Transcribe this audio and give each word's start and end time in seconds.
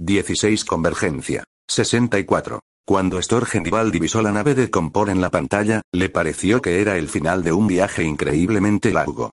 16 0.00 0.64
Convergencia. 0.64 1.44
64. 1.68 2.60
Cuando 2.84 3.22
Storgendival 3.22 3.92
divisó 3.92 4.22
la 4.22 4.32
nave 4.32 4.54
de 4.54 4.68
Compor 4.68 5.08
en 5.08 5.20
la 5.20 5.30
pantalla, 5.30 5.82
le 5.92 6.08
pareció 6.08 6.60
que 6.60 6.80
era 6.80 6.96
el 6.96 7.08
final 7.08 7.44
de 7.44 7.52
un 7.52 7.68
viaje 7.68 8.02
increíblemente 8.02 8.92
largo. 8.92 9.30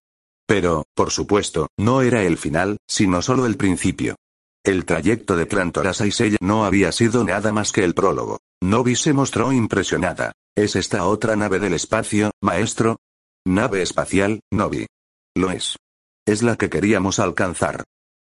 Pero, 0.48 0.86
por 0.94 1.10
supuesto, 1.10 1.68
no 1.78 2.02
era 2.02 2.24
el 2.24 2.38
final, 2.38 2.78
sino 2.88 3.22
solo 3.22 3.48
el 3.48 3.58
principio. 3.58 4.16
El 4.64 4.86
trayecto 4.86 5.36
de 5.36 5.48
Trantor 5.48 5.88
a 5.88 5.94
Saisei 5.94 6.38
no 6.40 6.66
había 6.66 6.92
sido 6.92 7.24
nada 7.24 7.52
más 7.52 7.72
que 7.72 7.84
el 7.84 7.96
prólogo. 7.96 8.40
Novi 8.62 8.96
se 8.96 9.14
mostró 9.14 9.52
impresionada. 9.52 10.34
¿Es 10.56 10.76
esta 10.76 11.06
otra 11.06 11.36
nave 11.36 11.60
del 11.60 11.74
espacio, 11.74 12.32
maestro? 12.42 12.98
Nave 13.46 13.82
espacial, 13.82 14.42
Novi. 14.52 14.86
Lo 15.36 15.50
es. 15.50 15.78
Es 16.28 16.44
la 16.44 16.56
que 16.56 16.70
queríamos 16.70 17.18
alcanzar. 17.20 17.84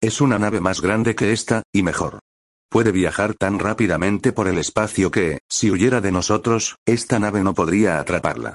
Es 0.02 0.22
una 0.22 0.38
nave 0.38 0.60
más 0.60 0.80
grande 0.80 1.14
que 1.14 1.32
esta, 1.32 1.62
y 1.74 1.82
mejor. 1.82 2.20
Puede 2.70 2.90
viajar 2.90 3.34
tan 3.34 3.58
rápidamente 3.58 4.32
por 4.32 4.48
el 4.48 4.56
espacio 4.56 5.10
que, 5.10 5.40
si 5.46 5.70
huyera 5.70 6.00
de 6.00 6.10
nosotros, 6.10 6.76
esta 6.86 7.18
nave 7.18 7.44
no 7.44 7.52
podría 7.52 8.00
atraparla. 8.00 8.54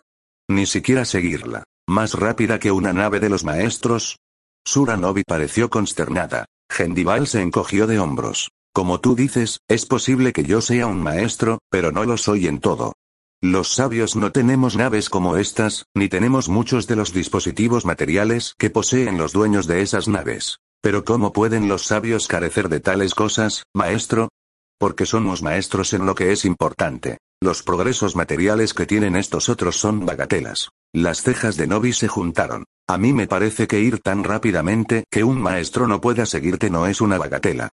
Ni 0.49 0.65
siquiera 0.65 1.05
seguirla. 1.05 1.63
Más 1.87 2.13
rápida 2.13 2.57
que 2.57 2.71
una 2.71 2.93
nave 2.93 3.19
de 3.19 3.29
los 3.29 3.43
maestros. 3.43 4.17
Suranovi 4.65 5.23
pareció 5.23 5.69
consternada. 5.69 6.45
Gendival 6.67 7.27
se 7.27 7.41
encogió 7.41 7.85
de 7.85 7.99
hombros. 7.99 8.49
Como 8.73 8.99
tú 8.99 9.15
dices, 9.15 9.59
es 9.67 9.85
posible 9.85 10.33
que 10.33 10.45
yo 10.45 10.61
sea 10.61 10.87
un 10.87 11.03
maestro, 11.03 11.59
pero 11.69 11.91
no 11.91 12.05
lo 12.05 12.17
soy 12.17 12.47
en 12.47 12.59
todo. 12.59 12.93
Los 13.39 13.75
sabios 13.75 14.15
no 14.15 14.31
tenemos 14.31 14.75
naves 14.75 15.09
como 15.09 15.37
estas, 15.37 15.85
ni 15.93 16.09
tenemos 16.09 16.49
muchos 16.49 16.87
de 16.87 16.95
los 16.95 17.13
dispositivos 17.13 17.85
materiales 17.85 18.55
que 18.57 18.71
poseen 18.71 19.19
los 19.19 19.31
dueños 19.31 19.67
de 19.67 19.83
esas 19.83 20.07
naves. 20.07 20.57
Pero 20.85 21.03
¿cómo 21.03 21.33
pueden 21.33 21.67
los 21.67 21.87
sabios 21.87 22.27
carecer 22.27 22.69
de 22.69 22.79
tales 22.79 23.15
cosas, 23.15 23.63
maestro? 23.73 24.29
Porque 24.77 25.07
somos 25.07 25.41
maestros 25.41 25.93
en 25.93 26.05
lo 26.05 26.13
que 26.13 26.31
es 26.31 26.45
importante. 26.45 27.17
Los 27.41 27.63
progresos 27.63 28.15
materiales 28.15 28.75
que 28.75 28.85
tienen 28.85 29.15
estos 29.15 29.49
otros 29.49 29.77
son 29.77 30.05
bagatelas. 30.05 30.69
Las 30.93 31.23
cejas 31.23 31.57
de 31.57 31.65
Novi 31.65 31.91
se 31.91 32.07
juntaron. 32.07 32.65
A 32.87 32.99
mí 32.99 33.13
me 33.13 33.25
parece 33.25 33.65
que 33.65 33.79
ir 33.79 33.97
tan 33.97 34.23
rápidamente 34.23 35.05
que 35.09 35.23
un 35.23 35.41
maestro 35.41 35.87
no 35.87 36.01
pueda 36.01 36.27
seguirte 36.27 36.69
no 36.69 36.85
es 36.85 37.01
una 37.01 37.17
bagatela. 37.17 37.69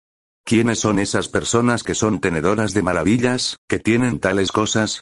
¿Quiénes 0.45 0.79
son 0.79 1.01
esas 1.01 1.27
personas 1.27 1.83
que 1.83 1.97
son 1.97 2.21
tenedoras 2.21 2.75
de 2.75 2.83
maravillas, 2.83 3.57
que 3.69 3.81
tienen 3.81 4.21
tales 4.21 4.53
cosas? 4.53 5.01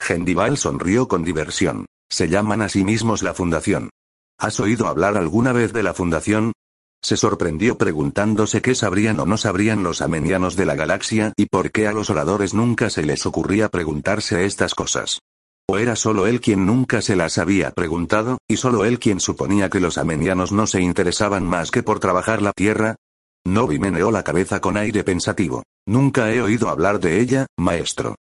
Gendival 0.00 0.56
sonrió 0.56 1.08
con 1.08 1.24
diversión. 1.24 1.84
Se 2.10 2.26
llaman 2.30 2.62
a 2.62 2.70
sí 2.70 2.84
mismos 2.84 3.22
la 3.22 3.34
Fundación. 3.34 3.90
¿Has 4.38 4.60
oído 4.60 4.86
hablar 4.86 5.18
alguna 5.18 5.52
vez 5.52 5.74
de 5.74 5.82
la 5.82 5.92
Fundación? 5.92 6.54
Se 7.02 7.16
sorprendió 7.16 7.78
preguntándose 7.78 8.60
qué 8.60 8.74
sabrían 8.74 9.18
o 9.20 9.26
no 9.26 9.36
sabrían 9.38 9.82
los 9.82 10.02
amenianos 10.02 10.54
de 10.56 10.66
la 10.66 10.74
galaxia 10.74 11.32
y 11.36 11.46
por 11.46 11.70
qué 11.70 11.86
a 11.86 11.92
los 11.92 12.10
oradores 12.10 12.52
nunca 12.52 12.90
se 12.90 13.02
les 13.02 13.24
ocurría 13.24 13.68
preguntarse 13.68 14.44
estas 14.44 14.74
cosas. 14.74 15.20
O 15.66 15.78
era 15.78 15.96
solo 15.96 16.26
él 16.26 16.40
quien 16.40 16.66
nunca 16.66 17.00
se 17.00 17.16
las 17.16 17.38
había 17.38 17.70
preguntado, 17.70 18.38
y 18.48 18.56
solo 18.56 18.84
él 18.84 18.98
quien 18.98 19.20
suponía 19.20 19.70
que 19.70 19.80
los 19.80 19.98
amenianos 19.98 20.52
no 20.52 20.66
se 20.66 20.80
interesaban 20.80 21.46
más 21.46 21.70
que 21.70 21.82
por 21.82 22.00
trabajar 22.00 22.42
la 22.42 22.52
tierra. 22.52 22.96
Novi 23.46 23.78
meneó 23.78 24.10
la 24.10 24.24
cabeza 24.24 24.60
con 24.60 24.76
aire 24.76 25.04
pensativo. 25.04 25.62
Nunca 25.86 26.32
he 26.32 26.42
oído 26.42 26.68
hablar 26.68 27.00
de 27.00 27.20
ella, 27.20 27.46
maestro. 27.56 28.16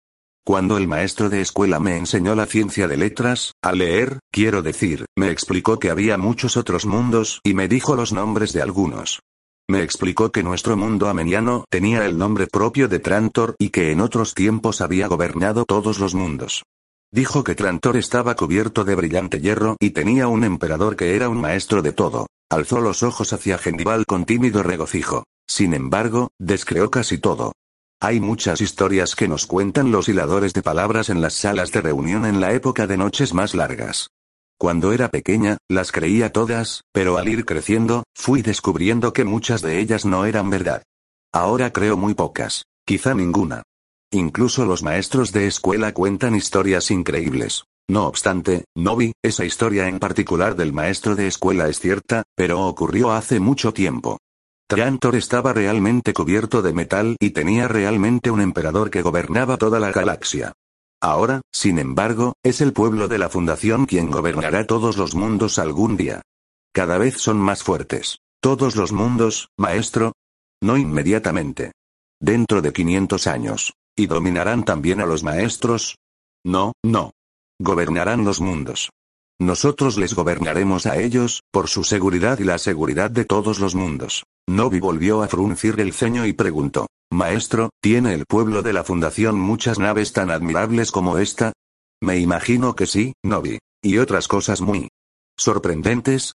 Cuando 0.48 0.78
el 0.78 0.88
maestro 0.88 1.28
de 1.28 1.42
escuela 1.42 1.78
me 1.78 1.98
enseñó 1.98 2.34
la 2.34 2.46
ciencia 2.46 2.88
de 2.88 2.96
letras, 2.96 3.52
a 3.62 3.72
leer, 3.72 4.20
quiero 4.32 4.62
decir, 4.62 5.04
me 5.14 5.30
explicó 5.30 5.78
que 5.78 5.90
había 5.90 6.16
muchos 6.16 6.56
otros 6.56 6.86
mundos 6.86 7.42
y 7.44 7.52
me 7.52 7.68
dijo 7.68 7.94
los 7.96 8.14
nombres 8.14 8.54
de 8.54 8.62
algunos. 8.62 9.20
Me 9.68 9.82
explicó 9.82 10.32
que 10.32 10.42
nuestro 10.42 10.74
mundo 10.74 11.10
ameniano 11.10 11.66
tenía 11.68 12.06
el 12.06 12.16
nombre 12.16 12.46
propio 12.46 12.88
de 12.88 12.98
Trantor 12.98 13.56
y 13.58 13.68
que 13.68 13.92
en 13.92 14.00
otros 14.00 14.32
tiempos 14.32 14.80
había 14.80 15.06
gobernado 15.06 15.66
todos 15.66 15.98
los 15.98 16.14
mundos. 16.14 16.62
Dijo 17.12 17.44
que 17.44 17.54
Trantor 17.54 17.98
estaba 17.98 18.34
cubierto 18.34 18.84
de 18.86 18.94
brillante 18.94 19.40
hierro 19.40 19.76
y 19.78 19.90
tenía 19.90 20.28
un 20.28 20.44
emperador 20.44 20.96
que 20.96 21.14
era 21.14 21.28
un 21.28 21.42
maestro 21.42 21.82
de 21.82 21.92
todo. 21.92 22.26
Alzó 22.50 22.80
los 22.80 23.02
ojos 23.02 23.34
hacia 23.34 23.58
Gendival 23.58 24.06
con 24.06 24.24
tímido 24.24 24.62
regocijo. 24.62 25.24
Sin 25.46 25.74
embargo, 25.74 26.30
descreó 26.38 26.90
casi 26.90 27.18
todo. 27.18 27.52
Hay 28.00 28.20
muchas 28.20 28.60
historias 28.60 29.16
que 29.16 29.26
nos 29.26 29.46
cuentan 29.46 29.90
los 29.90 30.08
hiladores 30.08 30.54
de 30.54 30.62
palabras 30.62 31.10
en 31.10 31.20
las 31.20 31.34
salas 31.34 31.72
de 31.72 31.80
reunión 31.80 32.26
en 32.26 32.40
la 32.40 32.52
época 32.52 32.86
de 32.86 32.96
noches 32.96 33.34
más 33.34 33.56
largas. 33.56 34.10
Cuando 34.56 34.92
era 34.92 35.08
pequeña, 35.08 35.58
las 35.68 35.90
creía 35.90 36.32
todas, 36.32 36.82
pero 36.92 37.18
al 37.18 37.28
ir 37.28 37.44
creciendo, 37.44 38.04
fui 38.14 38.42
descubriendo 38.42 39.12
que 39.12 39.24
muchas 39.24 39.62
de 39.62 39.80
ellas 39.80 40.04
no 40.04 40.26
eran 40.26 40.48
verdad. 40.48 40.84
Ahora 41.32 41.72
creo 41.72 41.96
muy 41.96 42.14
pocas, 42.14 42.66
quizá 42.86 43.14
ninguna. 43.14 43.64
Incluso 44.12 44.64
los 44.64 44.84
maestros 44.84 45.32
de 45.32 45.48
escuela 45.48 45.92
cuentan 45.92 46.36
historias 46.36 46.92
increíbles. 46.92 47.64
No 47.88 48.06
obstante, 48.06 48.64
no 48.76 48.94
vi, 48.94 49.12
esa 49.24 49.44
historia 49.44 49.88
en 49.88 49.98
particular 49.98 50.54
del 50.54 50.72
maestro 50.72 51.16
de 51.16 51.26
escuela 51.26 51.68
es 51.68 51.80
cierta, 51.80 52.22
pero 52.36 52.64
ocurrió 52.64 53.10
hace 53.10 53.40
mucho 53.40 53.72
tiempo. 53.72 54.18
Trantor 54.68 55.16
estaba 55.16 55.54
realmente 55.54 56.12
cubierto 56.12 56.60
de 56.60 56.74
metal 56.74 57.16
y 57.20 57.30
tenía 57.30 57.68
realmente 57.68 58.30
un 58.30 58.42
emperador 58.42 58.90
que 58.90 59.00
gobernaba 59.00 59.56
toda 59.56 59.80
la 59.80 59.92
galaxia. 59.92 60.52
Ahora, 61.00 61.40
sin 61.50 61.78
embargo, 61.78 62.34
es 62.42 62.60
el 62.60 62.74
pueblo 62.74 63.08
de 63.08 63.16
la 63.16 63.30
Fundación 63.30 63.86
quien 63.86 64.10
gobernará 64.10 64.66
todos 64.66 64.98
los 64.98 65.14
mundos 65.14 65.58
algún 65.58 65.96
día. 65.96 66.20
Cada 66.74 66.98
vez 66.98 67.16
son 67.16 67.38
más 67.38 67.62
fuertes. 67.62 68.18
Todos 68.42 68.76
los 68.76 68.92
mundos, 68.92 69.48
maestro. 69.56 70.12
No 70.60 70.76
inmediatamente. 70.76 71.72
Dentro 72.20 72.60
de 72.60 72.74
500 72.74 73.26
años. 73.26 73.72
¿Y 73.96 74.06
dominarán 74.06 74.66
también 74.66 75.00
a 75.00 75.06
los 75.06 75.24
maestros? 75.24 75.96
No, 76.44 76.74
no. 76.84 77.12
Gobernarán 77.58 78.22
los 78.26 78.42
mundos. 78.42 78.90
Nosotros 79.40 79.96
les 79.96 80.14
gobernaremos 80.14 80.86
a 80.86 80.96
ellos, 80.96 81.42
por 81.52 81.68
su 81.68 81.84
seguridad 81.84 82.40
y 82.40 82.44
la 82.44 82.58
seguridad 82.58 83.10
de 83.10 83.24
todos 83.24 83.60
los 83.60 83.76
mundos. 83.76 84.24
Novi 84.48 84.80
volvió 84.80 85.22
a 85.22 85.28
fruncir 85.28 85.78
el 85.78 85.92
ceño 85.92 86.26
y 86.26 86.32
preguntó, 86.32 86.88
Maestro, 87.10 87.70
¿tiene 87.80 88.14
el 88.14 88.26
pueblo 88.26 88.62
de 88.62 88.72
la 88.72 88.82
Fundación 88.82 89.38
muchas 89.38 89.78
naves 89.78 90.12
tan 90.12 90.30
admirables 90.30 90.90
como 90.90 91.18
esta? 91.18 91.52
Me 92.02 92.18
imagino 92.18 92.74
que 92.74 92.86
sí, 92.86 93.14
Novi. 93.24 93.58
Y 93.82 93.98
otras 93.98 94.26
cosas 94.26 94.60
muy 94.60 94.88
sorprendentes. 95.36 96.32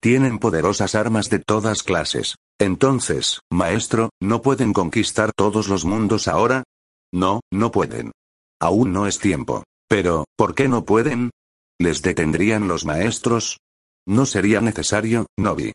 Tienen 0.00 0.38
poderosas 0.38 0.94
armas 0.94 1.28
de 1.30 1.38
todas 1.40 1.82
clases. 1.82 2.36
Entonces, 2.58 3.40
maestro, 3.50 4.10
¿no 4.20 4.40
pueden 4.40 4.72
conquistar 4.72 5.32
todos 5.36 5.68
los 5.68 5.84
mundos 5.84 6.26
ahora? 6.26 6.64
No, 7.12 7.40
no 7.52 7.70
pueden. 7.70 8.12
Aún 8.60 8.92
no 8.92 9.06
es 9.06 9.18
tiempo. 9.18 9.64
Pero, 9.88 10.24
¿por 10.36 10.54
qué 10.54 10.68
no 10.68 10.84
pueden? 10.84 11.30
¿Les 11.78 12.00
detendrían 12.00 12.68
los 12.68 12.86
maestros? 12.86 13.58
No 14.06 14.24
sería 14.24 14.60
necesario, 14.60 15.26
Novi. 15.36 15.72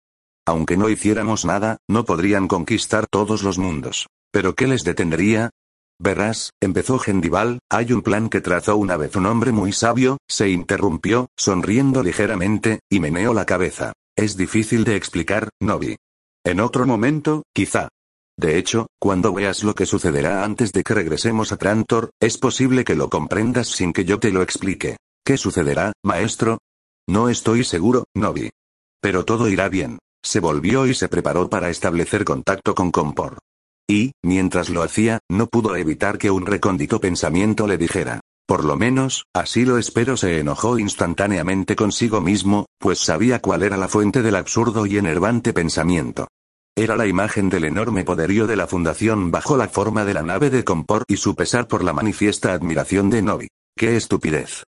Aunque 0.47 0.75
no 0.75 0.89
hiciéramos 0.89 1.45
nada, 1.45 1.77
no 1.87 2.05
podrían 2.05 2.47
conquistar 2.47 3.05
todos 3.07 3.43
los 3.43 3.59
mundos. 3.59 4.07
¿Pero 4.31 4.55
qué 4.55 4.65
les 4.65 4.83
detendría? 4.83 5.51
Verás, 5.99 6.49
empezó 6.59 6.97
Gendival, 6.97 7.59
hay 7.69 7.93
un 7.93 8.01
plan 8.01 8.29
que 8.29 8.41
trazó 8.41 8.77
una 8.77 8.97
vez 8.97 9.15
un 9.15 9.27
hombre 9.27 9.51
muy 9.51 9.71
sabio, 9.71 10.17
se 10.27 10.49
interrumpió, 10.49 11.27
sonriendo 11.37 12.01
ligeramente, 12.01 12.79
y 12.89 12.99
meneó 12.99 13.35
la 13.35 13.45
cabeza. 13.45 13.93
Es 14.15 14.35
difícil 14.35 14.83
de 14.83 14.95
explicar, 14.95 15.49
Novi. 15.61 15.97
En 16.43 16.59
otro 16.59 16.87
momento, 16.87 17.43
quizá. 17.53 17.89
De 18.35 18.57
hecho, 18.57 18.87
cuando 18.99 19.33
veas 19.33 19.63
lo 19.63 19.75
que 19.75 19.85
sucederá 19.85 20.43
antes 20.43 20.71
de 20.71 20.83
que 20.83 20.95
regresemos 20.95 21.51
a 21.51 21.57
Trantor, 21.57 22.09
es 22.19 22.39
posible 22.39 22.83
que 22.83 22.95
lo 22.95 23.09
comprendas 23.09 23.67
sin 23.67 23.93
que 23.93 24.05
yo 24.05 24.19
te 24.19 24.31
lo 24.31 24.41
explique. 24.41 24.97
¿Qué 25.23 25.37
sucederá, 25.37 25.93
maestro? 26.03 26.57
No 27.07 27.29
estoy 27.29 27.63
seguro, 27.63 28.05
Novi. 28.15 28.49
Pero 29.01 29.23
todo 29.23 29.49
irá 29.49 29.69
bien. 29.69 29.99
Se 30.23 30.39
volvió 30.39 30.87
y 30.87 30.93
se 30.93 31.09
preparó 31.09 31.49
para 31.49 31.69
establecer 31.69 32.25
contacto 32.25 32.73
con 32.73 32.91
Compor. 32.91 33.37
Y, 33.87 34.13
mientras 34.23 34.69
lo 34.69 34.83
hacía, 34.83 35.19
no 35.29 35.47
pudo 35.47 35.75
evitar 35.75 36.17
que 36.17 36.31
un 36.31 36.45
recóndito 36.45 36.99
pensamiento 36.99 37.67
le 37.67 37.77
dijera. 37.77 38.21
Por 38.47 38.65
lo 38.65 38.77
menos, 38.77 39.25
así 39.33 39.63
lo 39.63 39.77
espero. 39.77 40.17
Se 40.17 40.39
enojó 40.39 40.79
instantáneamente 40.79 41.75
consigo 41.75 42.19
mismo, 42.19 42.65
pues 42.79 42.99
sabía 42.99 43.39
cuál 43.39 43.63
era 43.63 43.77
la 43.77 43.87
fuente 43.87 44.21
del 44.21 44.35
absurdo 44.35 44.85
y 44.85 44.97
enervante 44.97 45.53
pensamiento. 45.53 46.27
Era 46.75 46.95
la 46.95 47.05
imagen 47.05 47.49
del 47.49 47.65
enorme 47.65 48.03
poderío 48.03 48.47
de 48.47 48.55
la 48.55 48.65
Fundación 48.65 49.29
bajo 49.29 49.55
la 49.57 49.67
forma 49.67 50.03
de 50.03 50.13
la 50.13 50.23
nave 50.23 50.49
de 50.49 50.63
Compor 50.63 51.03
y 51.07 51.17
su 51.17 51.35
pesar 51.35 51.67
por 51.67 51.83
la 51.83 51.93
manifiesta 51.93 52.53
admiración 52.53 53.09
de 53.09 53.21
Novi. 53.21 53.47
¡Qué 53.77 53.97
estupidez! 53.97 54.63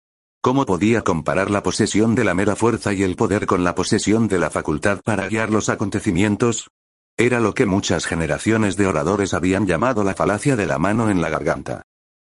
¿Cómo 0.41 0.65
podía 0.65 1.01
comparar 1.01 1.51
la 1.51 1.63
posesión 1.63 2.15
de 2.15 2.23
la 2.23 2.33
mera 2.33 2.55
fuerza 2.55 2.93
y 2.93 3.03
el 3.03 3.17
poder 3.17 3.45
con 3.45 3.65
la 3.65 3.75
posesión 3.75 4.29
de 4.29 4.39
la 4.39 4.49
facultad 4.49 5.01
para 5.03 5.27
guiar 5.27 5.49
los 5.49 5.67
acontecimientos? 5.67 6.69
Era 7.17 7.41
lo 7.41 7.53
que 7.53 7.65
muchas 7.65 8.05
generaciones 8.05 8.77
de 8.77 8.87
oradores 8.87 9.33
habían 9.33 9.67
llamado 9.67 10.05
la 10.05 10.15
falacia 10.15 10.55
de 10.55 10.65
la 10.65 10.79
mano 10.79 11.09
en 11.09 11.21
la 11.21 11.27
garganta. 11.27 11.81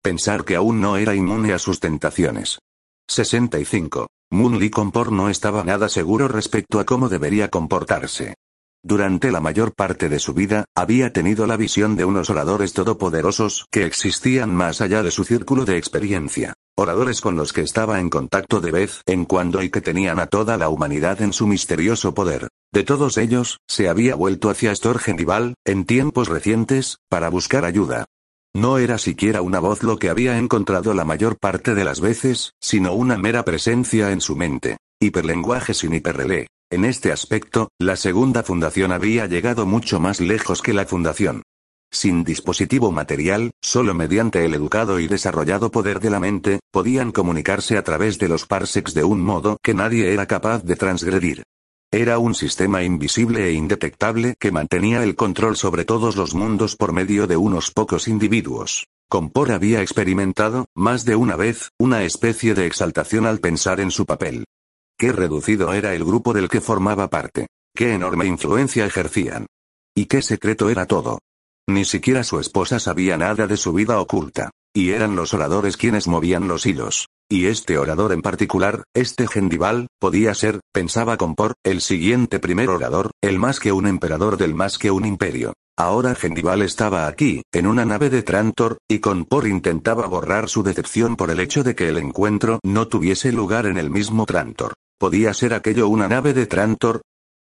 Pensar 0.01 0.43
que 0.43 0.55
aún 0.55 0.81
no 0.81 0.97
era 0.97 1.13
inmune 1.13 1.53
a 1.53 1.59
sus 1.59 1.79
tentaciones. 1.79 2.57
65. 3.07 4.07
Moon 4.31 4.57
Lee 4.57 4.71
Compor 4.71 5.11
no 5.11 5.29
estaba 5.29 5.63
nada 5.63 5.87
seguro 5.87 6.27
respecto 6.27 6.79
a 6.79 6.85
cómo 6.85 7.09
debería 7.09 7.49
comportarse. 7.49 8.33
Durante 8.81 9.29
la 9.31 9.41
mayor 9.41 9.73
parte 9.73 10.07
de 10.07 10.19
su 10.19 10.33
vida, 10.33 10.63
había 10.73 11.11
tenido 11.11 11.45
la 11.45 11.57
visión 11.57 11.97
de 11.97 12.05
unos 12.05 12.29
oradores 12.29 12.71
todopoderosos 12.71 13.65
que 13.71 13.85
existían 13.85 14.55
más 14.55 14.79
allá 14.79 15.03
de 15.03 15.11
su 15.11 15.25
círculo 15.25 15.65
de 15.65 15.77
experiencia. 15.77 16.53
Oradores 16.77 17.19
con 17.19 17.35
los 17.35 17.51
que 17.51 17.59
estaba 17.59 17.99
en 17.99 18.09
contacto 18.09 18.61
de 18.61 18.71
vez 18.71 19.01
en 19.05 19.25
cuando 19.25 19.61
y 19.61 19.69
que 19.69 19.81
tenían 19.81 20.17
a 20.19 20.27
toda 20.27 20.55
la 20.55 20.69
humanidad 20.69 21.21
en 21.21 21.33
su 21.33 21.45
misterioso 21.45 22.13
poder. 22.13 22.47
De 22.71 22.83
todos 22.83 23.17
ellos, 23.17 23.59
se 23.67 23.89
había 23.89 24.15
vuelto 24.15 24.49
hacia 24.49 24.73
Storgendival, 24.73 25.55
en 25.65 25.83
tiempos 25.83 26.29
recientes, 26.29 26.99
para 27.09 27.27
buscar 27.29 27.65
ayuda. 27.65 28.05
No 28.55 28.77
era 28.77 28.97
siquiera 28.97 29.41
una 29.41 29.59
voz 29.59 29.83
lo 29.83 29.99
que 29.99 30.09
había 30.09 30.37
encontrado 30.37 30.93
la 30.93 31.03
mayor 31.03 31.37
parte 31.37 31.75
de 31.75 31.83
las 31.83 31.99
veces, 31.99 32.53
sino 32.61 32.93
una 32.93 33.17
mera 33.17 33.43
presencia 33.43 34.11
en 34.11 34.21
su 34.21 34.37
mente. 34.37 34.77
Hiperlenguaje 35.01 35.73
sin 35.73 35.93
hiperrelé. 35.93 36.47
En 36.71 36.85
este 36.85 37.11
aspecto, 37.11 37.69
la 37.79 37.95
segunda 37.95 38.43
fundación 38.43 38.91
había 38.91 39.25
llegado 39.25 39.65
mucho 39.65 39.99
más 39.99 40.19
lejos 40.19 40.61
que 40.61 40.73
la 40.73 40.85
fundación. 40.85 41.41
Sin 41.91 42.23
dispositivo 42.23 42.91
material, 42.91 43.49
solo 43.59 43.95
mediante 43.95 44.45
el 44.45 44.53
educado 44.53 44.99
y 44.99 45.07
desarrollado 45.07 45.71
poder 45.71 45.99
de 45.99 46.11
la 46.11 46.19
mente, 46.19 46.59
podían 46.71 47.11
comunicarse 47.11 47.75
a 47.75 47.83
través 47.83 48.19
de 48.19 48.29
los 48.29 48.45
parsecs 48.45 48.93
de 48.93 49.03
un 49.03 49.19
modo 49.19 49.57
que 49.63 49.73
nadie 49.73 50.13
era 50.13 50.27
capaz 50.27 50.63
de 50.63 50.75
transgredir. 50.75 51.41
Era 51.91 52.19
un 52.19 52.35
sistema 52.35 52.83
invisible 52.83 53.47
e 53.47 53.53
indetectable 53.53 54.35
que 54.39 54.51
mantenía 54.51 55.01
el 55.01 55.15
control 55.15 55.57
sobre 55.57 55.85
todos 55.85 56.15
los 56.15 56.35
mundos 56.35 56.75
por 56.75 56.93
medio 56.93 57.25
de 57.25 57.35
unos 57.35 57.71
pocos 57.71 58.07
individuos. 58.07 58.85
Compor 59.09 59.51
había 59.51 59.81
experimentado, 59.81 60.67
más 60.75 61.03
de 61.03 61.15
una 61.15 61.35
vez, 61.35 61.71
una 61.79 62.03
especie 62.03 62.53
de 62.53 62.67
exaltación 62.67 63.25
al 63.25 63.39
pensar 63.39 63.79
en 63.79 63.89
su 63.89 64.05
papel. 64.05 64.45
Qué 64.99 65.13
reducido 65.13 65.71
era 65.71 65.95
el 65.95 66.03
grupo 66.03 66.33
del 66.33 66.49
que 66.49 66.59
formaba 66.59 67.09
parte. 67.09 67.47
Qué 67.73 67.93
enorme 67.93 68.25
influencia 68.25 68.85
ejercían. 68.85 69.45
Y 69.95 70.07
qué 70.07 70.21
secreto 70.21 70.69
era 70.69 70.87
todo. 70.87 71.19
Ni 71.69 71.85
siquiera 71.85 72.25
su 72.25 72.37
esposa 72.37 72.81
sabía 72.81 73.15
nada 73.15 73.47
de 73.47 73.55
su 73.55 73.71
vida 73.71 74.01
oculta. 74.01 74.51
Y 74.75 74.89
eran 74.89 75.15
los 75.15 75.33
oradores 75.33 75.77
quienes 75.77 76.09
movían 76.09 76.49
los 76.49 76.65
hilos. 76.65 77.07
Y 77.31 77.45
este 77.45 77.77
orador 77.77 78.11
en 78.11 78.21
particular, 78.21 78.83
este 78.93 79.25
Gendival, 79.27 79.87
podía 80.01 80.33
ser, 80.33 80.59
pensaba 80.73 81.15
Compor, 81.15 81.53
el 81.63 81.79
siguiente 81.79 82.39
primer 82.39 82.69
orador, 82.69 83.11
el 83.21 83.39
más 83.39 83.61
que 83.61 83.71
un 83.71 83.87
emperador 83.87 84.35
del 84.35 84.53
más 84.53 84.77
que 84.77 84.91
un 84.91 85.05
imperio. 85.05 85.53
Ahora 85.77 86.13
Gendival 86.13 86.61
estaba 86.61 87.07
aquí, 87.07 87.43
en 87.53 87.67
una 87.67 87.85
nave 87.85 88.09
de 88.09 88.21
Trantor, 88.21 88.79
y 88.89 88.99
Compor 88.99 89.47
intentaba 89.47 90.07
borrar 90.07 90.49
su 90.49 90.61
decepción 90.61 91.15
por 91.15 91.31
el 91.31 91.39
hecho 91.39 91.63
de 91.63 91.73
que 91.73 91.87
el 91.87 91.97
encuentro 91.99 92.59
no 92.65 92.89
tuviese 92.89 93.31
lugar 93.31 93.65
en 93.65 93.77
el 93.77 93.89
mismo 93.89 94.25
Trantor. 94.25 94.73
¿Podía 94.99 95.33
ser 95.33 95.53
aquello 95.53 95.87
una 95.87 96.09
nave 96.09 96.33
de 96.33 96.45
Trantor? 96.45 97.01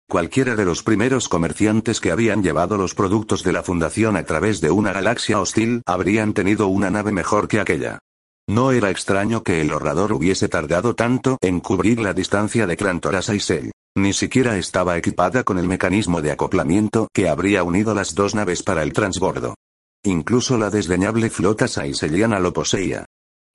Cualquiera 0.09 0.57
de 0.57 0.65
los 0.65 0.83
primeros 0.83 1.29
comerciantes 1.29 2.01
que 2.01 2.11
habían 2.11 2.43
llevado 2.43 2.75
los 2.75 2.93
productos 2.93 3.45
de 3.45 3.53
la 3.53 3.63
fundación 3.63 4.17
a 4.17 4.25
través 4.25 4.59
de 4.59 4.71
una 4.71 4.91
galaxia 4.91 5.39
hostil 5.39 5.81
habrían 5.85 6.33
tenido 6.33 6.67
una 6.67 6.89
nave 6.89 7.13
mejor 7.13 7.47
que 7.47 7.61
aquella. 7.61 7.99
No 8.45 8.73
era 8.73 8.89
extraño 8.89 9.41
que 9.41 9.61
el 9.61 9.71
orador 9.71 10.11
hubiese 10.11 10.49
tardado 10.49 10.95
tanto 10.95 11.37
en 11.39 11.61
cubrir 11.61 12.01
la 12.01 12.13
distancia 12.13 12.67
de 12.67 12.75
Trantor 12.75 13.15
a 13.15 13.21
Saisel. 13.21 13.71
Ni 13.95 14.11
siquiera 14.11 14.57
estaba 14.57 14.97
equipada 14.97 15.45
con 15.45 15.57
el 15.57 15.69
mecanismo 15.69 16.21
de 16.21 16.31
acoplamiento 16.31 17.07
que 17.13 17.29
habría 17.29 17.63
unido 17.63 17.95
las 17.95 18.15
dos 18.15 18.35
naves 18.35 18.63
para 18.63 18.83
el 18.83 18.91
transbordo. 18.91 19.55
Incluso 20.03 20.57
la 20.57 20.69
desdeñable 20.69 21.29
flota 21.29 21.69
saiseliana 21.69 22.37
lo 22.41 22.51
poseía. 22.51 23.05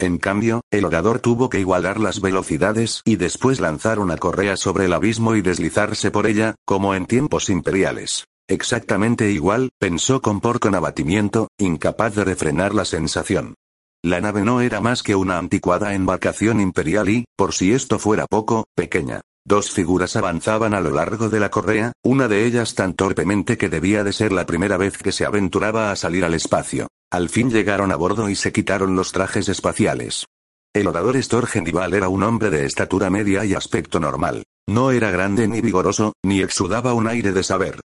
En 0.01 0.17
cambio, 0.17 0.63
el 0.71 0.87
orador 0.87 1.21
tuvo 1.21 1.51
que 1.51 1.61
igualar 1.61 2.01
las 2.01 2.23
velocidades 2.23 3.03
y 3.05 3.17
después 3.17 3.61
lanzar 3.61 3.99
una 3.99 4.17
correa 4.17 4.57
sobre 4.57 4.87
el 4.87 4.95
abismo 4.95 5.37
y 5.37 5.43
deslizarse 5.43 6.11
por 6.11 6.27
ella, 6.27 6.55
como 6.65 6.95
en 6.95 7.05
tiempos 7.05 7.51
imperiales. 7.51 8.25
Exactamente 8.49 9.31
igual, 9.31 9.69
pensó 9.79 10.23
Compor 10.23 10.59
con 10.59 10.75
abatimiento, 10.75 11.49
incapaz 11.59 12.15
de 12.15 12.25
refrenar 12.25 12.75
la 12.75 12.87
sensación. 12.87 13.57
La 14.03 14.23
nave 14.23 14.43
no 14.43 14.63
era 14.63 14.81
más 14.81 15.03
que 15.03 15.15
una 15.15 15.37
anticuada 15.37 15.93
embarcación 15.93 16.63
imperial 16.63 17.11
y, 17.11 17.27
por 17.37 17.53
si 17.53 17.75
esto 17.75 17.99
fuera 17.99 18.27
poco, 18.27 18.65
pequeña. 18.75 19.21
Dos 19.45 19.71
figuras 19.71 20.17
avanzaban 20.17 20.73
a 20.73 20.81
lo 20.81 20.93
largo 20.93 21.29
de 21.29 21.41
la 21.41 21.51
correa, 21.51 21.93
una 22.03 22.27
de 22.27 22.47
ellas 22.47 22.75
tan 22.75 22.95
torpemente 22.95 23.59
que 23.59 23.69
debía 23.69 24.03
de 24.03 24.15
ser 24.15 24.33
la 24.33 24.47
primera 24.47 24.79
vez 24.79 24.97
que 24.97 25.13
se 25.13 25.27
aventuraba 25.27 25.91
a 25.91 25.97
salir 25.97 26.25
al 26.25 26.33
espacio. 26.33 26.89
Al 27.13 27.29
fin 27.29 27.51
llegaron 27.51 27.91
a 27.91 27.97
bordo 27.97 28.29
y 28.29 28.37
se 28.37 28.53
quitaron 28.53 28.95
los 28.95 29.11
trajes 29.11 29.49
espaciales. 29.49 30.27
El 30.73 30.87
orador 30.87 31.21
Storgendival 31.21 31.93
era 31.95 32.09
un 32.09 32.23
hombre 32.23 32.51
de 32.51 32.65
estatura 32.65 33.11
media 33.11 33.45
y 33.45 33.55
aspecto 33.55 33.99
normal. 33.99 34.45
No 34.69 34.93
era 34.93 35.11
grande 35.11 35.49
ni 35.49 35.61
vigoroso, 35.61 36.13
ni 36.23 36.41
exudaba 36.41 36.95
un 36.95 37.09
aire 37.09 37.33
de 37.33 37.43
saber. 37.43 37.81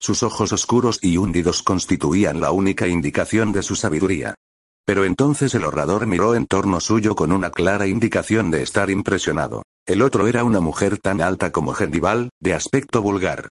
Sus 0.00 0.22
ojos 0.22 0.54
oscuros 0.54 0.98
y 1.02 1.18
hundidos 1.18 1.62
constituían 1.62 2.40
la 2.40 2.52
única 2.52 2.88
indicación 2.88 3.52
de 3.52 3.62
su 3.62 3.76
sabiduría. 3.76 4.34
Pero 4.86 5.04
entonces 5.04 5.54
el 5.54 5.66
orador 5.66 6.06
miró 6.06 6.34
en 6.34 6.46
torno 6.46 6.80
suyo 6.80 7.14
con 7.14 7.32
una 7.32 7.50
clara 7.50 7.86
indicación 7.86 8.50
de 8.50 8.62
estar 8.62 8.88
impresionado. 8.88 9.62
El 9.84 10.00
otro 10.00 10.26
era 10.26 10.42
una 10.42 10.60
mujer 10.60 10.96
tan 10.96 11.20
alta 11.20 11.52
como 11.52 11.74
Gendival, 11.74 12.30
de 12.40 12.54
aspecto 12.54 13.02
vulgar. 13.02 13.48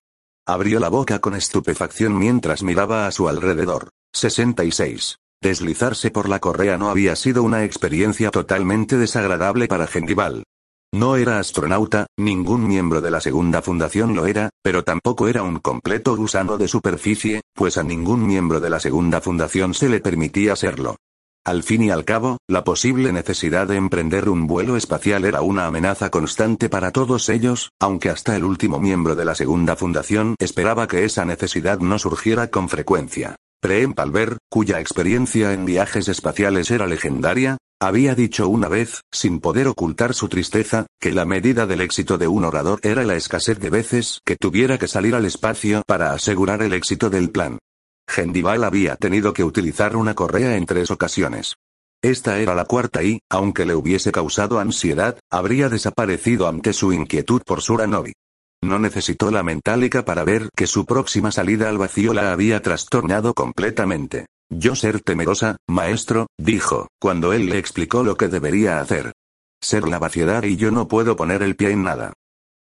Abrió 0.48 0.80
la 0.80 0.90
boca 0.90 1.20
con 1.20 1.36
estupefacción 1.36 2.18
mientras 2.18 2.64
miraba 2.64 3.06
a 3.06 3.12
su 3.12 3.30
alrededor. 3.30 3.90
66. 4.14 5.18
Deslizarse 5.42 6.12
por 6.12 6.28
la 6.28 6.40
correa 6.40 6.78
no 6.78 6.90
había 6.90 7.16
sido 7.16 7.44
una 7.44 7.64
experiencia 7.64 8.30
totalmente 8.30 8.98
desagradable 8.98 9.68
para 9.68 9.88
Gendival. 9.88 10.44
No 10.92 11.16
era 11.16 11.40
astronauta, 11.40 12.08
ningún 12.18 12.68
miembro 12.68 13.00
de 13.00 13.12
la 13.12 13.22
segunda 13.22 13.62
fundación 13.62 14.16
lo 14.16 14.26
era, 14.26 14.50
pero 14.64 14.84
tampoco 14.84 15.28
era 15.28 15.44
un 15.44 15.60
completo 15.60 16.16
gusano 16.16 16.58
de 16.58 16.68
superficie, 16.68 17.42
pues 17.54 17.78
a 17.78 17.84
ningún 17.84 18.26
miembro 18.26 18.60
de 18.60 18.72
la 18.72 18.80
segunda 18.80 19.22
fundación 19.22 19.74
se 19.76 19.88
le 19.88 20.00
permitía 20.00 20.56
serlo. 20.56 20.98
Al 21.46 21.64
fin 21.64 21.84
y 21.84 21.90
al 21.90 22.06
cabo, 22.06 22.38
la 22.48 22.64
posible 22.64 23.14
necesidad 23.14 23.68
de 23.68 23.78
emprender 23.78 24.30
un 24.30 24.46
vuelo 24.46 24.76
espacial 24.76 25.26
era 25.26 25.42
una 25.42 25.68
amenaza 25.68 26.10
constante 26.10 26.70
para 26.70 26.92
todos 26.92 27.30
ellos, 27.30 27.72
aunque 27.80 28.10
hasta 28.10 28.36
el 28.36 28.44
último 28.44 28.80
miembro 28.80 29.16
de 29.16 29.26
la 29.26 29.36
segunda 29.36 29.76
fundación 29.76 30.36
esperaba 30.40 30.88
que 30.88 31.06
esa 31.06 31.24
necesidad 31.24 31.80
no 31.80 31.98
surgiera 31.98 32.50
con 32.50 32.68
frecuencia. 32.68 33.36
Preem 33.62 33.94
Palver, 33.94 34.38
cuya 34.50 34.80
experiencia 34.80 35.52
en 35.52 35.66
viajes 35.66 36.08
espaciales 36.08 36.72
era 36.72 36.88
legendaria, 36.88 37.58
había 37.82 38.16
dicho 38.16 38.48
una 38.48 38.70
vez, 38.70 39.02
sin 39.12 39.42
poder 39.42 39.68
ocultar 39.68 40.14
su 40.14 40.30
tristeza, 40.30 40.86
que 40.98 41.12
la 41.12 41.26
medida 41.26 41.66
del 41.66 41.82
éxito 41.82 42.18
de 42.18 42.30
un 42.30 42.46
orador 42.46 42.80
era 42.84 43.04
la 43.04 43.16
escasez 43.16 43.60
de 43.60 43.70
veces 43.70 44.22
que 44.26 44.38
tuviera 44.38 44.78
que 44.78 44.88
salir 44.88 45.14
al 45.14 45.26
espacio 45.26 45.84
para 45.86 46.14
asegurar 46.14 46.62
el 46.62 46.72
éxito 46.72 47.10
del 47.10 47.32
plan. 47.32 47.60
Gendival 48.08 48.64
había 48.64 48.96
tenido 48.96 49.34
que 49.34 49.44
utilizar 49.44 49.98
una 49.98 50.14
correa 50.14 50.56
en 50.56 50.66
tres 50.66 50.90
ocasiones. 50.90 51.56
Esta 52.02 52.40
era 52.40 52.56
la 52.56 52.64
cuarta 52.64 53.04
y, 53.04 53.20
aunque 53.30 53.66
le 53.66 53.76
hubiese 53.76 54.14
causado 54.14 54.60
ansiedad, 54.60 55.20
habría 55.30 55.68
desaparecido 55.68 56.48
ante 56.48 56.72
su 56.72 56.94
inquietud 56.94 57.42
por 57.46 57.62
Suranovi. 57.62 58.14
No 58.62 58.78
necesitó 58.78 59.32
la 59.32 59.44
mentálica 59.44 60.04
para 60.04 60.24
ver 60.24 60.50
que 60.56 60.68
su 60.68 60.86
próxima 60.86 61.32
salida 61.32 61.70
al 61.70 61.78
vacío 61.78 62.14
la 62.14 62.34
había 62.34 62.62
trastornado 62.62 63.34
completamente. 63.34 64.26
Yo 64.50 64.76
ser 64.76 65.02
temerosa, 65.02 65.58
maestro, 65.68 66.28
dijo, 66.38 66.88
cuando 67.00 67.34
él 67.34 67.50
le 67.50 67.58
explicó 67.58 68.04
lo 68.04 68.18
que 68.18 68.28
debería 68.28 68.82
hacer. 68.82 69.14
Ser 69.62 69.88
la 69.88 70.00
vaciedad 70.00 70.44
y 70.44 70.58
yo 70.58 70.72
no 70.72 70.88
puedo 70.88 71.16
poner 71.16 71.44
el 71.44 71.56
pie 71.56 71.72
en 71.72 71.84
nada. 71.84 72.14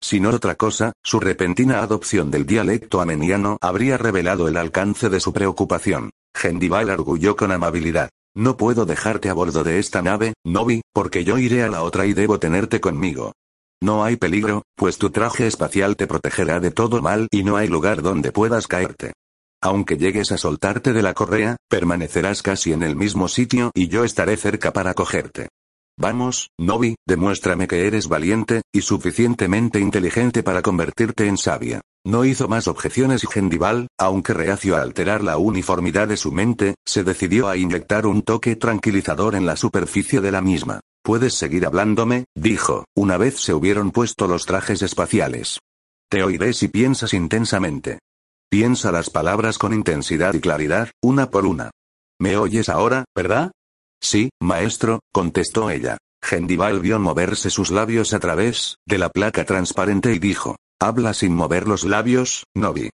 Si 0.00 0.20
no 0.20 0.30
otra 0.30 0.54
cosa, 0.54 0.92
su 1.02 1.20
repentina 1.20 1.82
adopción 1.82 2.30
del 2.30 2.46
dialecto 2.46 3.00
ameniano 3.00 3.58
habría 3.60 3.98
revelado 3.98 4.48
el 4.48 4.56
alcance 4.56 5.08
de 5.08 5.20
su 5.20 5.32
preocupación. 5.32 6.10
Gendival 6.34 6.90
arguyó 6.90 7.36
con 7.36 7.52
amabilidad. 7.52 8.10
No 8.34 8.56
puedo 8.56 8.84
dejarte 8.84 9.30
a 9.30 9.34
bordo 9.34 9.64
de 9.64 9.78
esta 9.78 10.02
nave, 10.02 10.34
Novi, 10.44 10.82
porque 10.92 11.24
yo 11.24 11.38
iré 11.38 11.62
a 11.62 11.68
la 11.68 11.82
otra 11.82 12.06
y 12.06 12.12
debo 12.12 12.38
tenerte 12.38 12.80
conmigo. 12.80 13.32
No 13.82 14.04
hay 14.04 14.16
peligro, 14.16 14.62
pues 14.74 14.98
tu 14.98 15.10
traje 15.10 15.46
espacial 15.46 15.96
te 15.96 16.06
protegerá 16.06 16.60
de 16.60 16.70
todo 16.70 17.02
mal 17.02 17.28
y 17.30 17.44
no 17.44 17.56
hay 17.56 17.68
lugar 17.68 18.02
donde 18.02 18.32
puedas 18.32 18.66
caerte. 18.66 19.12
Aunque 19.62 19.96
llegues 19.96 20.32
a 20.32 20.38
soltarte 20.38 20.92
de 20.92 21.02
la 21.02 21.14
correa, 21.14 21.56
permanecerás 21.68 22.42
casi 22.42 22.72
en 22.72 22.82
el 22.82 22.96
mismo 22.96 23.28
sitio 23.28 23.70
y 23.74 23.88
yo 23.88 24.04
estaré 24.04 24.36
cerca 24.36 24.72
para 24.72 24.94
cogerte. 24.94 25.48
Vamos, 25.98 26.50
Novi, 26.58 26.96
demuéstrame 27.06 27.66
que 27.66 27.86
eres 27.86 28.06
valiente, 28.06 28.62
y 28.72 28.82
suficientemente 28.82 29.80
inteligente 29.80 30.42
para 30.42 30.60
convertirte 30.60 31.26
en 31.26 31.38
sabia. 31.38 31.80
No 32.06 32.24
hizo 32.24 32.46
más 32.46 32.68
objeciones 32.68 33.24
y 33.24 33.26
Gendival, 33.26 33.88
aunque 33.98 34.32
reacio 34.32 34.76
a 34.76 34.82
alterar 34.82 35.24
la 35.24 35.38
uniformidad 35.38 36.06
de 36.06 36.16
su 36.16 36.30
mente, 36.30 36.76
se 36.86 37.02
decidió 37.02 37.48
a 37.48 37.56
inyectar 37.56 38.06
un 38.06 38.22
toque 38.22 38.54
tranquilizador 38.54 39.34
en 39.34 39.44
la 39.44 39.56
superficie 39.56 40.20
de 40.20 40.30
la 40.30 40.40
misma. 40.40 40.78
Puedes 41.02 41.34
seguir 41.34 41.66
hablándome, 41.66 42.26
dijo, 42.36 42.84
una 42.94 43.16
vez 43.16 43.40
se 43.40 43.54
hubieron 43.54 43.90
puesto 43.90 44.28
los 44.28 44.46
trajes 44.46 44.82
espaciales. 44.82 45.58
Te 46.08 46.22
oiré 46.22 46.52
si 46.52 46.68
piensas 46.68 47.12
intensamente. 47.12 47.98
Piensa 48.48 48.92
las 48.92 49.10
palabras 49.10 49.58
con 49.58 49.72
intensidad 49.72 50.32
y 50.34 50.38
claridad, 50.38 50.90
una 51.02 51.28
por 51.28 51.44
una. 51.44 51.72
¿Me 52.20 52.36
oyes 52.36 52.68
ahora, 52.68 53.04
verdad? 53.16 53.50
Sí, 54.00 54.30
maestro, 54.40 55.00
contestó 55.12 55.70
ella. 55.70 55.98
Gendival 56.22 56.78
vio 56.78 57.00
moverse 57.00 57.50
sus 57.50 57.72
labios 57.72 58.14
a 58.14 58.20
través 58.20 58.76
de 58.86 58.98
la 58.98 59.08
placa 59.08 59.44
transparente 59.44 60.12
y 60.12 60.20
dijo, 60.20 60.54
Habla 60.80 61.14
sin 61.14 61.34
mover 61.34 61.66
los 61.66 61.84
labios, 61.84 62.44
Novi. 62.54 62.90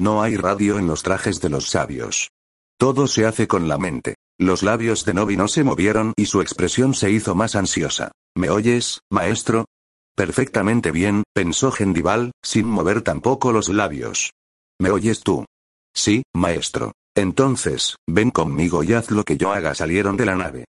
No 0.00 0.22
hay 0.22 0.36
radio 0.36 0.78
en 0.78 0.86
los 0.86 1.02
trajes 1.02 1.40
de 1.40 1.50
los 1.50 1.68
sabios. 1.68 2.30
Todo 2.78 3.06
se 3.06 3.26
hace 3.26 3.46
con 3.46 3.68
la 3.68 3.76
mente. 3.76 4.14
Los 4.38 4.62
labios 4.62 5.04
de 5.04 5.14
Novi 5.14 5.36
no 5.36 5.46
se 5.48 5.62
movieron 5.62 6.14
y 6.16 6.26
su 6.26 6.40
expresión 6.40 6.94
se 6.94 7.10
hizo 7.10 7.34
más 7.34 7.54
ansiosa. 7.54 8.12
¿Me 8.34 8.48
oyes, 8.48 9.00
maestro? 9.10 9.66
Perfectamente 10.14 10.90
bien, 10.90 11.24
pensó 11.34 11.72
Gendival, 11.72 12.32
sin 12.42 12.66
mover 12.66 13.02
tampoco 13.02 13.52
los 13.52 13.68
labios. 13.68 14.32
¿Me 14.78 14.90
oyes 14.90 15.20
tú? 15.20 15.44
Sí, 15.94 16.22
maestro. 16.34 16.92
Entonces, 17.14 17.96
ven 18.06 18.30
conmigo 18.30 18.82
y 18.82 18.94
haz 18.94 19.10
lo 19.10 19.24
que 19.24 19.36
yo 19.36 19.52
haga. 19.52 19.74
Salieron 19.74 20.16
de 20.16 20.26
la 20.26 20.36
nave. 20.36 20.64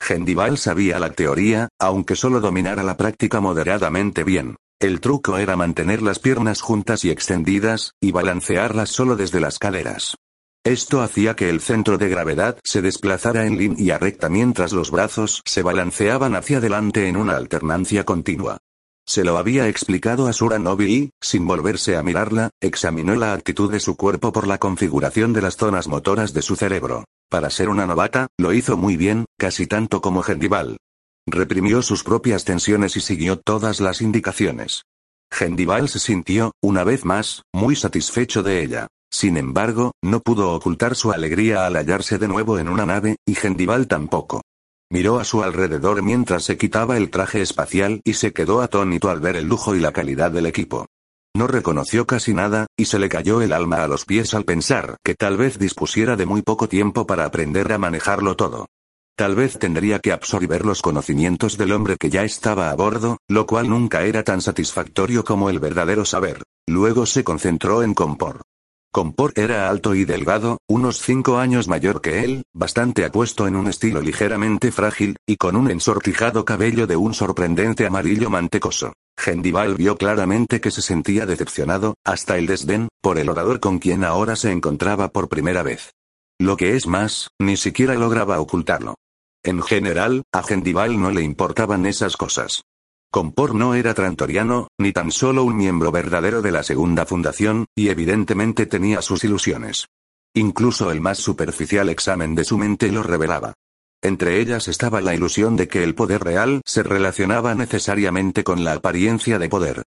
Gendival 0.00 0.58
sabía 0.58 0.98
la 0.98 1.12
teoría, 1.12 1.68
aunque 1.80 2.16
solo 2.16 2.40
dominara 2.40 2.82
la 2.82 2.96
práctica 2.96 3.40
moderadamente 3.40 4.24
bien. 4.24 4.56
El 4.82 5.00
truco 5.00 5.38
era 5.38 5.54
mantener 5.54 6.02
las 6.02 6.18
piernas 6.18 6.60
juntas 6.60 7.04
y 7.04 7.10
extendidas, 7.10 7.92
y 8.00 8.10
balancearlas 8.10 8.90
solo 8.90 9.14
desde 9.14 9.38
las 9.38 9.60
caderas. 9.60 10.16
Esto 10.64 11.02
hacía 11.02 11.36
que 11.36 11.48
el 11.50 11.60
centro 11.60 11.98
de 11.98 12.08
gravedad 12.08 12.58
se 12.64 12.82
desplazara 12.82 13.46
en 13.46 13.58
línea 13.58 13.98
recta 13.98 14.28
mientras 14.28 14.72
los 14.72 14.90
brazos 14.90 15.40
se 15.44 15.62
balanceaban 15.62 16.34
hacia 16.34 16.56
adelante 16.56 17.06
en 17.06 17.16
una 17.16 17.36
alternancia 17.36 18.02
continua. 18.02 18.58
Se 19.06 19.22
lo 19.22 19.38
había 19.38 19.68
explicado 19.68 20.26
a 20.26 20.32
Sura 20.32 20.58
Novi 20.58 20.92
y, 20.92 21.10
sin 21.20 21.46
volverse 21.46 21.96
a 21.96 22.02
mirarla, 22.02 22.50
examinó 22.60 23.14
la 23.14 23.34
actitud 23.34 23.70
de 23.70 23.78
su 23.78 23.96
cuerpo 23.96 24.32
por 24.32 24.48
la 24.48 24.58
configuración 24.58 25.32
de 25.32 25.42
las 25.42 25.56
zonas 25.56 25.86
motoras 25.86 26.32
de 26.32 26.42
su 26.42 26.56
cerebro. 26.56 27.04
Para 27.30 27.50
ser 27.50 27.68
una 27.68 27.86
novata, 27.86 28.26
lo 28.36 28.52
hizo 28.52 28.76
muy 28.76 28.96
bien, 28.96 29.26
casi 29.38 29.68
tanto 29.68 30.00
como 30.00 30.24
Gendival. 30.24 30.76
Reprimió 31.26 31.82
sus 31.82 32.02
propias 32.02 32.44
tensiones 32.44 32.96
y 32.96 33.00
siguió 33.00 33.38
todas 33.38 33.80
las 33.80 34.02
indicaciones. 34.02 34.82
Gendival 35.30 35.88
se 35.88 35.98
sintió, 35.98 36.52
una 36.60 36.82
vez 36.84 37.04
más, 37.04 37.42
muy 37.52 37.76
satisfecho 37.76 38.42
de 38.42 38.62
ella. 38.62 38.88
Sin 39.10 39.36
embargo, 39.36 39.92
no 40.02 40.20
pudo 40.20 40.52
ocultar 40.52 40.96
su 40.96 41.12
alegría 41.12 41.64
al 41.66 41.76
hallarse 41.76 42.18
de 42.18 42.28
nuevo 42.28 42.58
en 42.58 42.68
una 42.68 42.86
nave, 42.86 43.16
y 43.24 43.34
Gendival 43.34 43.86
tampoco. 43.86 44.42
Miró 44.90 45.20
a 45.20 45.24
su 45.24 45.42
alrededor 45.42 46.02
mientras 46.02 46.44
se 46.44 46.58
quitaba 46.58 46.96
el 46.96 47.08
traje 47.08 47.40
espacial 47.40 48.00
y 48.04 48.14
se 48.14 48.32
quedó 48.32 48.60
atónito 48.60 49.08
al 49.08 49.20
ver 49.20 49.36
el 49.36 49.46
lujo 49.46 49.74
y 49.74 49.80
la 49.80 49.92
calidad 49.92 50.32
del 50.32 50.46
equipo. 50.46 50.86
No 51.34 51.46
reconoció 51.46 52.06
casi 52.06 52.34
nada, 52.34 52.66
y 52.76 52.86
se 52.86 52.98
le 52.98 53.08
cayó 53.08 53.40
el 53.40 53.52
alma 53.52 53.84
a 53.84 53.88
los 53.88 54.04
pies 54.04 54.34
al 54.34 54.44
pensar 54.44 54.96
que 55.02 55.14
tal 55.14 55.38
vez 55.38 55.58
dispusiera 55.58 56.16
de 56.16 56.26
muy 56.26 56.42
poco 56.42 56.68
tiempo 56.68 57.06
para 57.06 57.24
aprender 57.24 57.72
a 57.72 57.78
manejarlo 57.78 58.36
todo. 58.36 58.66
Tal 59.16 59.34
vez 59.34 59.58
tendría 59.58 59.98
que 59.98 60.12
absorber 60.12 60.64
los 60.64 60.80
conocimientos 60.80 61.58
del 61.58 61.72
hombre 61.72 61.96
que 61.98 62.08
ya 62.08 62.24
estaba 62.24 62.70
a 62.70 62.74
bordo, 62.74 63.18
lo 63.28 63.46
cual 63.46 63.68
nunca 63.68 64.02
era 64.04 64.22
tan 64.22 64.40
satisfactorio 64.40 65.24
como 65.24 65.50
el 65.50 65.60
verdadero 65.60 66.04
saber. 66.04 66.42
Luego 66.66 67.04
se 67.04 67.22
concentró 67.22 67.82
en 67.82 67.92
Compor. 67.92 68.42
Compor 68.90 69.32
era 69.36 69.70
alto 69.70 69.94
y 69.94 70.04
delgado, 70.04 70.58
unos 70.68 71.00
cinco 71.00 71.38
años 71.38 71.66
mayor 71.66 72.00
que 72.02 72.24
él, 72.24 72.42
bastante 72.52 73.04
apuesto 73.04 73.46
en 73.46 73.56
un 73.56 73.68
estilo 73.68 74.02
ligeramente 74.02 74.70
frágil, 74.70 75.16
y 75.26 75.36
con 75.36 75.56
un 75.56 75.70
ensortijado 75.70 76.44
cabello 76.44 76.86
de 76.86 76.96
un 76.96 77.14
sorprendente 77.14 77.86
amarillo 77.86 78.28
mantecoso. 78.28 78.92
Gendival 79.16 79.76
vio 79.76 79.96
claramente 79.96 80.60
que 80.60 80.70
se 80.70 80.82
sentía 80.82 81.26
decepcionado, 81.26 81.94
hasta 82.04 82.36
el 82.36 82.46
desdén, 82.46 82.88
por 83.00 83.18
el 83.18 83.28
orador 83.28 83.60
con 83.60 83.78
quien 83.78 84.04
ahora 84.04 84.36
se 84.36 84.52
encontraba 84.52 85.08
por 85.08 85.28
primera 85.28 85.62
vez. 85.62 85.92
Lo 86.38 86.56
que 86.56 86.76
es 86.76 86.86
más, 86.86 87.28
ni 87.38 87.56
siquiera 87.56 87.94
lograba 87.94 88.40
ocultarlo. 88.40 88.96
En 89.44 89.60
general, 89.60 90.22
a 90.32 90.42
Gendival 90.42 91.00
no 91.00 91.10
le 91.10 91.22
importaban 91.22 91.86
esas 91.86 92.16
cosas. 92.16 92.62
Compor 93.10 93.54
no 93.54 93.74
era 93.74 93.92
trantoriano, 93.92 94.68
ni 94.78 94.92
tan 94.92 95.10
solo 95.10 95.44
un 95.44 95.56
miembro 95.56 95.90
verdadero 95.90 96.42
de 96.42 96.52
la 96.52 96.62
segunda 96.62 97.06
fundación, 97.06 97.66
y 97.74 97.88
evidentemente 97.88 98.66
tenía 98.66 99.02
sus 99.02 99.24
ilusiones. 99.24 99.86
Incluso 100.32 100.90
el 100.90 101.00
más 101.00 101.18
superficial 101.18 101.88
examen 101.88 102.34
de 102.34 102.44
su 102.44 102.56
mente 102.56 102.90
lo 102.90 103.02
revelaba. 103.02 103.54
Entre 104.00 104.40
ellas 104.40 104.66
estaba 104.68 105.00
la 105.00 105.14
ilusión 105.14 105.56
de 105.56 105.68
que 105.68 105.84
el 105.84 105.94
poder 105.94 106.24
real 106.24 106.62
se 106.64 106.82
relacionaba 106.82 107.54
necesariamente 107.54 108.44
con 108.44 108.64
la 108.64 108.72
apariencia 108.72 109.38
de 109.38 109.48
poder. 109.48 109.82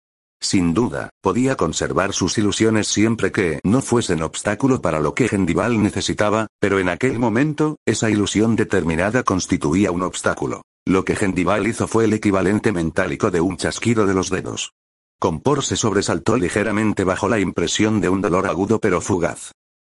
Sin 0.42 0.74
duda, 0.74 1.12
podía 1.22 1.56
conservar 1.56 2.14
sus 2.14 2.38
ilusiones 2.40 2.88
siempre 2.88 3.32
que 3.32 3.60
no 3.64 3.82
fuesen 3.82 4.24
obstáculo 4.24 4.82
para 4.82 5.00
lo 5.00 5.14
que 5.14 5.28
Gendival 5.28 5.82
necesitaba, 5.82 6.48
pero 6.60 6.80
en 6.80 6.90
aquel 6.90 7.20
momento, 7.20 7.78
esa 7.86 8.10
ilusión 8.10 8.56
determinada 8.56 9.22
constituía 9.22 9.92
un 9.92 10.02
obstáculo. 10.02 10.64
Lo 10.86 11.06
que 11.06 11.16
Gendival 11.16 11.68
hizo 11.68 11.88
fue 11.88 12.06
el 12.06 12.14
equivalente 12.14 12.72
mentálico 12.72 13.30
de 13.30 13.40
un 13.40 13.56
chasquido 13.58 14.08
de 14.08 14.16
los 14.16 14.32
dedos. 14.32 14.72
Compor 15.20 15.64
se 15.64 15.76
sobresaltó 15.76 16.36
ligeramente 16.38 17.04
bajo 17.04 17.30
la 17.30 17.40
impresión 17.40 18.02
de 18.02 18.10
un 18.10 18.22
dolor 18.22 18.48
agudo 18.48 18.80
pero 18.80 19.00
fugaz. 19.00 19.52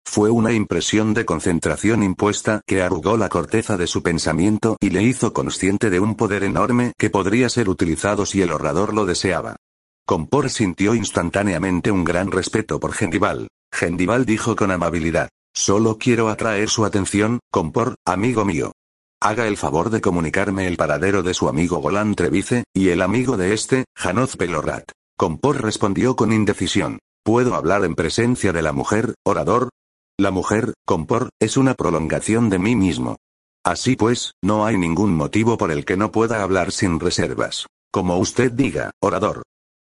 Fue 0.08 0.30
una 0.30 0.54
impresión 0.54 1.16
de 1.16 1.26
concentración 1.26 2.04
impuesta 2.04 2.62
que 2.68 2.84
arrugó 2.84 3.18
la 3.18 3.30
corteza 3.30 3.76
de 3.76 3.88
su 3.88 4.04
pensamiento 4.04 4.78
y 4.80 4.92
le 4.92 5.02
hizo 5.02 5.34
consciente 5.34 5.90
de 5.90 6.00
un 6.00 6.14
poder 6.14 6.44
enorme 6.44 6.94
que 7.00 7.10
podría 7.10 7.50
ser 7.50 7.68
utilizado 7.68 8.28
si 8.28 8.44
el 8.44 8.52
orador 8.52 8.94
lo 8.94 9.08
deseaba. 9.08 9.56
Compor 10.08 10.52
sintió 10.52 10.94
instantáneamente 10.94 11.90
un 11.90 12.04
gran 12.04 12.30
respeto 12.30 12.80
por 12.80 12.94
Gendival. 12.94 13.48
Gendival 13.74 14.24
dijo 14.26 14.56
con 14.56 14.70
amabilidad. 14.70 15.30
Solo 15.52 15.98
quiero 15.98 16.30
atraer 16.30 16.70
su 16.70 16.86
atención, 16.86 17.40
Compor, 17.52 17.96
amigo 18.06 18.46
mío. 18.46 18.74
Haga 19.20 19.48
el 19.48 19.58
favor 19.58 19.90
de 19.90 20.02
comunicarme 20.02 20.68
el 20.68 20.78
paradero 20.78 21.24
de 21.24 21.34
su 21.34 21.50
amigo 21.50 21.78
Golan 21.78 22.14
Trevice, 22.14 22.66
y 22.72 22.90
el 22.90 23.02
amigo 23.02 23.36
de 23.36 23.54
este, 23.56 23.86
Janoz 23.96 24.38
Pelorat. 24.38 24.92
Compor 25.18 25.64
respondió 25.64 26.16
con 26.16 26.32
indecisión. 26.32 27.00
¿Puedo 27.24 27.56
hablar 27.56 27.84
en 27.84 27.96
presencia 27.96 28.54
de 28.54 28.62
la 28.62 28.74
mujer, 28.74 29.16
orador? 29.26 29.70
La 30.20 30.30
mujer, 30.30 30.76
Compor, 30.86 31.30
es 31.40 31.58
una 31.58 31.74
prolongación 31.74 32.52
de 32.52 32.60
mí 32.60 32.76
mismo. 32.76 33.16
Así 33.64 33.96
pues, 33.96 34.34
no 34.44 34.68
hay 34.68 34.78
ningún 34.78 35.16
motivo 35.16 35.58
por 35.58 35.72
el 35.72 35.84
que 35.84 35.98
no 35.98 36.12
pueda 36.12 36.44
hablar 36.44 36.72
sin 36.72 37.00
reservas. 37.00 37.66
Como 37.92 38.20
usted 38.20 38.52
diga, 38.52 38.92
orador. 39.02 39.42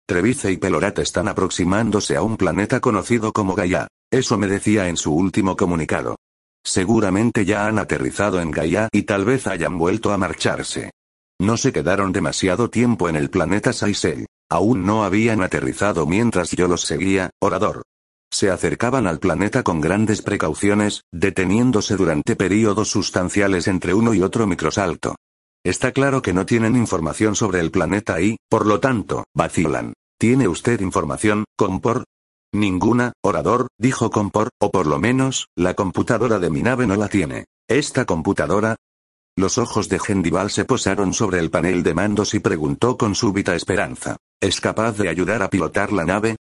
Trevice 0.09 0.51
y 0.51 0.57
Pelorat 0.57 0.97
están 0.97 1.27
aproximándose 1.27 2.15
a 2.15 2.23
un 2.23 2.35
planeta 2.35 2.79
conocido 2.79 3.31
como 3.31 3.53
Gaia. 3.53 3.87
Eso 4.11 4.39
me 4.39 4.47
decía 4.47 4.89
en 4.89 4.97
su 4.97 5.13
último 5.13 5.55
comunicado. 5.55 6.15
Seguramente 6.65 7.45
ya 7.45 7.67
han 7.67 7.77
aterrizado 7.77 8.41
en 8.41 8.49
Gaia 8.49 8.89
y 8.91 9.03
tal 9.03 9.23
vez 9.23 9.45
hayan 9.45 9.77
vuelto 9.77 10.11
a 10.11 10.17
marcharse. 10.17 10.89
No 11.39 11.57
se 11.57 11.71
quedaron 11.71 12.11
demasiado 12.11 12.71
tiempo 12.71 13.07
en 13.07 13.17
el 13.17 13.29
planeta 13.29 13.71
Saisel. 13.71 14.25
Aún 14.49 14.83
no 14.83 15.03
habían 15.03 15.43
aterrizado 15.43 16.07
mientras 16.07 16.49
yo 16.53 16.67
los 16.67 16.81
seguía, 16.81 17.29
orador. 17.39 17.83
Se 18.31 18.49
acercaban 18.49 19.05
al 19.05 19.19
planeta 19.19 19.61
con 19.61 19.79
grandes 19.79 20.23
precauciones, 20.23 21.03
deteniéndose 21.11 21.97
durante 21.97 22.35
períodos 22.35 22.89
sustanciales 22.89 23.67
entre 23.67 23.93
uno 23.93 24.15
y 24.15 24.23
otro 24.23 24.47
microsalto. 24.47 25.17
Está 25.63 25.91
claro 25.91 26.23
que 26.23 26.33
no 26.33 26.47
tienen 26.47 26.75
información 26.75 27.35
sobre 27.35 27.59
el 27.59 27.69
planeta 27.69 28.19
y, 28.21 28.37
por 28.49 28.65
lo 28.65 28.79
tanto, 28.79 29.25
vacilan. 29.35 29.93
¿Tiene 30.19 30.49
usted 30.49 30.81
información, 30.81 31.45
Compor? 31.55 32.03
Ninguna, 32.51 33.13
orador, 33.23 33.69
dijo 33.77 34.11
Compor, 34.11 34.49
o 34.59 34.69
por 34.69 34.85
lo 34.85 34.99
menos, 34.99 35.47
la 35.55 35.75
computadora 35.75 36.39
de 36.39 36.49
mi 36.49 36.61
nave 36.61 36.85
no 36.87 36.97
la 36.97 37.07
tiene. 37.07 37.45
¿Esta 37.69 38.03
computadora? 38.03 38.75
Los 39.37 39.57
ojos 39.57 39.87
de 39.87 39.97
Gendival 39.97 40.51
se 40.51 40.65
posaron 40.65 41.13
sobre 41.13 41.39
el 41.39 41.49
panel 41.49 41.83
de 41.83 41.93
mandos 41.93 42.33
y 42.33 42.39
preguntó 42.39 42.97
con 42.97 43.15
súbita 43.15 43.55
esperanza. 43.55 44.17
¿Es 44.41 44.59
capaz 44.59 44.97
de 44.97 45.07
ayudar 45.07 45.41
a 45.41 45.49
pilotar 45.49 45.93
la 45.93 46.03
nave? 46.03 46.35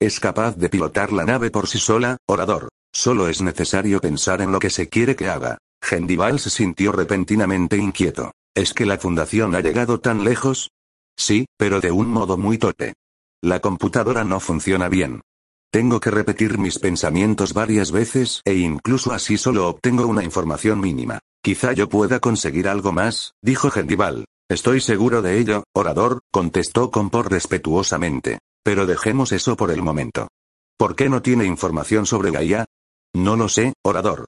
¿Es 0.00 0.20
capaz 0.20 0.56
de 0.56 0.68
pilotar 0.68 1.12
la 1.12 1.24
nave 1.24 1.50
por 1.50 1.66
sí 1.66 1.78
sola, 1.78 2.18
orador? 2.28 2.68
Solo 2.92 3.26
es 3.28 3.42
necesario 3.42 4.00
pensar 4.00 4.42
en 4.42 4.52
lo 4.52 4.60
que 4.60 4.70
se 4.70 4.88
quiere 4.88 5.16
que 5.16 5.28
haga. 5.28 5.58
Gendival 5.82 6.38
se 6.38 6.50
sintió 6.50 6.92
repentinamente 6.92 7.78
inquieto. 7.78 8.30
¿Es 8.54 8.74
que 8.74 8.86
la 8.86 8.98
fundación 8.98 9.56
ha 9.56 9.60
llegado 9.60 9.98
tan 9.98 10.22
lejos? 10.22 10.70
Sí, 11.16 11.46
pero 11.56 11.80
de 11.80 11.90
un 11.90 12.06
modo 12.06 12.36
muy 12.36 12.58
torpe. 12.58 12.94
La 13.44 13.60
computadora 13.60 14.24
no 14.24 14.40
funciona 14.40 14.88
bien. 14.88 15.20
Tengo 15.70 16.00
que 16.00 16.10
repetir 16.10 16.56
mis 16.56 16.78
pensamientos 16.78 17.52
varias 17.52 17.92
veces 17.92 18.40
e 18.46 18.54
incluso 18.54 19.12
así 19.12 19.36
solo 19.36 19.68
obtengo 19.68 20.06
una 20.06 20.24
información 20.24 20.80
mínima. 20.80 21.18
Quizá 21.42 21.74
yo 21.74 21.90
pueda 21.90 22.20
conseguir 22.20 22.68
algo 22.68 22.92
más, 22.92 23.34
dijo 23.42 23.70
Gendival. 23.70 24.24
Estoy 24.48 24.80
seguro 24.80 25.20
de 25.20 25.38
ello, 25.40 25.64
orador, 25.74 26.20
contestó 26.32 26.90
Compor 26.90 27.30
respetuosamente. 27.30 28.38
Pero 28.62 28.86
dejemos 28.86 29.30
eso 29.30 29.56
por 29.56 29.70
el 29.70 29.82
momento. 29.82 30.28
¿Por 30.78 30.96
qué 30.96 31.10
no 31.10 31.20
tiene 31.20 31.44
información 31.44 32.06
sobre 32.06 32.30
Gaia? 32.30 32.64
No 33.14 33.36
lo 33.36 33.50
sé, 33.50 33.74
orador. 33.84 34.24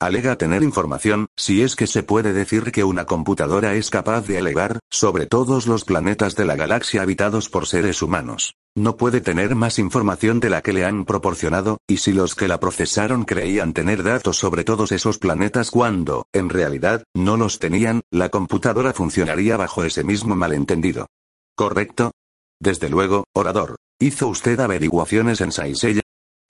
Alega 0.00 0.36
tener 0.36 0.62
información, 0.62 1.26
si 1.36 1.60
es 1.60 1.76
que 1.76 1.86
se 1.86 2.02
puede 2.02 2.32
decir 2.32 2.72
que 2.72 2.84
una 2.84 3.04
computadora 3.04 3.74
es 3.74 3.90
capaz 3.90 4.26
de 4.26 4.38
alegar, 4.38 4.78
sobre 4.88 5.26
todos 5.26 5.66
los 5.66 5.84
planetas 5.84 6.36
de 6.36 6.46
la 6.46 6.56
galaxia 6.56 7.02
habitados 7.02 7.50
por 7.50 7.66
seres 7.66 8.00
humanos. 8.00 8.54
No 8.74 8.96
puede 8.96 9.20
tener 9.20 9.54
más 9.56 9.78
información 9.78 10.40
de 10.40 10.48
la 10.48 10.62
que 10.62 10.72
le 10.72 10.86
han 10.86 11.04
proporcionado, 11.04 11.76
y 11.86 11.98
si 11.98 12.14
los 12.14 12.34
que 12.34 12.48
la 12.48 12.58
procesaron 12.58 13.24
creían 13.24 13.74
tener 13.74 14.02
datos 14.02 14.38
sobre 14.38 14.64
todos 14.64 14.90
esos 14.90 15.18
planetas 15.18 15.70
cuando, 15.70 16.24
en 16.32 16.48
realidad, 16.48 17.04
no 17.14 17.36
los 17.36 17.58
tenían, 17.58 18.00
la 18.10 18.30
computadora 18.30 18.94
funcionaría 18.94 19.58
bajo 19.58 19.84
ese 19.84 20.02
mismo 20.02 20.34
malentendido. 20.34 21.08
¿Correcto? 21.54 22.12
Desde 22.58 22.88
luego, 22.88 23.24
orador. 23.34 23.76
¿Hizo 23.98 24.28
usted 24.28 24.60
averiguaciones 24.60 25.42
en 25.42 25.52
Saisella? 25.52 26.00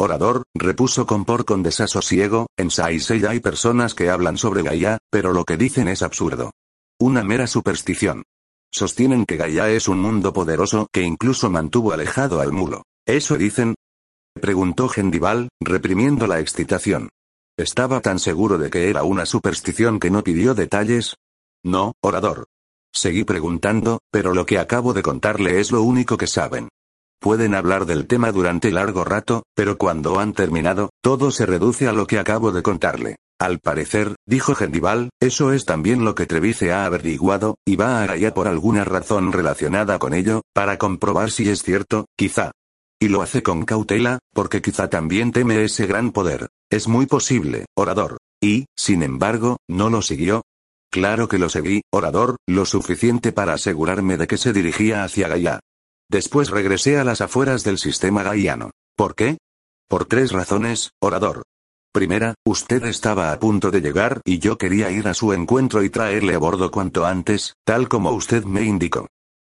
Orador, 0.02 0.44
repuso 0.54 1.04
Compor 1.04 1.44
con 1.44 1.62
desasosiego, 1.62 2.46
en 2.56 2.70
Saisei 2.70 3.22
hay 3.26 3.40
personas 3.40 3.94
que 3.94 4.08
hablan 4.08 4.38
sobre 4.38 4.62
Gaia, 4.62 4.96
pero 5.10 5.34
lo 5.34 5.44
que 5.44 5.58
dicen 5.58 5.88
es 5.88 6.00
absurdo. 6.00 6.52
Una 6.98 7.22
mera 7.22 7.46
superstición. 7.46 8.22
Sostienen 8.72 9.26
que 9.26 9.36
Gaia 9.36 9.68
es 9.68 9.88
un 9.88 10.00
mundo 10.00 10.32
poderoso 10.32 10.86
que 10.90 11.02
incluso 11.02 11.50
mantuvo 11.50 11.92
alejado 11.92 12.40
al 12.40 12.50
mulo. 12.50 12.84
¿Eso 13.04 13.36
dicen? 13.36 13.74
Preguntó 14.40 14.88
Gendival, 14.88 15.50
reprimiendo 15.60 16.26
la 16.26 16.40
excitación. 16.40 17.10
Estaba 17.58 18.00
tan 18.00 18.18
seguro 18.18 18.56
de 18.56 18.70
que 18.70 18.88
era 18.88 19.02
una 19.02 19.26
superstición 19.26 20.00
que 20.00 20.10
no 20.10 20.24
pidió 20.24 20.54
detalles. 20.54 21.16
No, 21.62 21.92
orador. 22.00 22.46
Seguí 22.90 23.24
preguntando, 23.24 23.98
pero 24.10 24.32
lo 24.32 24.46
que 24.46 24.58
acabo 24.58 24.94
de 24.94 25.02
contarle 25.02 25.60
es 25.60 25.70
lo 25.70 25.82
único 25.82 26.16
que 26.16 26.26
saben. 26.26 26.70
Pueden 27.20 27.54
hablar 27.54 27.84
del 27.84 28.06
tema 28.06 28.32
durante 28.32 28.72
largo 28.72 29.04
rato, 29.04 29.42
pero 29.54 29.76
cuando 29.76 30.18
han 30.18 30.32
terminado, 30.32 30.88
todo 31.02 31.30
se 31.30 31.44
reduce 31.44 31.86
a 31.86 31.92
lo 31.92 32.06
que 32.06 32.18
acabo 32.18 32.50
de 32.50 32.62
contarle. 32.62 33.16
Al 33.38 33.58
parecer, 33.58 34.16
dijo 34.26 34.54
Gendival, 34.54 35.10
eso 35.20 35.52
es 35.52 35.66
también 35.66 36.02
lo 36.02 36.14
que 36.14 36.24
Trevice 36.24 36.72
ha 36.72 36.86
averiguado, 36.86 37.56
y 37.66 37.76
va 37.76 38.02
a 38.02 38.06
Gaia 38.06 38.32
por 38.32 38.48
alguna 38.48 38.84
razón 38.84 39.32
relacionada 39.32 39.98
con 39.98 40.14
ello, 40.14 40.40
para 40.54 40.78
comprobar 40.78 41.30
si 41.30 41.46
es 41.50 41.62
cierto, 41.62 42.06
quizá. 42.16 42.52
Y 42.98 43.08
lo 43.08 43.20
hace 43.20 43.42
con 43.42 43.66
cautela, 43.66 44.18
porque 44.32 44.62
quizá 44.62 44.88
también 44.88 45.30
teme 45.30 45.62
ese 45.62 45.86
gran 45.86 46.12
poder. 46.12 46.48
Es 46.70 46.88
muy 46.88 47.04
posible, 47.04 47.66
orador. 47.76 48.16
Y, 48.42 48.64
sin 48.74 49.02
embargo, 49.02 49.58
no 49.68 49.90
lo 49.90 50.00
siguió. 50.00 50.40
Claro 50.90 51.28
que 51.28 51.38
lo 51.38 51.50
seguí, 51.50 51.82
orador, 51.92 52.36
lo 52.46 52.64
suficiente 52.64 53.30
para 53.32 53.52
asegurarme 53.52 54.16
de 54.16 54.26
que 54.26 54.38
se 54.38 54.54
dirigía 54.54 55.04
hacia 55.04 55.28
Gaia. 55.28 55.60
Después 56.10 56.50
regresé 56.50 56.98
a 56.98 57.04
las 57.04 57.20
afueras 57.20 57.62
del 57.62 57.78
sistema 57.78 58.24
gaiano. 58.24 58.72
¿Por 58.96 59.14
qué? 59.14 59.38
Por 59.88 60.06
tres 60.06 60.32
razones, 60.32 60.90
orador. 61.00 61.44
Primera, 61.92 62.34
usted 62.44 62.84
estaba 62.84 63.30
a 63.30 63.38
punto 63.38 63.70
de 63.70 63.80
llegar 63.80 64.20
y 64.24 64.40
yo 64.40 64.58
quería 64.58 64.90
ir 64.90 65.06
a 65.06 65.14
su 65.14 65.32
encuentro 65.32 65.84
y 65.84 65.90
traerle 65.90 66.34
a 66.34 66.38
bordo 66.38 66.72
cuanto 66.72 67.06
antes, 67.06 67.54
tal 67.64 67.88
como 67.88 68.10
usted 68.10 68.42
me 68.42 68.62
indicó. 68.62 69.06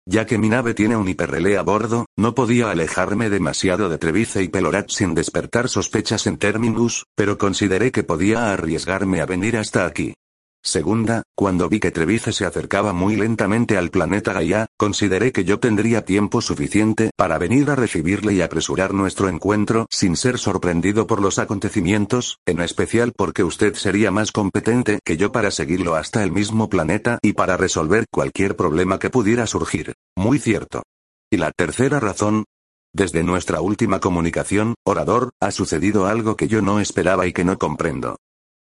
Ya 0.06 0.26
que 0.26 0.36
mi 0.36 0.50
nave 0.50 0.74
tiene 0.74 0.96
un 0.96 1.08
hiperrelé 1.08 1.56
a 1.56 1.62
bordo, 1.62 2.04
no 2.16 2.34
podía 2.34 2.70
alejarme 2.70 3.30
demasiado 3.30 3.88
de 3.88 3.96
Trevice 3.96 4.42
y 4.42 4.48
Pelorat 4.48 4.90
sin 4.90 5.14
despertar 5.14 5.70
sospechas 5.70 6.26
en 6.26 6.36
Terminus, 6.36 7.06
pero 7.14 7.38
consideré 7.38 7.90
que 7.90 8.02
podía 8.02 8.52
arriesgarme 8.52 9.22
a 9.22 9.26
venir 9.26 9.56
hasta 9.56 9.86
aquí. 9.86 10.14
Segunda, 10.62 11.22
cuando 11.34 11.70
vi 11.70 11.80
que 11.80 11.90
Trevice 11.90 12.32
se 12.32 12.44
acercaba 12.44 12.92
muy 12.92 13.16
lentamente 13.16 13.78
al 13.78 13.90
planeta 13.90 14.34
Gaia, 14.34 14.66
consideré 14.76 15.32
que 15.32 15.44
yo 15.44 15.58
tendría 15.58 16.04
tiempo 16.04 16.42
suficiente 16.42 17.10
para 17.16 17.38
venir 17.38 17.70
a 17.70 17.76
recibirle 17.76 18.34
y 18.34 18.42
apresurar 18.42 18.92
nuestro 18.92 19.30
encuentro 19.30 19.86
sin 19.90 20.16
ser 20.16 20.38
sorprendido 20.38 21.06
por 21.06 21.22
los 21.22 21.38
acontecimientos, 21.38 22.38
en 22.44 22.60
especial 22.60 23.12
porque 23.16 23.42
usted 23.42 23.74
sería 23.74 24.10
más 24.10 24.32
competente 24.32 24.98
que 25.02 25.16
yo 25.16 25.32
para 25.32 25.50
seguirlo 25.50 25.94
hasta 25.94 26.22
el 26.22 26.30
mismo 26.30 26.68
planeta 26.68 27.18
y 27.22 27.32
para 27.32 27.56
resolver 27.56 28.04
cualquier 28.12 28.54
problema 28.54 28.98
que 28.98 29.08
pudiera 29.08 29.46
surgir. 29.46 29.94
Muy 30.14 30.38
cierto. 30.38 30.82
Y 31.30 31.38
la 31.38 31.52
tercera 31.52 32.00
razón, 32.00 32.44
desde 32.92 33.22
nuestra 33.22 33.62
última 33.62 33.98
comunicación, 33.98 34.74
orador, 34.84 35.30
ha 35.40 35.52
sucedido 35.52 36.06
algo 36.06 36.36
que 36.36 36.48
yo 36.48 36.60
no 36.60 36.80
esperaba 36.80 37.26
y 37.26 37.32
que 37.32 37.44
no 37.44 37.58
comprendo. 37.58 38.16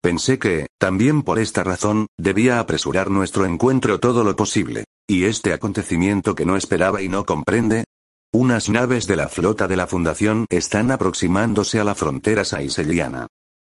Pensé 0.07 0.39
que, 0.39 0.69
también 0.79 1.23
por 1.23 1.41
esta 1.41 1.65
razón, 1.65 2.07
debía 2.17 2.61
apresurar 2.61 3.11
nuestro 3.11 3.45
encuentro 3.45 3.99
todo 3.99 4.23
lo 4.23 4.37
posible. 4.37 4.85
¿Y 5.09 5.25
este 5.25 5.53
acontecimiento 5.53 6.37
que 6.37 6.47
no 6.47 6.57
esperaba 6.57 7.03
y 7.03 7.09
no 7.09 7.25
comprende? 7.25 7.87
Unas 8.33 8.69
naves 8.69 9.09
de 9.09 9.17
la 9.17 9.29
flota 9.29 9.67
de 9.67 9.75
la 9.75 9.89
Fundación 9.89 10.47
están 10.49 10.93
aproximándose 10.93 11.81
a 11.81 11.85
la 11.85 11.97
frontera 11.97 12.45
saiseliana. 12.45 13.27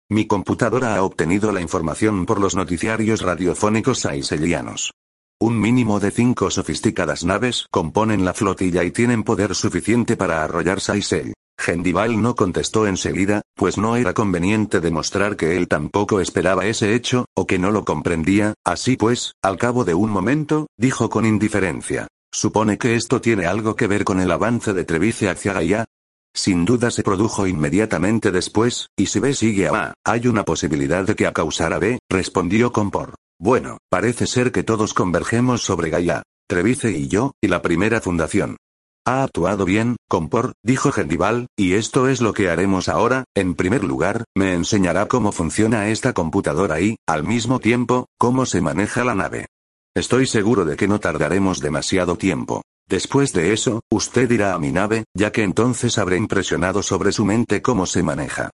Mi 0.10 0.28
computadora 0.28 0.96
ha 0.96 1.04
obtenido 1.04 1.52
la 1.52 1.60
información 1.60 2.26
por 2.26 2.40
los 2.40 2.56
noticiarios 2.56 3.22
radiofónicos 3.22 4.00
saiselianos. 4.00 4.94
Un 5.42 5.60
mínimo 5.60 6.00
de 6.00 6.12
cinco 6.12 6.52
sofisticadas 6.52 7.26
naves 7.26 7.66
componen 7.70 8.24
la 8.24 8.34
flotilla 8.34 8.86
y 8.86 8.92
tienen 8.92 9.24
poder 9.24 9.56
suficiente 9.56 10.16
para 10.16 10.42
arrollar 10.42 10.80
Saisel. 10.80 11.34
Gendival 11.60 12.22
no 12.22 12.36
contestó 12.36 12.88
enseguida, 12.88 13.42
pues 13.54 13.78
no 13.78 13.98
era 13.98 14.14
conveniente 14.14 14.80
demostrar 14.80 15.36
que 15.36 15.58
él 15.58 15.68
tampoco 15.68 16.22
esperaba 16.22 16.66
ese 16.66 16.96
hecho, 16.96 17.26
o 17.36 17.46
que 17.46 17.60
no 17.60 17.72
lo 17.72 17.84
comprendía, 17.84 18.54
así 18.66 18.96
pues, 18.96 19.34
al 19.42 19.58
cabo 19.58 19.84
de 19.84 19.94
un 19.94 20.10
momento, 20.10 20.68
dijo 20.78 21.10
con 21.10 21.26
indiferencia. 21.26 22.08
¿Supone 22.32 22.78
que 22.78 22.96
esto 22.96 23.20
tiene 23.20 23.46
algo 23.46 23.76
que 23.76 23.88
ver 23.88 24.06
con 24.06 24.22
el 24.22 24.32
avance 24.32 24.72
de 24.72 24.86
Trevice 24.86 25.28
hacia 25.30 25.52
Gaia? 25.52 25.86
Sin 26.34 26.64
duda 26.64 26.92
se 26.92 27.04
produjo 27.04 27.46
inmediatamente 27.46 28.32
después, 28.32 28.88
y 28.98 29.08
si 29.08 29.20
B 29.20 29.34
sigue 29.34 29.68
a 29.68 29.74
A, 29.74 29.94
hay 30.06 30.28
una 30.28 30.46
posibilidad 30.46 31.04
de 31.04 31.16
que 31.16 31.28
a 31.28 31.34
causar 31.34 31.74
a 31.74 31.80
B, 31.80 32.00
respondió 32.10 32.72
Compor. 32.72 33.16
Bueno, 33.38 33.80
parece 33.90 34.28
ser 34.28 34.54
que 34.54 34.64
todos 34.64 34.94
convergemos 34.94 35.62
sobre 35.62 35.90
Gaia. 35.90 36.24
Trevice 36.48 36.92
y 36.92 37.10
yo, 37.10 37.34
y 37.42 37.48
la 37.50 37.62
primera 37.62 38.00
fundación. 38.00 38.56
Ha 39.06 39.24
actuado 39.24 39.66
bien, 39.66 39.96
Compor, 40.08 40.54
dijo 40.64 40.92
Gendival, 40.92 41.48
y 41.58 41.74
esto 41.74 42.08
es 42.08 42.22
lo 42.22 42.34
que 42.34 42.50
haremos 42.50 42.90
ahora, 42.90 43.24
en 43.36 43.56
primer 43.56 43.84
lugar, 43.84 44.26
me 44.36 44.54
enseñará 44.54 45.08
cómo 45.08 45.32
funciona 45.32 45.90
esta 45.90 46.14
computadora 46.14 46.80
y, 46.82 46.98
al 47.08 47.24
mismo 47.24 47.60
tiempo, 47.60 48.08
cómo 48.18 48.46
se 48.46 48.62
maneja 48.62 49.04
la 49.04 49.16
nave. 49.16 49.48
Estoy 49.96 50.28
seguro 50.28 50.66
de 50.66 50.76
que 50.76 50.88
no 50.88 51.00
tardaremos 51.00 51.60
demasiado 51.60 52.16
tiempo. 52.16 52.62
Después 52.88 53.34
de 53.34 53.54
eso, 53.54 53.82
usted 53.92 54.30
irá 54.32 54.54
a 54.54 54.60
mi 54.60 54.72
nave, 54.72 55.06
ya 55.16 55.32
que 55.32 55.44
entonces 55.44 55.98
habré 55.98 56.18
impresionado 56.18 56.82
sobre 56.84 57.12
su 57.12 57.26
mente 57.26 57.62
cómo 57.62 57.86
se 57.86 58.04
maneja. 58.04 58.50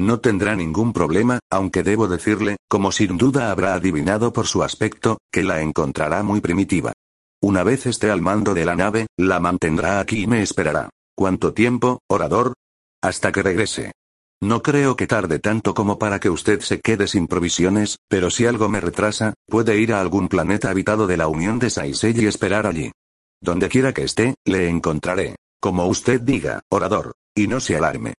No 0.00 0.20
tendrá 0.20 0.54
ningún 0.54 0.92
problema, 0.92 1.40
aunque 1.50 1.82
debo 1.82 2.06
decirle, 2.06 2.56
como 2.68 2.92
sin 2.92 3.18
duda 3.18 3.50
habrá 3.50 3.74
adivinado 3.74 4.32
por 4.32 4.46
su 4.46 4.62
aspecto, 4.62 5.18
que 5.32 5.42
la 5.42 5.60
encontrará 5.60 6.22
muy 6.22 6.40
primitiva. 6.40 6.92
Una 7.40 7.62
vez 7.62 7.86
esté 7.86 8.10
al 8.10 8.20
mando 8.20 8.52
de 8.52 8.64
la 8.64 8.74
nave, 8.74 9.06
la 9.16 9.38
mantendrá 9.38 10.00
aquí 10.00 10.22
y 10.22 10.26
me 10.26 10.42
esperará. 10.42 10.90
¿Cuánto 11.14 11.54
tiempo, 11.54 12.00
orador? 12.08 12.54
Hasta 13.00 13.30
que 13.30 13.42
regrese. 13.42 13.92
No 14.40 14.62
creo 14.62 14.96
que 14.96 15.06
tarde 15.06 15.38
tanto 15.38 15.74
como 15.74 15.98
para 15.98 16.20
que 16.20 16.30
usted 16.30 16.60
se 16.60 16.80
quede 16.80 17.06
sin 17.06 17.26
provisiones, 17.26 17.98
pero 18.08 18.30
si 18.30 18.46
algo 18.46 18.68
me 18.68 18.80
retrasa, 18.80 19.34
puede 19.46 19.78
ir 19.78 19.92
a 19.92 20.00
algún 20.00 20.28
planeta 20.28 20.70
habitado 20.70 21.06
de 21.06 21.16
la 21.16 21.28
Unión 21.28 21.58
de 21.58 21.70
Saisei 21.70 22.14
y 22.20 22.26
esperar 22.26 22.66
allí. 22.66 22.92
Donde 23.40 23.68
quiera 23.68 23.92
que 23.92 24.02
esté, 24.02 24.34
le 24.44 24.68
encontraré. 24.68 25.36
Como 25.60 25.86
usted 25.86 26.20
diga, 26.20 26.60
orador. 26.70 27.12
Y 27.34 27.46
no 27.46 27.60
se 27.60 27.76
alarme. 27.76 28.14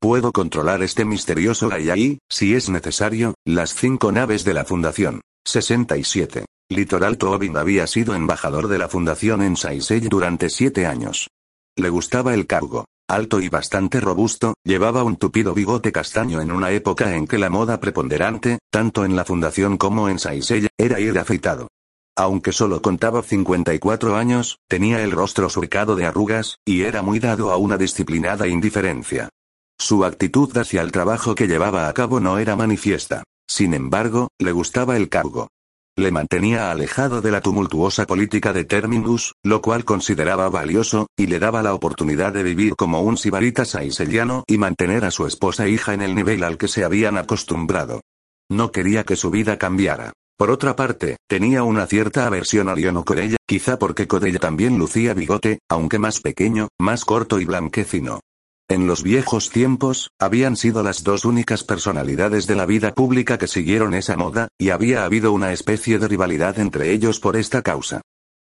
Puedo 0.00 0.32
controlar 0.32 0.82
este 0.82 1.04
misterioso 1.04 1.70
y, 1.78 2.18
si 2.28 2.54
es 2.54 2.68
necesario, 2.68 3.34
las 3.44 3.74
cinco 3.74 4.10
naves 4.12 4.44
de 4.44 4.54
la 4.54 4.64
Fundación. 4.64 5.20
67. 5.44 6.44
Litoral 6.70 7.18
Tobin 7.18 7.58
había 7.58 7.86
sido 7.86 8.14
embajador 8.14 8.68
de 8.68 8.78
la 8.78 8.88
fundación 8.88 9.42
en 9.42 9.56
Saisei 9.56 10.00
durante 10.00 10.48
siete 10.48 10.86
años. 10.86 11.28
Le 11.76 11.90
gustaba 11.90 12.32
el 12.32 12.46
cargo. 12.46 12.86
Alto 13.06 13.38
y 13.40 13.50
bastante 13.50 14.00
robusto, 14.00 14.54
llevaba 14.64 15.04
un 15.04 15.16
tupido 15.16 15.52
bigote 15.52 15.92
castaño 15.92 16.40
en 16.40 16.50
una 16.50 16.70
época 16.70 17.16
en 17.16 17.26
que 17.26 17.36
la 17.36 17.50
moda 17.50 17.80
preponderante, 17.80 18.60
tanto 18.70 19.04
en 19.04 19.14
la 19.14 19.26
fundación 19.26 19.76
como 19.76 20.08
en 20.08 20.18
Saisei, 20.18 20.66
era 20.78 21.00
ir 21.00 21.18
afeitado. 21.18 21.68
Aunque 22.16 22.52
solo 22.52 22.80
contaba 22.80 23.22
54 23.22 24.16
años, 24.16 24.58
tenía 24.66 25.02
el 25.02 25.10
rostro 25.10 25.50
surcado 25.50 25.96
de 25.96 26.06
arrugas, 26.06 26.56
y 26.64 26.82
era 26.82 27.02
muy 27.02 27.18
dado 27.18 27.50
a 27.50 27.58
una 27.58 27.76
disciplinada 27.76 28.48
indiferencia. 28.48 29.28
Su 29.78 30.04
actitud 30.04 30.56
hacia 30.56 30.80
el 30.80 30.92
trabajo 30.92 31.34
que 31.34 31.46
llevaba 31.46 31.88
a 31.88 31.92
cabo 31.92 32.20
no 32.20 32.38
era 32.38 32.56
manifiesta. 32.56 33.22
Sin 33.46 33.74
embargo, 33.74 34.28
le 34.38 34.52
gustaba 34.52 34.96
el 34.96 35.10
cargo. 35.10 35.48
Le 35.96 36.10
mantenía 36.10 36.72
alejado 36.72 37.20
de 37.20 37.30
la 37.30 37.40
tumultuosa 37.40 38.04
política 38.04 38.52
de 38.52 38.64
Terminus, 38.64 39.34
lo 39.44 39.62
cual 39.62 39.84
consideraba 39.84 40.48
valioso, 40.48 41.06
y 41.16 41.28
le 41.28 41.38
daba 41.38 41.62
la 41.62 41.72
oportunidad 41.72 42.32
de 42.32 42.42
vivir 42.42 42.74
como 42.74 43.00
un 43.02 43.16
sibarita 43.16 43.64
saiseliano 43.64 44.42
y 44.48 44.58
mantener 44.58 45.04
a 45.04 45.12
su 45.12 45.24
esposa 45.24 45.66
e 45.66 45.70
hija 45.70 45.94
en 45.94 46.02
el 46.02 46.16
nivel 46.16 46.42
al 46.42 46.58
que 46.58 46.66
se 46.66 46.82
habían 46.82 47.16
acostumbrado. 47.16 48.00
No 48.50 48.72
quería 48.72 49.04
que 49.04 49.14
su 49.14 49.30
vida 49.30 49.56
cambiara. 49.56 50.12
Por 50.36 50.50
otra 50.50 50.74
parte, 50.74 51.16
tenía 51.28 51.62
una 51.62 51.86
cierta 51.86 52.26
aversión 52.26 52.68
a 52.68 52.74
Liono 52.74 53.04
Corella, 53.04 53.36
quizá 53.46 53.78
porque 53.78 54.08
Corella 54.08 54.40
también 54.40 54.76
lucía 54.76 55.14
bigote, 55.14 55.60
aunque 55.70 56.00
más 56.00 56.18
pequeño, 56.20 56.70
más 56.80 57.04
corto 57.04 57.38
y 57.38 57.44
blanquecino. 57.44 58.18
En 58.68 58.86
los 58.86 59.02
viejos 59.02 59.50
tiempos, 59.50 60.10
habían 60.18 60.56
sido 60.56 60.82
las 60.82 61.04
dos 61.04 61.26
únicas 61.26 61.64
personalidades 61.64 62.46
de 62.46 62.54
la 62.54 62.64
vida 62.64 62.94
pública 62.94 63.36
que 63.36 63.46
siguieron 63.46 63.92
esa 63.92 64.16
moda, 64.16 64.48
y 64.58 64.70
había 64.70 65.04
habido 65.04 65.32
una 65.34 65.52
especie 65.52 65.98
de 65.98 66.08
rivalidad 66.08 66.58
entre 66.58 66.90
ellos 66.92 67.20
por 67.20 67.36
esta 67.36 67.60
causa. 67.60 68.00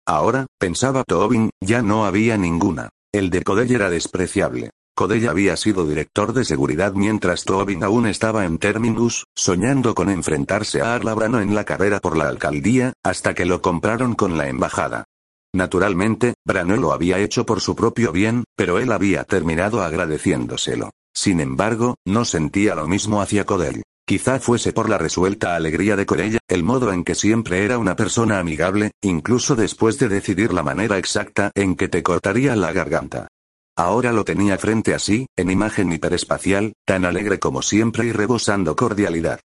Ahora, 0.07 0.47
pensaba 0.59 1.05
Tobin, 1.05 1.49
ya 1.63 1.81
no 1.81 2.05
había 2.05 2.37
ninguna. 2.37 2.91
El 3.13 3.31
de 3.31 3.43
Codell 3.43 3.73
era 3.73 3.89
despreciable. 3.89 4.71
Codell 4.95 5.27
había 5.27 5.57
sido 5.57 5.87
director 5.87 6.35
de 6.35 6.45
seguridad 6.45 6.93
mientras 6.93 7.45
Tobin 7.45 7.83
aún 7.83 8.07
estaba 8.07 8.45
en 8.45 8.59
Terminus, 8.59 9.25
soñando 9.35 9.95
con 9.95 10.11
enfrentarse 10.11 10.83
a 10.83 10.95
Arlabrano 10.95 11.41
en 11.41 11.55
la 11.55 11.65
carrera 11.65 11.99
por 11.99 12.19
la 12.19 12.29
alcaldía, 12.29 12.93
hasta 13.03 13.33
que 13.33 13.47
lo 13.47 13.63
compraron 13.63 14.15
con 14.15 14.37
la 14.37 14.49
embajada. 14.49 15.07
Naturalmente, 15.53 16.35
Brano 16.47 16.77
lo 16.77 16.93
había 16.93 17.19
hecho 17.19 17.45
por 17.45 17.61
su 17.61 17.75
propio 17.75 18.13
bien, 18.13 18.45
pero 18.57 18.79
él 18.79 18.93
había 18.93 19.25
terminado 19.25 19.83
agradeciéndoselo. 19.83 20.91
Sin 21.13 21.41
embargo, 21.41 21.97
no 22.07 22.25
sentía 22.25 22.75
lo 22.75 22.87
mismo 22.87 23.21
hacia 23.21 23.45
Codell. 23.45 23.83
Quizá 24.07 24.41
fuese 24.41 24.73
por 24.73 24.89
la 24.89 24.99
resuelta 24.99 25.55
alegría 25.55 25.97
de 25.97 26.07
Corella, 26.07 26.39
el 26.49 26.65
modo 26.65 26.93
en 26.93 27.05
que 27.05 27.15
siempre 27.15 27.65
era 27.65 27.79
una 27.79 27.95
persona 27.97 28.39
amigable, 28.39 28.93
incluso 29.03 29.55
después 29.55 29.99
de 29.99 30.09
decidir 30.09 30.53
la 30.53 30.63
manera 30.63 30.99
exacta 30.99 31.51
en 31.55 31.77
que 31.77 31.89
te 31.89 32.03
cortaría 32.03 32.57
la 32.57 32.73
garganta. 32.73 33.29
Ahora 33.77 34.13
lo 34.13 34.25
tenía 34.25 34.59
frente 34.59 34.95
a 34.95 34.99
sí, 34.99 35.27
en 35.37 35.51
imagen 35.51 35.93
hiperespacial, 35.93 36.73
tan 36.85 37.05
alegre 37.05 37.39
como 37.39 37.63
siempre 37.63 38.07
y 38.07 38.13
rebosando 38.13 38.75
cordialidad. 38.77 39.41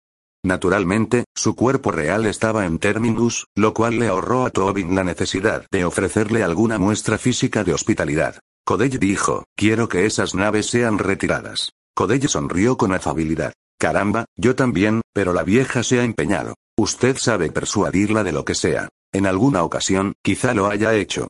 Naturalmente, 0.44 1.24
su 1.34 1.56
cuerpo 1.56 1.90
real 1.90 2.26
estaba 2.26 2.66
en 2.66 2.78
Terminus, 2.78 3.46
lo 3.54 3.72
cual 3.72 3.98
le 3.98 4.08
ahorró 4.08 4.44
a 4.44 4.50
Tobin 4.50 4.94
la 4.94 5.02
necesidad 5.02 5.66
de 5.70 5.86
ofrecerle 5.86 6.42
alguna 6.42 6.78
muestra 6.78 7.16
física 7.16 7.64
de 7.64 7.72
hospitalidad. 7.72 8.40
Codell 8.66 8.98
dijo, 8.98 9.44
quiero 9.56 9.88
que 9.88 10.04
esas 10.04 10.34
naves 10.34 10.66
sean 10.66 10.98
retiradas. 10.98 11.72
Codell 11.94 12.28
sonrió 12.28 12.76
con 12.76 12.92
afabilidad. 12.92 13.54
Caramba, 13.78 14.26
yo 14.36 14.54
también, 14.54 15.00
pero 15.14 15.32
la 15.32 15.44
vieja 15.44 15.82
se 15.82 16.00
ha 16.00 16.04
empeñado. 16.04 16.54
Usted 16.76 17.16
sabe 17.16 17.50
persuadirla 17.50 18.22
de 18.22 18.32
lo 18.32 18.44
que 18.44 18.54
sea. 18.54 18.90
En 19.12 19.26
alguna 19.26 19.62
ocasión, 19.62 20.12
quizá 20.22 20.52
lo 20.52 20.66
haya 20.66 20.94
hecho. 20.94 21.28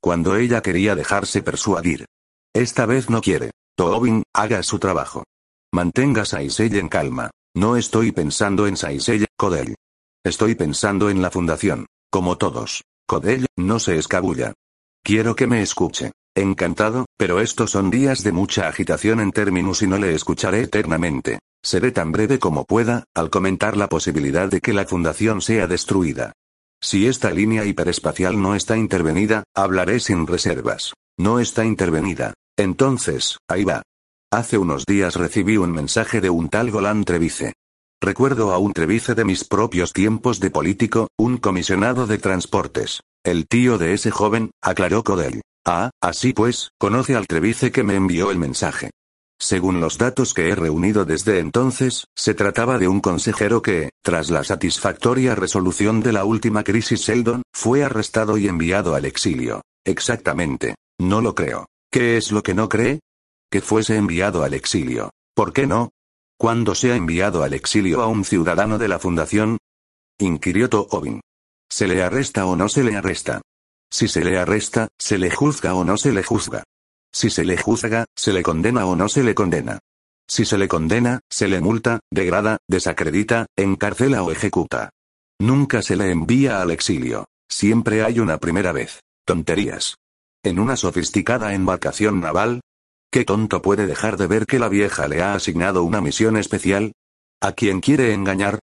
Cuando 0.00 0.36
ella 0.36 0.60
quería 0.60 0.96
dejarse 0.96 1.40
persuadir. 1.40 2.06
Esta 2.52 2.84
vez 2.84 3.10
no 3.10 3.20
quiere. 3.20 3.52
Tobin, 3.76 4.24
haga 4.34 4.64
su 4.64 4.80
trabajo. 4.80 5.22
Mantenga 5.72 6.22
a 6.22 6.40
en 6.40 6.88
calma. 6.88 7.30
No 7.56 7.78
estoy 7.78 8.12
pensando 8.12 8.66
en 8.66 8.76
Saisei, 8.76 9.24
Codell. 9.34 9.76
Estoy 10.22 10.56
pensando 10.56 11.08
en 11.08 11.22
la 11.22 11.30
fundación. 11.30 11.86
Como 12.10 12.36
todos. 12.36 12.84
Codell, 13.08 13.46
no 13.56 13.78
se 13.78 13.96
escabulla. 13.96 14.52
Quiero 15.02 15.34
que 15.34 15.46
me 15.46 15.62
escuche. 15.62 16.12
Encantado, 16.34 17.06
pero 17.16 17.40
estos 17.40 17.70
son 17.70 17.88
días 17.90 18.22
de 18.22 18.32
mucha 18.32 18.68
agitación 18.68 19.20
en 19.20 19.32
términos 19.32 19.80
y 19.80 19.86
no 19.86 19.96
le 19.96 20.14
escucharé 20.14 20.60
eternamente. 20.60 21.38
Seré 21.64 21.92
tan 21.92 22.12
breve 22.12 22.38
como 22.38 22.66
pueda, 22.66 23.04
al 23.14 23.30
comentar 23.30 23.78
la 23.78 23.88
posibilidad 23.88 24.50
de 24.50 24.60
que 24.60 24.74
la 24.74 24.84
fundación 24.84 25.40
sea 25.40 25.66
destruida. 25.66 26.34
Si 26.82 27.06
esta 27.06 27.30
línea 27.30 27.64
hiperespacial 27.64 28.38
no 28.38 28.54
está 28.54 28.76
intervenida, 28.76 29.44
hablaré 29.54 30.00
sin 30.00 30.26
reservas. 30.26 30.92
No 31.16 31.40
está 31.40 31.64
intervenida. 31.64 32.34
Entonces, 32.58 33.38
ahí 33.48 33.64
va. 33.64 33.80
Hace 34.32 34.58
unos 34.58 34.86
días 34.86 35.14
recibí 35.14 35.56
un 35.56 35.70
mensaje 35.70 36.20
de 36.20 36.30
un 36.30 36.48
tal 36.48 36.72
Golan 36.72 37.04
Trevice. 37.04 37.52
Recuerdo 38.02 38.52
a 38.52 38.58
un 38.58 38.72
Trevice 38.72 39.14
de 39.14 39.24
mis 39.24 39.44
propios 39.44 39.92
tiempos 39.92 40.40
de 40.40 40.50
político, 40.50 41.08
un 41.16 41.38
comisionado 41.38 42.08
de 42.08 42.18
transportes. 42.18 43.00
El 43.24 43.46
tío 43.46 43.78
de 43.78 43.94
ese 43.94 44.10
joven, 44.10 44.50
aclaró 44.60 45.04
Codell. 45.04 45.42
Ah, 45.64 45.90
así 46.02 46.32
pues, 46.32 46.70
conoce 46.76 47.14
al 47.14 47.28
Trevice 47.28 47.70
que 47.70 47.84
me 47.84 47.94
envió 47.94 48.32
el 48.32 48.38
mensaje. 48.38 48.90
Según 49.38 49.80
los 49.80 49.96
datos 49.96 50.34
que 50.34 50.48
he 50.48 50.56
reunido 50.56 51.04
desde 51.04 51.38
entonces, 51.38 52.06
se 52.16 52.34
trataba 52.34 52.78
de 52.78 52.88
un 52.88 53.00
consejero 53.00 53.62
que, 53.62 53.90
tras 54.02 54.28
la 54.30 54.42
satisfactoria 54.42 55.36
resolución 55.36 56.00
de 56.00 56.12
la 56.12 56.24
última 56.24 56.64
crisis 56.64 57.00
Sheldon, 57.00 57.42
fue 57.54 57.84
arrestado 57.84 58.38
y 58.38 58.48
enviado 58.48 58.96
al 58.96 59.04
exilio. 59.04 59.62
Exactamente. 59.84 60.74
No 60.98 61.20
lo 61.20 61.36
creo. 61.36 61.66
¿Qué 61.92 62.16
es 62.16 62.32
lo 62.32 62.42
que 62.42 62.54
no 62.54 62.68
cree? 62.68 62.98
Que 63.50 63.60
fuese 63.60 63.96
enviado 63.96 64.42
al 64.42 64.54
exilio. 64.54 65.10
¿Por 65.34 65.52
qué 65.52 65.66
no? 65.66 65.90
¿Cuándo 66.38 66.74
se 66.74 66.92
ha 66.92 66.96
enviado 66.96 67.42
al 67.42 67.54
exilio 67.54 68.02
a 68.02 68.08
un 68.08 68.24
ciudadano 68.24 68.78
de 68.78 68.88
la 68.88 68.98
Fundación? 68.98 69.58
inquirió 70.18 70.68
Tobin. 70.68 71.20
¿Se 71.68 71.88
le 71.88 72.02
arresta 72.02 72.46
o 72.46 72.56
no 72.56 72.68
se 72.68 72.84
le 72.84 72.96
arresta? 72.96 73.42
Si 73.90 74.08
se 74.08 74.24
le 74.24 74.38
arresta, 74.38 74.88
¿se 74.98 75.18
le 75.18 75.30
juzga 75.30 75.74
o 75.74 75.84
no 75.84 75.96
se 75.96 76.12
le 76.12 76.22
juzga? 76.22 76.64
Si 77.12 77.30
se 77.30 77.44
le 77.44 77.56
juzga, 77.56 78.04
¿se 78.14 78.32
le 78.32 78.42
condena 78.42 78.86
o 78.86 78.96
no 78.96 79.08
se 79.08 79.22
le 79.22 79.34
condena? 79.34 79.78
Si 80.28 80.44
se 80.44 80.58
le 80.58 80.68
condena, 80.68 81.20
se 81.30 81.48
le 81.48 81.60
multa, 81.60 82.00
degrada, 82.10 82.58
desacredita, 82.68 83.46
encarcela 83.56 84.22
o 84.22 84.32
ejecuta. 84.32 84.90
Nunca 85.38 85.82
se 85.82 85.96
le 85.96 86.10
envía 86.10 86.60
al 86.60 86.70
exilio. 86.70 87.26
Siempre 87.48 88.02
hay 88.02 88.18
una 88.20 88.38
primera 88.38 88.72
vez. 88.72 89.00
Tonterías. 89.24 89.96
En 90.42 90.58
una 90.58 90.76
sofisticada 90.76 91.54
embarcación 91.54 92.20
naval, 92.20 92.60
¿Qué 93.16 93.24
tonto 93.24 93.62
puede 93.62 93.86
dejar 93.86 94.18
de 94.18 94.26
ver 94.26 94.44
que 94.44 94.58
la 94.58 94.68
vieja 94.68 95.08
le 95.08 95.22
ha 95.22 95.32
asignado 95.32 95.84
una 95.84 96.02
misión 96.02 96.36
especial? 96.36 96.92
¿A 97.40 97.52
quién 97.52 97.80
quiere 97.80 98.12
engañar? 98.12 98.58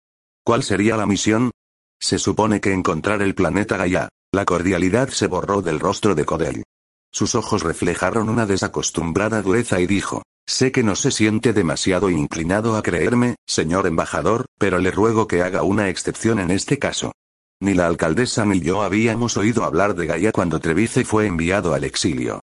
¿Cuál 0.45 0.63
sería 0.63 0.99
la 0.99 1.07
misión? 1.07 1.53
Se 1.99 2.19
supone 2.19 2.61
que 2.61 2.75
encontrar 2.75 3.23
el 3.23 3.35
planeta 3.35 3.79
Gaia. 3.79 4.11
La 4.31 4.45
cordialidad 4.45 5.09
se 5.09 5.27
borró 5.27 5.63
del 5.63 5.81
rostro 5.81 6.15
de 6.15 6.27
Codell. 6.27 6.65
Sus 7.11 7.35
ojos 7.35 7.63
reflejaron 7.63 8.29
una 8.29 8.45
desacostumbrada 8.45 9.41
dureza 9.41 9.81
y 9.81 9.87
dijo, 9.87 10.23
Sé 10.47 10.71
que 10.71 10.83
no 10.83 10.97
se 10.97 11.13
siente 11.13 11.55
demasiado 11.55 12.11
inclinado 12.11 12.77
a 12.77 12.83
creerme, 12.83 13.37
señor 13.47 13.87
embajador, 13.87 14.45
pero 14.59 14.81
le 14.81 14.91
ruego 14.91 15.27
que 15.27 15.41
haga 15.41 15.63
una 15.63 15.89
excepción 15.89 16.39
en 16.39 16.51
este 16.51 16.79
caso. 16.79 17.13
Ni 17.63 17.73
la 17.73 17.87
alcaldesa 17.87 18.45
ni 18.45 18.61
yo 18.61 18.83
habíamos 18.83 19.39
oído 19.39 19.65
hablar 19.65 19.95
de 19.95 20.09
Gaia 20.09 20.31
cuando 20.31 20.61
Trevice 20.61 21.07
fue 21.07 21.27
enviado 21.27 21.73
al 21.73 21.85
exilio. 21.85 22.42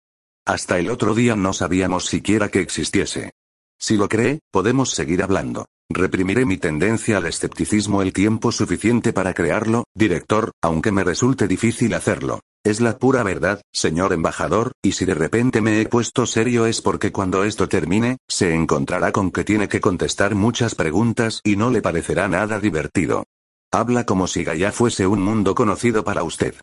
Hasta 0.49 0.79
el 0.79 0.89
otro 0.89 1.13
día 1.13 1.35
no 1.35 1.53
sabíamos 1.53 2.07
siquiera 2.07 2.49
que 2.49 2.59
existiese. 2.59 3.33
Si 3.79 3.97
lo 3.97 4.09
cree, 4.09 4.39
podemos 4.51 4.89
seguir 4.89 5.21
hablando. 5.21 5.67
Reprimiré 5.91 6.43
mi 6.43 6.57
tendencia 6.57 7.17
al 7.17 7.27
escepticismo 7.27 8.01
el 8.01 8.13
tiempo 8.13 8.51
suficiente 8.51 9.13
para 9.13 9.35
crearlo, 9.35 9.83
director, 9.93 10.53
aunque 10.63 10.91
me 10.91 11.03
resulte 11.03 11.47
difícil 11.47 11.93
hacerlo. 11.93 12.39
Es 12.63 12.81
la 12.81 12.97
pura 12.97 13.21
verdad, 13.21 13.62
señor 13.71 14.12
embajador, 14.12 14.71
y 14.81 14.93
si 14.93 15.05
de 15.05 15.13
repente 15.13 15.62
me 15.62 15.81
he 15.81 15.85
puesto 15.85 16.25
serio 16.25 16.65
es 16.65 16.81
porque 16.81 17.12
cuando 17.12 17.43
esto 17.43 17.69
termine, 17.69 18.17
se 18.27 18.51
encontrará 18.51 19.12
con 19.12 19.29
que 19.29 19.43
tiene 19.43 19.67
que 19.67 19.81
contestar 19.81 20.33
muchas 20.33 20.73
preguntas 20.73 21.41
y 21.43 21.57
no 21.57 21.69
le 21.69 21.83
parecerá 21.83 22.27
nada 22.27 22.59
divertido. 22.59 23.25
Habla 23.71 24.03
como 24.03 24.25
si 24.25 24.43
Gaia 24.43 24.71
fuese 24.71 25.05
un 25.05 25.21
mundo 25.21 25.53
conocido 25.53 26.03
para 26.03 26.23
usted. 26.23 26.55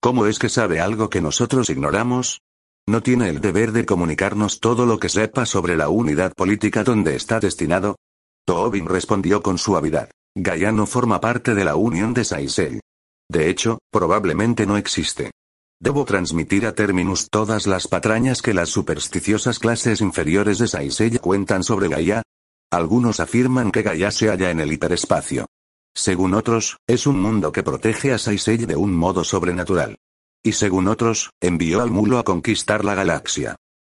¿Cómo 0.00 0.26
es 0.26 0.40
que 0.40 0.48
sabe 0.48 0.80
algo 0.80 1.08
que 1.08 1.20
nosotros 1.20 1.70
ignoramos? 1.70 2.40
¿No 2.88 3.02
tiene 3.02 3.28
el 3.28 3.42
deber 3.42 3.72
de 3.72 3.84
comunicarnos 3.84 4.60
todo 4.60 4.86
lo 4.86 4.98
que 4.98 5.10
sepa 5.10 5.44
sobre 5.44 5.76
la 5.76 5.90
unidad 5.90 6.32
política 6.32 6.84
donde 6.84 7.16
está 7.16 7.38
destinado? 7.38 7.96
Tobin 8.46 8.86
respondió 8.86 9.42
con 9.42 9.58
suavidad. 9.58 10.08
Gaia 10.34 10.72
no 10.72 10.86
forma 10.86 11.20
parte 11.20 11.54
de 11.54 11.66
la 11.66 11.76
Unión 11.76 12.14
de 12.14 12.24
Saisel. 12.24 12.80
De 13.30 13.50
hecho, 13.50 13.78
probablemente 13.92 14.64
no 14.64 14.78
existe. 14.78 15.32
Debo 15.78 16.06
transmitir 16.06 16.64
a 16.64 16.74
Terminus 16.74 17.28
todas 17.28 17.66
las 17.66 17.88
patrañas 17.88 18.40
que 18.40 18.54
las 18.54 18.70
supersticiosas 18.70 19.58
clases 19.58 20.00
inferiores 20.00 20.56
de 20.56 20.68
Saisel 20.68 21.20
cuentan 21.20 21.64
sobre 21.64 21.88
Gaia. 21.88 22.22
Algunos 22.70 23.20
afirman 23.20 23.70
que 23.70 23.82
Gaia 23.82 24.10
se 24.10 24.30
halla 24.30 24.50
en 24.50 24.60
el 24.60 24.72
hiperespacio. 24.72 25.44
Según 25.94 26.32
otros, 26.32 26.78
es 26.86 27.06
un 27.06 27.20
mundo 27.20 27.52
que 27.52 27.62
protege 27.62 28.14
a 28.14 28.18
Saisei 28.18 28.56
de 28.56 28.76
un 28.76 28.96
modo 28.96 29.24
sobrenatural. 29.24 29.98
Y 30.42 30.52
según 30.52 30.88
otros, 30.88 31.30
envió 31.40 31.82
al 31.82 31.90
mulo 31.90 32.18
a 32.18 32.24
conquistar 32.24 32.84
la 32.84 32.94
galaxia. 32.94 33.56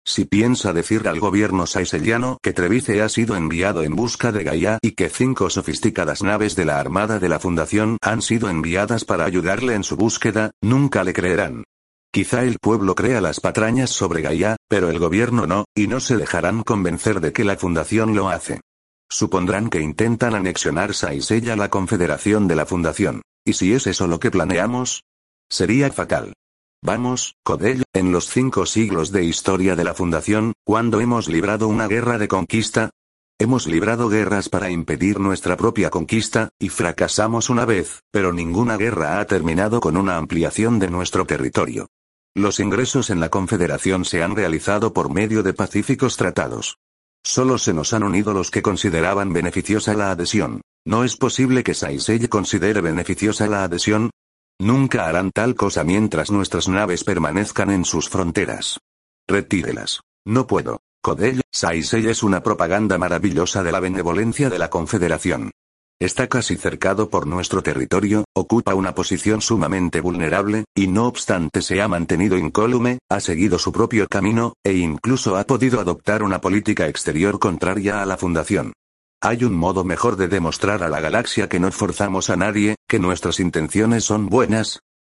Si 0.09 0.24
piensa 0.24 0.72
decir 0.72 1.07
al 1.07 1.20
gobierno 1.20 1.66
saiseliano 1.66 2.38
que 2.42 2.55
Trevice 2.55 3.03
ha 3.03 3.11
sido 3.11 3.37
enviado 3.37 3.83
en 3.83 3.94
busca 3.94 4.33
de 4.33 4.42
Gaia 4.42 4.79
y 4.81 4.92
que 4.92 5.11
cinco 5.11 5.51
sofisticadas 5.51 6.22
naves 6.22 6.57
de 6.57 6.64
la 6.64 6.81
Armada 6.81 7.18
de 7.18 7.29
la 7.29 7.38
Fundación 7.38 7.98
han 8.01 8.22
sido 8.22 8.48
enviadas 8.48 9.05
para 9.05 9.27
ayudarle 9.27 9.74
en 9.74 9.85
su 9.85 9.96
búsqueda, 9.96 10.53
nunca 10.62 11.05
le 11.05 11.12
creerán. 11.12 11.64
Quizá 12.11 12.42
el 12.44 12.59
pueblo 12.59 12.94
crea 12.94 13.20
las 13.20 13.40
patrañas 13.40 13.90
sobre 13.90 14.22
Gaia, 14.22 14.57
pero 14.66 14.88
el 14.88 14.98
gobierno 14.98 15.46
no, 15.46 15.66
y 15.74 15.88
no 15.88 16.01
se 16.01 16.16
dejarán 16.16 16.62
convencer 16.62 17.20
de 17.20 17.35
que 17.35 17.44
la 17.44 17.57
Fundación 17.57 18.14
lo 18.16 18.31
hace. 18.31 18.62
Supondrán 19.11 19.68
que 19.68 19.83
intentan 19.83 20.35
anexionar 20.35 20.94
Saisella 20.94 21.53
a 21.53 21.57
la 21.57 21.68
Confederación 21.68 22.48
de 22.48 22.57
la 22.57 22.64
Fundación. 22.64 23.20
¿Y 23.44 23.53
si 23.53 23.74
es 23.74 23.87
eso 23.87 24.07
lo 24.07 24.20
que 24.20 24.31
planeamos? 24.31 25.05
Sería 25.51 25.91
fatal. 25.91 26.35
Vamos, 26.83 27.35
Codell, 27.43 27.83
en 27.93 28.13
los 28.13 28.29
cinco 28.29 28.67
siglos 28.67 29.11
de 29.11 29.25
historia 29.25 29.75
de 29.75 29.85
la 29.85 29.95
Fundación, 29.95 30.53
cuando 30.65 31.01
hemos 31.01 31.29
librado 31.29 31.69
una 31.69 31.89
guerra 31.89 32.19
de 32.19 32.29
conquista, 32.29 32.91
hemos 33.39 33.67
librado 33.67 34.09
guerras 34.09 34.49
para 34.49 34.71
impedir 34.71 35.19
nuestra 35.19 35.57
propia 35.57 35.91
conquista, 35.91 36.51
y 36.59 36.69
fracasamos 36.69 37.51
una 37.51 37.65
vez, 37.65 38.01
pero 38.13 38.33
ninguna 38.33 38.77
guerra 38.77 39.21
ha 39.21 39.27
terminado 39.27 39.81
con 39.81 39.97
una 39.97 40.17
ampliación 40.19 40.79
de 40.79 40.91
nuestro 40.91 41.27
territorio. 41.27 41.89
Los 42.37 42.61
ingresos 42.61 43.11
en 43.11 43.19
la 43.19 43.31
Confederación 43.31 44.05
se 44.05 44.23
han 44.23 44.37
realizado 44.37 44.93
por 44.93 45.13
medio 45.13 45.43
de 45.43 45.55
pacíficos 45.55 46.17
tratados. 46.17 46.77
Solo 47.25 47.59
se 47.59 47.73
nos 47.73 47.93
han 47.93 48.05
unido 48.05 48.33
los 48.33 48.51
que 48.51 48.63
consideraban 48.63 49.33
beneficiosa 49.33 49.95
la 49.95 50.11
adhesión. 50.13 50.61
¿No 50.85 51.05
es 51.05 51.17
posible 51.17 51.65
que 51.65 51.75
Saisei 51.75 52.29
considere 52.29 52.81
beneficiosa 52.81 53.47
la 53.49 53.65
adhesión? 53.65 54.11
Nunca 54.61 55.07
harán 55.07 55.31
tal 55.31 55.55
cosa 55.55 55.85
mientras 55.85 56.33
nuestras 56.33 56.68
naves 56.68 57.05
permanezcan 57.05 57.71
en 57.71 57.85
sus 57.85 58.09
fronteras. 58.09 58.81
Retírelas. 59.29 60.01
No 60.27 60.49
puedo. 60.49 60.81
Codell, 61.01 61.42
Saisei 61.53 62.09
es 62.09 62.25
una 62.25 62.42
propaganda 62.42 62.99
maravillosa 62.99 63.62
de 63.62 63.71
la 63.71 63.79
benevolencia 63.79 64.51
de 64.51 64.59
la 64.59 64.68
Confederación. 64.68 65.53
Está 66.01 66.29
casi 66.29 66.57
cercado 66.57 67.09
por 67.09 67.27
nuestro 67.27 67.62
territorio, 67.62 68.25
ocupa 68.35 68.75
una 68.75 68.94
posición 68.94 69.40
sumamente 69.40 70.01
vulnerable, 70.01 70.64
y 70.75 70.88
no 70.88 71.07
obstante 71.07 71.62
se 71.62 71.81
ha 71.81 71.88
mantenido 71.88 72.37
incólume, 72.37 72.99
ha 73.09 73.21
seguido 73.21 73.59
su 73.59 73.73
propio 73.73 74.07
camino, 74.09 74.55
e 74.64 74.75
incluso 74.75 75.37
ha 75.37 75.44
podido 75.44 75.81
adoptar 75.81 76.23
una 76.23 76.40
política 76.40 76.88
exterior 76.88 77.38
contraria 77.38 78.03
a 78.03 78.07
la 78.07 78.16
Fundación. 78.16 78.73
Hay 79.20 79.42
un 79.42 79.57
modo 79.57 79.83
mejor 79.83 80.14
de 80.16 80.28
demostrar 80.28 80.85
a 80.85 80.88
la 80.88 81.00
galaxia 81.00 81.48
que 81.48 81.59
no 81.59 81.72
forzamos 81.72 82.31
a 82.31 82.37
nadie, 82.37 82.76
que 82.88 83.00
nuestras 83.00 83.40
intenciones 83.40 84.04
son 84.04 84.28
buenas. 84.28 84.78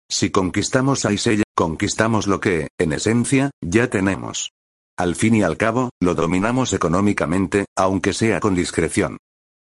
Si 0.10 0.30
conquistamos 0.32 1.04
a 1.04 1.12
Isella, 1.12 1.44
conquistamos 1.54 2.26
lo 2.26 2.40
que, 2.40 2.70
en 2.80 2.94
esencia, 2.94 3.52
ya 3.62 3.90
tenemos. 3.90 4.52
Al 4.98 5.16
fin 5.16 5.36
y 5.36 5.44
al 5.44 5.58
cabo, 5.58 5.90
lo 6.00 6.16
dominamos 6.16 6.72
económicamente, 6.72 7.66
aunque 7.76 8.14
sea 8.14 8.40
con 8.40 8.56
discreción. 8.56 9.18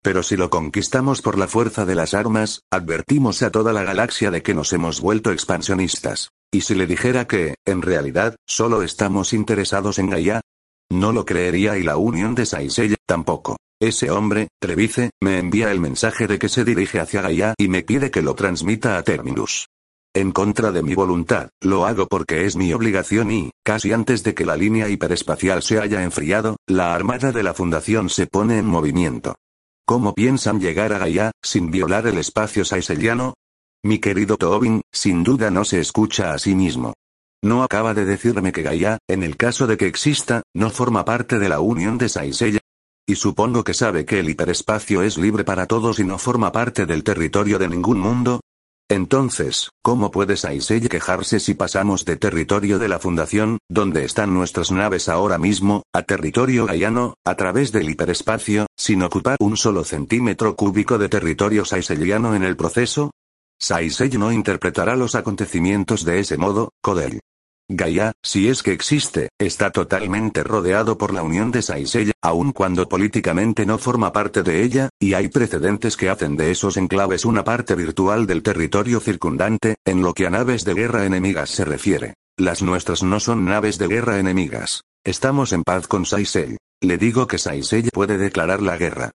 Pero 0.03 0.21
si 0.21 0.35
lo 0.35 0.49
conquistamos 0.49 1.21
por 1.21 1.37
la 1.37 1.47
fuerza 1.47 1.85
de 1.85 1.95
las 1.95 2.13
armas, 2.13 2.59
advertimos 2.69 3.41
a 3.41 3.51
toda 3.51 3.71
la 3.71 3.83
galaxia 3.83 4.31
de 4.31 4.43
que 4.43 4.53
nos 4.53 4.73
hemos 4.73 4.99
vuelto 4.99 5.31
expansionistas. 5.31 6.29
¿Y 6.51 6.61
si 6.61 6.75
le 6.75 6.87
dijera 6.87 7.25
que, 7.25 7.55
en 7.65 7.81
realidad, 7.81 8.35
solo 8.45 8.81
estamos 8.83 9.31
interesados 9.31 9.97
en 9.97 10.09
Gaia? 10.09 10.41
No 10.91 11.13
lo 11.13 11.25
creería 11.25 11.77
y 11.77 11.83
la 11.83 11.95
unión 11.95 12.35
de 12.35 12.45
Saisella 12.45 12.97
tampoco. 13.07 13.55
Ese 13.85 14.09
hombre, 14.09 14.47
Trevice, 14.59 15.11
me 15.21 15.37
envía 15.37 15.71
el 15.71 15.79
mensaje 15.79 16.25
de 16.25 16.39
que 16.39 16.49
se 16.49 16.65
dirige 16.65 16.99
hacia 16.99 17.21
Gaia 17.21 17.53
y 17.55 17.67
me 17.67 17.83
pide 17.83 18.09
que 18.09 18.23
lo 18.23 18.33
transmita 18.33 18.97
a 18.97 19.03
Terminus. 19.03 19.67
En 20.11 20.31
contra 20.31 20.71
de 20.71 20.81
mi 20.81 20.95
voluntad, 20.95 21.49
lo 21.61 21.85
hago 21.85 22.07
porque 22.07 22.45
es 22.45 22.55
mi 22.55 22.73
obligación 22.73 23.29
y, 23.29 23.51
casi 23.63 23.93
antes 23.93 24.23
de 24.23 24.33
que 24.33 24.43
la 24.43 24.57
línea 24.57 24.89
hiperespacial 24.89 25.61
se 25.61 25.79
haya 25.79 26.01
enfriado, 26.01 26.57
la 26.65 26.95
armada 26.95 27.31
de 27.31 27.43
la 27.43 27.53
Fundación 27.53 28.09
se 28.09 28.25
pone 28.25 28.57
en 28.57 28.65
movimiento. 28.65 29.35
¿Cómo 29.85 30.15
piensan 30.15 30.59
llegar 30.59 30.91
a 30.91 30.97
Gaia, 30.97 31.29
sin 31.43 31.69
violar 31.69 32.07
el 32.07 32.17
espacio 32.17 32.65
saiseliano? 32.65 33.35
Mi 33.83 33.99
querido 33.99 34.37
Tobin, 34.37 34.81
sin 34.91 35.23
duda 35.23 35.51
no 35.51 35.63
se 35.63 35.79
escucha 35.79 36.33
a 36.33 36.39
sí 36.39 36.55
mismo. 36.55 36.95
No 37.43 37.61
acaba 37.61 37.93
de 37.93 38.05
decirme 38.05 38.51
que 38.51 38.63
Gaia, 38.63 38.97
en 39.07 39.21
el 39.21 39.37
caso 39.37 39.67
de 39.67 39.77
que 39.77 39.85
exista, 39.85 40.41
no 40.55 40.71
forma 40.71 41.05
parte 41.05 41.37
de 41.37 41.49
la 41.49 41.59
unión 41.59 41.99
de 41.99 42.09
Saisella. 42.09 42.64
Y 43.07 43.15
supongo 43.15 43.63
que 43.63 43.73
sabe 43.73 44.05
que 44.05 44.19
el 44.19 44.29
hiperespacio 44.29 45.01
es 45.01 45.17
libre 45.17 45.43
para 45.43 45.67
todos 45.67 45.99
y 45.99 46.03
no 46.03 46.17
forma 46.17 46.51
parte 46.51 46.85
del 46.85 47.03
territorio 47.03 47.59
de 47.59 47.69
ningún 47.69 47.99
mundo, 47.99 48.41
entonces, 48.87 49.71
¿cómo 49.81 50.11
puede 50.11 50.37
Saisei 50.37 50.79
quejarse 50.79 51.39
si 51.39 51.55
pasamos 51.55 52.05
de 52.05 52.17
territorio 52.17 52.77
de 52.77 52.87
la 52.87 52.99
Fundación, 52.99 53.57
donde 53.67 54.05
están 54.05 54.31
nuestras 54.35 54.69
naves 54.71 55.09
ahora 55.09 55.39
mismo, 55.39 55.81
a 55.91 56.03
territorio 56.03 56.67
gaiano, 56.67 57.15
a 57.25 57.33
través 57.33 57.71
del 57.71 57.89
hiperespacio, 57.89 58.67
sin 58.77 59.01
ocupar 59.01 59.37
un 59.39 59.57
solo 59.57 59.83
centímetro 59.83 60.55
cúbico 60.55 60.99
de 60.99 61.09
territorio 61.09 61.65
saiseliano 61.65 62.35
en 62.35 62.43
el 62.43 62.55
proceso? 62.55 63.09
Saisei 63.59 64.09
no 64.19 64.31
interpretará 64.31 64.95
los 64.95 65.15
acontecimientos 65.15 66.05
de 66.05 66.19
ese 66.19 66.37
modo, 66.37 66.69
Codel. 66.83 67.21
Gaia, 67.67 68.12
si 68.21 68.47
es 68.47 68.62
que 68.62 68.73
existe, 68.73 69.30
está 69.39 69.71
totalmente 69.71 70.43
rodeado 70.43 70.99
por 70.99 71.12
la 71.12 71.23
unión 71.23 71.51
de 71.51 71.63
Saisei, 71.63 72.12
aun 72.21 72.51
cuando 72.51 72.88
políticamente 72.88 73.65
no 73.65 73.80
forma 73.80 74.13
parte 74.13 74.43
de 74.43 74.62
ella, 74.62 74.89
y 74.99 75.15
hay 75.15 75.30
precedentes 75.30 75.97
que 75.97 76.10
hacen 76.10 76.38
de 76.38 76.51
esos 76.51 76.78
enclaves 76.78 77.25
una 77.25 77.43
parte 77.43 77.73
virtual 77.73 78.28
del 78.28 78.43
territorio 78.43 78.99
circundante, 78.99 79.78
en 79.84 80.04
lo 80.04 80.13
que 80.13 80.28
a 80.28 80.30
naves 80.30 80.63
de 80.63 80.75
guerra 80.75 81.06
enemigas 81.06 81.49
se 81.49 81.65
refiere. 81.65 82.13
Las 82.38 82.62
nuestras 82.62 83.01
no 83.01 83.19
son 83.19 83.45
naves 83.45 83.80
de 83.80 83.88
guerra 83.88 84.19
enemigas. 84.19 84.84
Estamos 85.04 85.51
en 85.51 85.63
paz 85.63 85.88
con 85.88 86.06
Saisei. 86.06 86.58
Le 86.82 86.99
digo 86.99 87.25
que 87.25 87.39
Saisei 87.39 87.89
puede 87.89 88.19
declarar 88.19 88.62
la 88.62 88.78
guerra. 88.78 89.10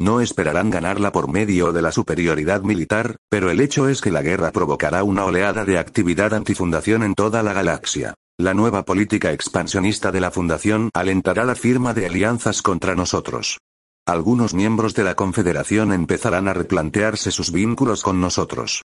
No 0.00 0.20
esperarán 0.20 0.70
ganarla 0.70 1.12
por 1.12 1.30
medio 1.30 1.72
de 1.72 1.80
la 1.80 1.92
superioridad 1.92 2.62
militar, 2.62 3.16
pero 3.28 3.50
el 3.50 3.60
hecho 3.60 3.88
es 3.88 4.00
que 4.00 4.10
la 4.10 4.22
guerra 4.22 4.50
provocará 4.50 5.04
una 5.04 5.24
oleada 5.24 5.64
de 5.64 5.78
actividad 5.78 6.34
antifundación 6.34 7.02
en 7.04 7.14
toda 7.14 7.42
la 7.42 7.52
galaxia. 7.52 8.14
La 8.36 8.54
nueva 8.54 8.84
política 8.84 9.32
expansionista 9.32 10.10
de 10.10 10.20
la 10.20 10.32
Fundación 10.32 10.90
alentará 10.92 11.44
la 11.44 11.54
firma 11.54 11.94
de 11.94 12.06
alianzas 12.06 12.62
contra 12.62 12.96
nosotros. 12.96 13.58
Algunos 14.06 14.52
miembros 14.52 14.94
de 14.94 15.04
la 15.04 15.14
Confederación 15.14 15.92
empezarán 15.92 16.48
a 16.48 16.52
replantearse 16.52 17.30
sus 17.30 17.52
vínculos 17.52 18.02
con 18.02 18.20
nosotros. 18.20 18.82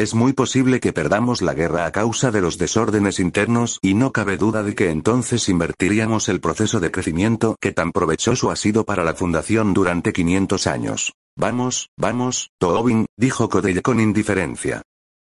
Es 0.00 0.14
muy 0.14 0.32
posible 0.32 0.80
que 0.80 0.94
perdamos 0.94 1.42
la 1.42 1.52
guerra 1.52 1.84
a 1.84 1.92
causa 1.92 2.30
de 2.30 2.40
los 2.40 2.56
desórdenes 2.56 3.20
internos 3.20 3.78
y 3.82 3.92
no 3.92 4.12
cabe 4.12 4.38
duda 4.38 4.62
de 4.62 4.74
que 4.74 4.88
entonces 4.88 5.46
invertiríamos 5.50 6.30
el 6.30 6.40
proceso 6.40 6.80
de 6.80 6.90
crecimiento 6.90 7.58
que 7.60 7.72
tan 7.72 7.92
provechoso 7.92 8.50
ha 8.50 8.56
sido 8.56 8.86
para 8.86 9.04
la 9.04 9.12
Fundación 9.12 9.74
durante 9.74 10.14
500 10.14 10.66
años. 10.68 11.12
Vamos, 11.36 11.90
vamos, 11.98 12.48
Tobin, 12.58 13.04
dijo 13.18 13.50
Codell 13.50 13.82
con 13.82 14.00
indiferencia. 14.00 14.80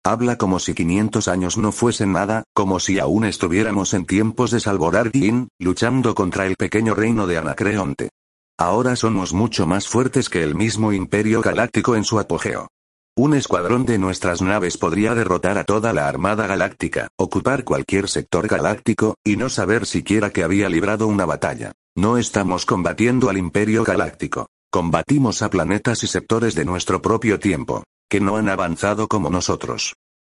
Habla 0.03 0.39
como 0.39 0.57
si 0.57 0.73
500 0.73 1.27
años 1.27 1.55
no 1.59 1.71
fuesen 1.71 2.11
nada, 2.11 2.43
como 2.55 2.79
si 2.79 2.97
aún 2.97 3.25
estuviéramos 3.25 3.93
en 3.93 4.07
tiempos 4.07 4.49
de 4.49 4.59
Salvorardin, 4.59 5.49
luchando 5.59 6.15
contra 6.15 6.47
el 6.47 6.55
pequeño 6.55 6.95
reino 6.95 7.27
de 7.27 7.37
Anacreonte. 7.37 8.09
Ahora 8.57 8.95
somos 8.95 9.33
mucho 9.33 9.67
más 9.67 9.87
fuertes 9.87 10.29
que 10.29 10.41
el 10.41 10.55
mismo 10.55 10.93
imperio 10.93 11.41
galáctico 11.41 11.95
en 11.95 12.03
su 12.03 12.17
apogeo. 12.17 12.69
Un 13.15 13.35
escuadrón 13.35 13.85
de 13.85 13.99
nuestras 13.99 14.41
naves 14.41 14.75
podría 14.79 15.13
derrotar 15.13 15.59
a 15.59 15.65
toda 15.65 15.93
la 15.93 16.07
Armada 16.07 16.47
Galáctica, 16.47 17.09
ocupar 17.15 17.63
cualquier 17.63 18.09
sector 18.09 18.47
galáctico, 18.47 19.17
y 19.23 19.37
no 19.37 19.49
saber 19.49 19.85
siquiera 19.85 20.31
que 20.31 20.43
había 20.43 20.67
librado 20.67 21.05
una 21.05 21.23
batalla. 21.23 21.73
No 21.95 22.17
estamos 22.17 22.65
combatiendo 22.65 23.29
al 23.29 23.37
Imperio 23.37 23.83
Galáctico. 23.83 24.47
Combatimos 24.71 25.43
a 25.43 25.51
planetas 25.51 26.03
y 26.03 26.07
sectores 26.07 26.55
de 26.55 26.65
nuestro 26.65 27.03
propio 27.03 27.39
tiempo, 27.39 27.83
que 28.09 28.19
no 28.19 28.35
han 28.37 28.49
avanzado 28.49 29.07
como 29.07 29.29
nosotros. 29.29 29.93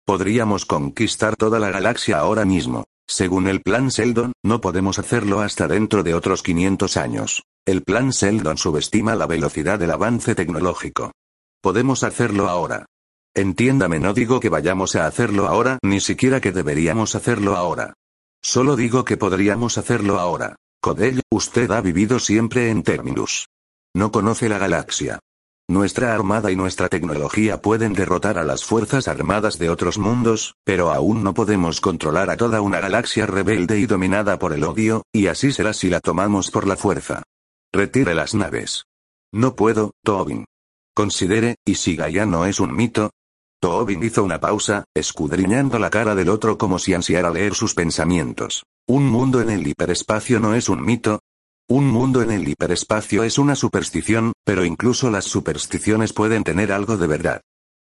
Podríamos 0.05 0.65
conquistar 0.65 1.37
toda 1.37 1.59
la 1.59 1.71
galaxia 1.71 2.19
ahora 2.19 2.43
mismo. 2.43 2.83
Según 3.07 3.47
el 3.47 3.61
plan 3.61 3.89
Seldon, 3.89 4.33
no 4.43 4.59
podemos 4.59 4.99
hacerlo 4.99 5.39
hasta 5.39 5.69
dentro 5.69 6.03
de 6.03 6.13
otros 6.13 6.43
500 6.43 6.97
años. 6.97 7.43
El 7.65 7.83
plan 7.83 8.11
Seldon 8.11 8.57
subestima 8.57 9.15
la 9.15 9.27
velocidad 9.27 9.79
del 9.79 9.91
avance 9.91 10.35
tecnológico. 10.35 11.13
Podemos 11.65 12.03
hacerlo 12.03 12.47
ahora. 12.47 12.85
Entiéndame, 13.33 13.99
no 13.99 14.13
digo 14.13 14.39
que 14.39 14.49
vayamos 14.49 14.95
a 14.95 15.07
hacerlo 15.07 15.47
ahora, 15.47 15.79
ni 15.81 15.99
siquiera 15.99 16.39
que 16.39 16.51
deberíamos 16.51 17.15
hacerlo 17.15 17.55
ahora. 17.55 17.95
Solo 18.39 18.75
digo 18.75 19.03
que 19.03 19.17
podríamos 19.17 19.79
hacerlo 19.79 20.19
ahora. 20.19 20.57
Codell, 20.79 21.23
usted 21.31 21.71
ha 21.71 21.81
vivido 21.81 22.19
siempre 22.19 22.69
en 22.69 22.83
Terminus. 22.83 23.47
No 23.95 24.11
conoce 24.11 24.47
la 24.47 24.59
galaxia. 24.59 25.17
Nuestra 25.67 26.13
armada 26.13 26.51
y 26.51 26.55
nuestra 26.55 26.87
tecnología 26.87 27.59
pueden 27.59 27.93
derrotar 27.93 28.37
a 28.37 28.43
las 28.43 28.63
fuerzas 28.63 29.07
armadas 29.07 29.57
de 29.57 29.71
otros 29.71 29.97
mundos, 29.97 30.53
pero 30.65 30.91
aún 30.91 31.23
no 31.23 31.33
podemos 31.33 31.81
controlar 31.81 32.29
a 32.29 32.37
toda 32.37 32.61
una 32.61 32.79
galaxia 32.79 33.25
rebelde 33.25 33.79
y 33.79 33.87
dominada 33.87 34.37
por 34.37 34.53
el 34.53 34.65
odio, 34.65 35.01
y 35.11 35.25
así 35.25 35.51
será 35.51 35.73
si 35.73 35.89
la 35.89 35.99
tomamos 35.99 36.51
por 36.51 36.67
la 36.67 36.77
fuerza. 36.77 37.23
Retire 37.73 38.13
las 38.13 38.35
naves. 38.35 38.85
No 39.33 39.55
puedo, 39.55 39.93
Tobin. 40.03 40.45
Considere, 40.95 41.57
¿y 41.65 41.75
si 41.75 41.97
Gaia 41.97 42.25
no 42.25 42.45
es 42.45 42.61
un 42.61 42.73
mito? 42.73 43.11
Tobin 43.59 44.01
hizo 44.01 44.23
una 44.23 44.39
pausa, 44.39 44.85
escudriñando 44.95 45.77
la 45.77 45.89
cara 45.89 46.15
del 46.15 46.29
otro 46.29 46.57
como 46.57 46.79
si 46.79 46.93
ansiara 46.93 47.29
leer 47.29 47.53
sus 47.53 47.73
pensamientos. 47.73 48.63
¿Un 48.87 49.05
mundo 49.05 49.41
en 49.41 49.49
el 49.49 49.67
hiperespacio 49.67 50.39
no 50.39 50.55
es 50.55 50.69
un 50.69 50.85
mito? 50.85 51.19
Un 51.67 51.87
mundo 51.87 52.21
en 52.21 52.31
el 52.31 52.47
hiperespacio 52.47 53.23
es 53.23 53.37
una 53.37 53.55
superstición, 53.55 54.31
pero 54.45 54.63
incluso 54.63 55.11
las 55.11 55.25
supersticiones 55.25 56.13
pueden 56.13 56.45
tener 56.45 56.71
algo 56.71 56.95
de 56.95 57.07
verdad. 57.07 57.41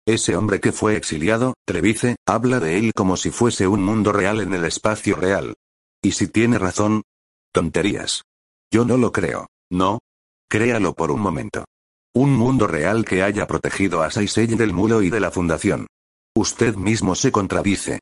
Ese 0.08 0.38
hombre 0.38 0.62
que 0.62 0.71
fue 0.71 0.95
exiliado, 0.95 1.56
Trevice, 1.65 2.15
habla 2.26 2.62
de 2.62 2.78
él 2.78 2.93
como 2.95 3.17
si 3.17 3.30
fuese 3.30 3.67
un 3.67 3.84
mundo 3.84 4.13
real 4.13 4.39
en 4.39 4.54
el 4.54 4.63
espacio 4.63 5.17
real. 5.17 5.56
¿Y 6.02 6.13
si 6.13 6.28
tiene 6.28 6.58
razón? 6.60 7.02
Tonterías. 7.52 8.24
Yo 8.71 8.86
no 8.86 8.95
lo 8.95 9.12
creo. 9.12 9.47
No. 9.69 10.00
Créalo 10.50 10.93
por 10.93 11.12
un 11.12 11.19
momento. 11.19 11.65
Un 12.13 12.36
mundo 12.36 12.67
real 12.67 13.06
que 13.06 13.24
haya 13.24 13.47
protegido 13.47 14.04
a 14.04 14.12
Saisei 14.12 14.47
del 14.47 14.74
mulo 14.74 15.02
y 15.02 15.10
de 15.10 15.21
la 15.21 15.32
fundación. 15.32 15.88
Usted 16.36 16.76
mismo 16.76 17.15
se 17.15 17.32
contradice. 17.32 18.00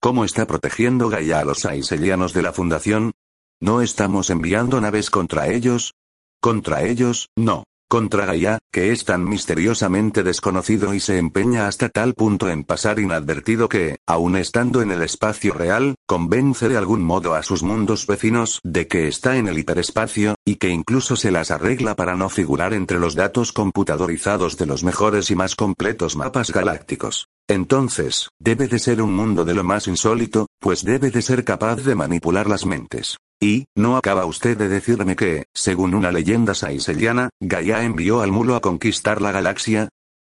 ¿Cómo 0.00 0.24
está 0.24 0.46
protegiendo 0.48 1.08
Gaia 1.08 1.38
a 1.38 1.44
los 1.44 1.60
saiselianos 1.60 2.32
de 2.32 2.42
la 2.42 2.52
fundación? 2.52 3.12
¿No 3.60 3.80
estamos 3.80 4.30
enviando 4.30 4.80
naves 4.80 5.10
contra 5.10 5.46
ellos? 5.46 5.94
Contra 6.40 6.82
ellos, 6.82 7.28
no. 7.36 7.62
Contra 7.92 8.24
Gaia, 8.24 8.56
que 8.72 8.90
es 8.90 9.04
tan 9.04 9.28
misteriosamente 9.28 10.22
desconocido 10.22 10.94
y 10.94 11.00
se 11.00 11.18
empeña 11.18 11.68
hasta 11.68 11.90
tal 11.90 12.14
punto 12.14 12.48
en 12.48 12.64
pasar 12.64 12.98
inadvertido 12.98 13.68
que, 13.68 13.98
aun 14.06 14.38
estando 14.38 14.80
en 14.80 14.92
el 14.92 15.02
espacio 15.02 15.52
real, 15.52 15.96
convence 16.06 16.70
de 16.70 16.78
algún 16.78 17.02
modo 17.02 17.34
a 17.34 17.42
sus 17.42 17.62
mundos 17.62 18.06
vecinos 18.06 18.60
de 18.64 18.88
que 18.88 19.08
está 19.08 19.36
en 19.36 19.46
el 19.46 19.58
hiperespacio, 19.58 20.36
y 20.42 20.54
que 20.54 20.70
incluso 20.70 21.16
se 21.16 21.30
las 21.30 21.50
arregla 21.50 21.94
para 21.94 22.16
no 22.16 22.30
figurar 22.30 22.72
entre 22.72 22.98
los 22.98 23.14
datos 23.14 23.52
computadorizados 23.52 24.56
de 24.56 24.64
los 24.64 24.84
mejores 24.84 25.30
y 25.30 25.36
más 25.36 25.54
completos 25.54 26.16
mapas 26.16 26.50
galácticos. 26.50 27.28
Entonces, 27.48 28.28
debe 28.38 28.68
de 28.68 28.78
ser 28.78 29.02
un 29.02 29.14
mundo 29.14 29.44
de 29.44 29.54
lo 29.54 29.64
más 29.64 29.88
insólito, 29.88 30.46
pues 30.60 30.84
debe 30.84 31.10
de 31.10 31.22
ser 31.22 31.44
capaz 31.44 31.76
de 31.76 31.94
manipular 31.94 32.48
las 32.48 32.66
mentes. 32.66 33.18
Y, 33.40 33.64
¿no 33.74 33.96
acaba 33.96 34.24
usted 34.24 34.56
de 34.56 34.68
decirme 34.68 35.16
que, 35.16 35.46
según 35.52 35.94
una 35.94 36.12
leyenda 36.12 36.54
saiseliana, 36.54 37.30
Gaia 37.40 37.82
envió 37.82 38.20
al 38.20 38.30
mulo 38.30 38.54
a 38.54 38.60
conquistar 38.60 39.20
la 39.20 39.32
galaxia? 39.32 39.88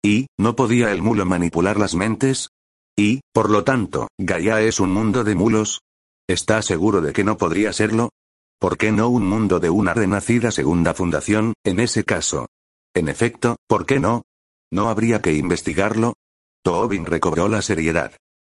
¿Y, 0.03 0.27
no 0.37 0.55
podía 0.55 0.91
el 0.91 1.01
mulo 1.01 1.25
manipular 1.25 1.79
las 1.79 1.95
mentes? 1.95 2.49
Y, 2.97 3.21
por 3.33 3.49
lo 3.49 3.63
tanto, 3.63 4.09
Gaia 4.17 4.61
es 4.61 4.79
un 4.79 4.91
mundo 4.91 5.23
de 5.23 5.35
mulos? 5.35 5.81
¿Está 6.27 6.61
seguro 6.61 6.99
de 6.99 7.13
que 7.13 7.23
no 7.23 7.37
podría 7.37 7.71
serlo? 7.71 8.09
¿Por 8.59 8.77
qué 8.77 8.91
no 8.91 9.07
un 9.07 9.25
mundo 9.25 9.59
de 9.59 9.69
una 9.69 9.93
renacida 9.93 10.51
segunda 10.51 10.93
fundación, 10.93 11.53
en 11.63 11.79
ese 11.79 12.03
caso? 12.03 12.47
En 12.93 13.07
efecto, 13.07 13.55
¿por 13.67 13.85
qué 13.85 13.99
no? 13.99 14.23
¿No 14.71 14.89
habría 14.89 15.21
que 15.21 15.33
investigarlo? 15.33 16.15
Tobin 16.67 17.06
recobró 17.06 17.47
la 17.47 17.62
seriedad. 17.62 18.12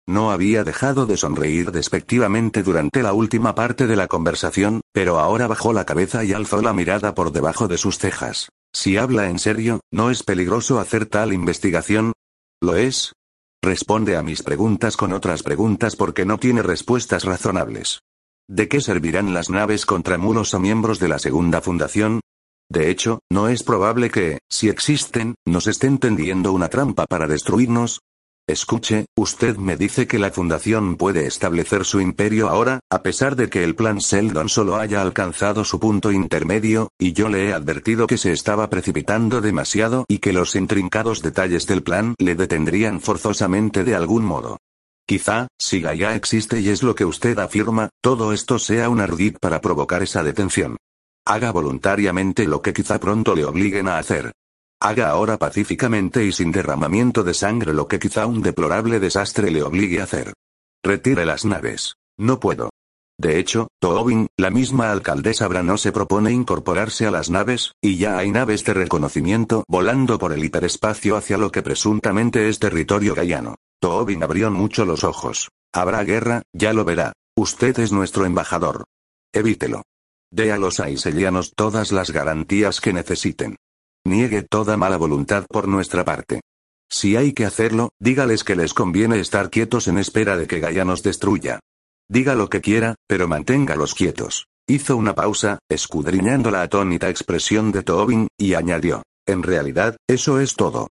No 0.07 0.31
había 0.31 0.65
dejado 0.65 1.05
de 1.05 1.19
sonreír 1.19 1.73
despectivamente 1.73 2.63
durante 2.63 3.03
la 3.03 3.13
última 3.13 3.55
parte 3.55 3.87
de 3.87 3.97
la 3.97 4.07
conversación, 4.07 4.81
pero 4.95 5.19
ahora 5.19 5.47
bajó 5.47 5.75
la 5.75 5.85
cabeza 5.85 6.25
y 6.25 6.33
alzó 6.33 6.63
la 6.63 6.73
mirada 6.73 7.15
por 7.15 7.33
debajo 7.33 7.69
de 7.69 7.77
sus 7.77 7.99
cejas. 7.99 8.49
Si 8.73 8.97
habla 8.97 9.29
en 9.29 9.39
serio, 9.39 9.81
¿no 9.93 10.11
es 10.11 10.23
peligroso 10.23 10.81
hacer 10.81 11.05
tal 11.05 11.35
investigación? 11.35 12.15
¿Lo 12.63 12.77
es? 12.77 13.13
Responde 13.63 14.17
a 14.17 14.23
mis 14.23 14.43
preguntas 14.43 14.97
con 14.97 15.13
otras 15.13 15.43
preguntas 15.43 15.95
porque 15.95 16.25
no 16.25 16.39
tiene 16.39 16.63
respuestas 16.63 17.25
razonables. 17.25 18.01
¿De 18.49 18.69
qué 18.69 18.81
servirán 18.81 19.35
las 19.35 19.51
naves 19.51 19.85
contra 19.85 20.17
mulos 20.17 20.55
o 20.55 20.61
miembros 20.61 20.99
de 20.99 21.09
la 21.09 21.19
segunda 21.19 21.61
fundación? 21.61 22.21
De 22.71 22.91
hecho, 22.91 23.21
no 23.31 23.49
es 23.49 23.63
probable 23.63 24.11
que, 24.11 24.39
si 24.51 24.69
existen, 24.69 25.35
nos 25.47 25.67
estén 25.67 25.99
tendiendo 25.99 26.53
una 26.53 26.69
trampa 26.69 27.07
para 27.07 27.27
destruirnos, 27.27 28.01
Escuche, 28.49 29.05
usted 29.15 29.59
me 29.59 29.77
dice 29.77 30.07
que 30.07 30.19
la 30.19 30.31
Fundación 30.31 30.97
puede 30.97 31.27
establecer 31.27 31.85
su 31.85 32.01
imperio 32.01 32.49
ahora, 32.49 32.81
a 32.91 33.03
pesar 33.03 33.37
de 33.37 33.51
que 33.51 33.63
el 33.63 33.75
plan 33.75 33.99
Sheldon 33.99 34.49
solo 34.49 34.77
haya 34.77 35.03
alcanzado 35.03 35.67
su 35.67 35.79
punto 35.79 36.13
intermedio, 36.13 36.89
y 36.99 37.13
yo 37.13 37.29
le 37.29 37.49
he 37.49 37.53
advertido 37.53 38.07
que 38.07 38.17
se 38.17 38.33
estaba 38.33 38.71
precipitando 38.71 39.43
demasiado 39.43 40.07
y 40.09 40.21
que 40.21 40.33
los 40.33 40.57
intrincados 40.57 41.21
detalles 41.21 41.67
del 41.67 41.83
plan 41.83 42.15
le 42.17 42.37
detendrían 42.37 43.03
forzosamente 43.03 43.85
de 43.85 43.95
algún 43.95 44.25
modo. 44.25 44.57
Quizá, 45.07 45.49
si 45.59 45.83
Gaia 45.83 46.15
existe 46.15 46.61
y 46.61 46.71
es 46.71 46.83
lo 46.83 46.95
que 46.95 47.05
usted 47.05 47.39
afirma, 47.39 47.91
todo 48.01 48.33
esto 48.33 48.59
sea 48.59 48.89
un 48.89 49.01
ardid 49.03 49.37
para 49.39 49.61
provocar 49.61 50.03
esa 50.03 50.23
detención. 50.23 50.79
Haga 51.29 51.53
voluntariamente 51.53 52.47
lo 52.47 52.63
que 52.63 52.73
quizá 52.73 52.99
pronto 52.99 53.35
le 53.35 53.45
obliguen 53.45 53.87
a 53.87 53.99
hacer. 53.99 54.33
Haga 54.81 55.11
ahora 55.11 55.37
pacíficamente 55.37 56.25
y 56.25 56.33
sin 56.33 56.53
derramamiento 56.53 57.23
de 57.23 57.35
sangre 57.35 57.75
lo 57.75 57.87
que 57.87 57.99
quizá 57.99 58.25
un 58.25 58.41
deplorable 58.41 58.99
desastre 58.99 59.51
le 59.51 59.63
obligue 59.63 60.01
a 60.01 60.05
hacer. 60.05 60.33
Retire 60.83 61.27
las 61.27 61.45
naves. 61.45 61.97
No 62.17 62.41
puedo. 62.41 62.71
De 63.21 63.39
hecho, 63.39 63.69
Tobin, 63.79 64.29
la 64.39 64.49
misma 64.49 64.91
alcaldesa 64.91 65.47
Brano 65.49 65.77
se 65.77 65.93
propone 65.93 66.33
incorporarse 66.33 67.07
a 67.07 67.11
las 67.11 67.29
naves, 67.29 67.73
y 67.83 67.99
ya 67.99 68.17
hay 68.17 68.31
naves 68.31 68.65
de 68.65 68.73
reconocimiento 68.73 69.65
volando 69.69 70.19
por 70.19 70.33
el 70.33 70.43
hiperespacio 70.43 71.15
hacia 71.15 71.37
lo 71.37 71.53
que 71.53 71.63
presuntamente 71.63 72.49
es 72.49 72.59
territorio 72.59 73.15
gaiano. 73.15 73.57
Tobin 73.83 74.23
abrió 74.23 74.51
mucho 74.51 74.87
los 74.87 75.05
ojos. 75.05 75.51
Habrá 75.75 76.05
guerra, 76.05 76.41
ya 76.55 76.73
lo 76.73 76.87
verá. 76.87 77.13
Usted 77.37 77.79
es 77.81 77.93
nuestro 77.93 78.25
embajador. 78.25 78.85
Evítelo. 79.35 79.83
Dé 80.31 80.53
a 80.53 80.59
los 80.59 80.79
aiselianos 80.81 81.53
todas 81.55 81.91
las 81.91 82.11
garantías 82.11 82.81
que 82.81 82.93
necesiten. 82.93 83.57
Niegue 84.05 84.43
toda 84.43 84.77
mala 84.77 84.97
voluntad 84.97 85.47
por 85.49 85.69
nuestra 85.69 86.05
parte. 86.05 86.41
Si 86.91 87.17
hay 87.17 87.33
que 87.33 87.45
hacerlo, 87.45 87.91
dígales 87.99 88.45
que 88.45 88.57
les 88.57 88.75
conviene 88.75 89.21
estar 89.21 89.51
quietos 89.51 89.89
en 89.89 89.99
espera 89.99 90.37
de 90.37 90.47
que 90.47 90.61
Gaia 90.61 90.85
nos 90.85 91.03
destruya. 91.03 91.61
Diga 92.09 92.35
lo 92.35 92.49
que 92.49 92.61
quiera, 92.61 92.95
pero 93.07 93.29
manténgalos 93.29 93.95
quietos. 93.95 94.47
Hizo 94.67 94.97
una 94.97 95.15
pausa, 95.15 95.59
escudriñando 95.71 96.51
la 96.51 96.63
atónita 96.63 97.09
expresión 97.09 97.73
de 97.73 97.83
Tobin, 97.83 98.29
y 98.39 98.55
añadió. 98.55 99.03
En 99.27 99.43
realidad, 99.43 99.97
eso 100.07 100.41
es 100.41 100.55
todo. 100.55 100.89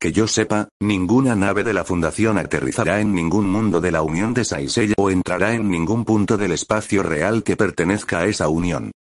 Que 0.00 0.12
yo 0.12 0.26
sepa, 0.26 0.68
ninguna 0.80 1.36
nave 1.36 1.62
de 1.62 1.74
la 1.74 1.84
Fundación 1.84 2.38
aterrizará 2.38 3.00
en 3.00 3.14
ningún 3.14 3.50
mundo 3.50 3.82
de 3.82 3.92
la 3.92 4.00
Unión 4.00 4.32
de 4.32 4.46
Saisella 4.46 4.94
o 4.96 5.10
entrará 5.10 5.52
en 5.52 5.68
ningún 5.68 6.06
punto 6.06 6.38
del 6.38 6.52
espacio 6.52 7.02
real 7.02 7.42
que 7.42 7.54
pertenezca 7.54 8.20
a 8.20 8.26
esa 8.26 8.48
unión. 8.48 8.92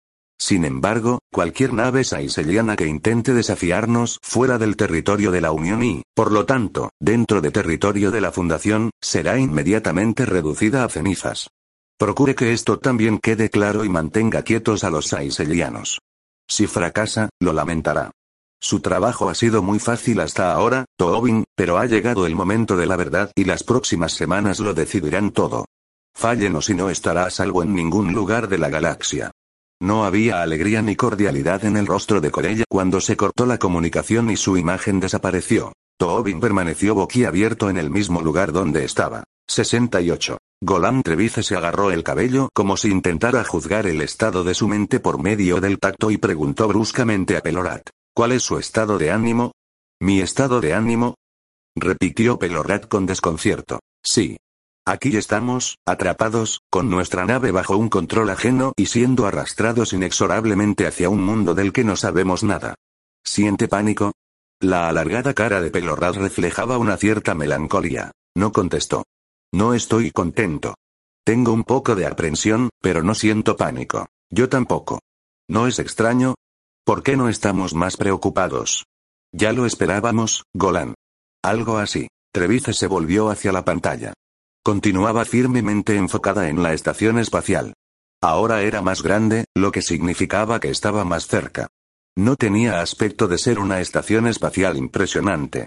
Sin 0.41 0.65
embargo, 0.65 1.21
cualquier 1.33 1.73
nave 1.73 2.03
saiseliana 2.03 2.75
que 2.75 2.87
intente 2.87 3.33
desafiarnos 3.33 4.19
fuera 4.23 4.59
del 4.59 4.77
territorio 4.77 5.31
de 5.31 5.41
la 5.41 5.53
Unión 5.53 5.85
y, 5.85 6.03
por 6.15 6.33
lo 6.33 6.47
tanto, 6.47 6.91
dentro 7.01 7.41
de 7.41 7.53
territorio 7.53 8.11
de 8.11 8.21
la 8.21 8.33
Fundación, 8.33 8.91
será 9.01 9.39
inmediatamente 9.39 10.27
reducida 10.27 10.85
a 10.85 10.89
cenizas. 10.89 11.49
Procure 11.97 12.35
que 12.35 12.53
esto 12.53 12.79
también 12.79 13.19
quede 13.19 13.51
claro 13.51 13.85
y 13.85 13.89
mantenga 13.89 14.43
quietos 14.43 14.83
a 14.83 14.91
los 14.91 15.07
saiselianos. 15.07 16.01
Si 16.49 16.67
fracasa, 16.67 17.29
lo 17.41 17.53
lamentará. 17.53 18.11
Su 18.61 18.81
trabajo 18.81 19.29
ha 19.29 19.35
sido 19.35 19.63
muy 19.63 19.79
fácil 19.79 20.21
hasta 20.21 20.53
ahora, 20.53 20.85
Tobin, 20.97 21.45
pero 21.55 21.79
ha 21.79 21.87
llegado 21.87 22.27
el 22.27 22.35
momento 22.35 22.77
de 22.77 22.87
la 22.87 22.97
verdad 22.97 23.31
y 23.35 23.45
las 23.45 23.63
próximas 23.63 24.13
semanas 24.13 24.59
lo 24.59 24.75
decidirán 24.75 25.31
todo. 25.31 25.67
Fállenos 26.15 26.69
y 26.69 26.75
no 26.75 26.91
estará 26.91 27.25
a 27.27 27.31
salvo 27.31 27.63
en 27.63 27.75
ningún 27.75 28.13
lugar 28.13 28.49
de 28.49 28.59
la 28.59 28.69
galaxia. 28.69 29.31
No 29.81 30.05
había 30.05 30.43
alegría 30.43 30.83
ni 30.83 30.97
cordialidad 30.97 31.65
en 31.65 31.77
el 31.77 31.87
rostro 31.87 32.21
de 32.21 32.33
Corella 32.33 32.65
cuando 32.69 33.01
se 33.01 33.17
cortó 33.17 33.47
la 33.47 33.59
comunicación 33.59 34.29
y 34.29 34.37
su 34.37 34.57
imagen 34.57 34.99
desapareció. 34.99 35.73
Tobin 35.97 36.41
permaneció 36.41 36.97
boquiabierto 36.97 37.71
en 37.71 37.77
el 37.77 37.91
mismo 37.91 38.21
lugar 38.21 38.51
donde 38.51 38.85
estaba. 38.85 39.23
68. 39.47 40.39
Golan 40.61 41.05
Trevice 41.05 41.45
se 41.45 41.57
agarró 41.57 41.93
el 41.93 42.03
cabello 42.03 42.49
como 42.53 42.77
si 42.77 42.91
intentara 42.91 43.45
juzgar 43.45 43.87
el 43.87 44.03
estado 44.03 44.43
de 44.43 44.55
su 44.55 44.67
mente 44.67 44.99
por 44.99 45.23
medio 45.23 45.61
del 45.61 45.79
tacto 45.79 46.11
y 46.11 46.19
preguntó 46.19 46.67
bruscamente 46.67 47.37
a 47.37 47.41
Pelorat. 47.41 47.89
¿Cuál 48.19 48.33
es 48.33 48.43
su 48.43 48.59
estado 48.59 48.99
de 48.99 49.13
ánimo? 49.13 49.53
¿Mi 50.01 50.21
estado 50.21 50.61
de 50.61 50.75
ánimo? 50.75 51.15
repitió 51.77 52.37
Pelorat 52.37 52.89
con 52.89 53.07
desconcierto. 53.07 53.79
Sí, 54.03 54.39
Aquí 54.85 55.17
estamos, 55.17 55.77
atrapados, 55.87 56.63
con 56.69 56.91
nuestra 56.91 57.27
nave 57.27 57.53
bajo 57.53 57.77
un 57.77 57.89
control 57.89 58.31
ajeno 58.31 58.73
y 58.77 58.87
siendo 58.87 59.25
arrastrados 59.25 59.93
inexorablemente 59.93 60.89
hacia 60.89 61.09
un 61.09 61.23
mundo 61.23 61.55
del 61.55 61.73
que 61.73 61.85
no 61.85 61.95
sabemos 61.95 62.43
nada. 62.43 62.75
¿Siente 63.23 63.69
pánico? 63.69 64.11
La 64.59 64.89
alargada 64.89 65.33
cara 65.33 65.61
de 65.61 65.71
Pelorrad 65.71 66.17
reflejaba 66.17 66.77
una 66.77 66.97
cierta 66.97 67.37
melancolía. 67.37 68.11
No 68.35 68.51
contestó. 68.51 69.05
No 69.53 69.75
estoy 69.75 70.11
contento. 70.11 70.75
Tengo 71.25 71.53
un 71.53 71.63
poco 71.63 71.95
de 71.95 72.07
aprensión, 72.07 72.71
pero 72.83 73.05
no 73.05 73.15
siento 73.15 73.57
pánico. 73.57 74.09
Yo 74.29 74.49
tampoco. 74.49 74.99
¿No 75.47 75.69
es 75.69 75.79
extraño? 75.79 76.35
¿Por 76.89 77.03
qué 77.03 77.19
no 77.19 77.29
estamos 77.29 77.75
más 77.75 77.99
preocupados? 77.99 78.87
Ya 79.31 79.53
lo 79.53 79.67
esperábamos, 79.67 80.45
Golan. 80.55 80.95
Algo 81.45 81.77
así. 81.77 82.09
Trevice 82.33 82.73
se 82.73 82.87
volvió 82.87 83.29
hacia 83.29 83.53
la 83.53 83.63
pantalla. 83.63 84.15
Continuaba 84.65 85.27
firmemente 85.27 85.97
enfocada 85.97 86.49
en 86.49 86.63
la 86.63 86.73
estación 86.73 87.19
espacial. 87.19 87.75
Ahora 88.23 88.63
era 88.63 88.81
más 88.81 89.03
grande, 89.03 89.45
lo 89.55 89.71
que 89.71 89.83
significaba 89.83 90.61
que 90.61 90.71
estaba 90.71 91.05
más 91.05 91.27
cerca. 91.27 91.67
No 92.17 92.37
tenía 92.37 92.81
aspecto 92.81 93.29
de 93.29 93.37
ser 93.37 93.59
una 93.59 93.83
estación 93.83 94.27
espacial 94.27 94.79
impresionante. 94.79 95.67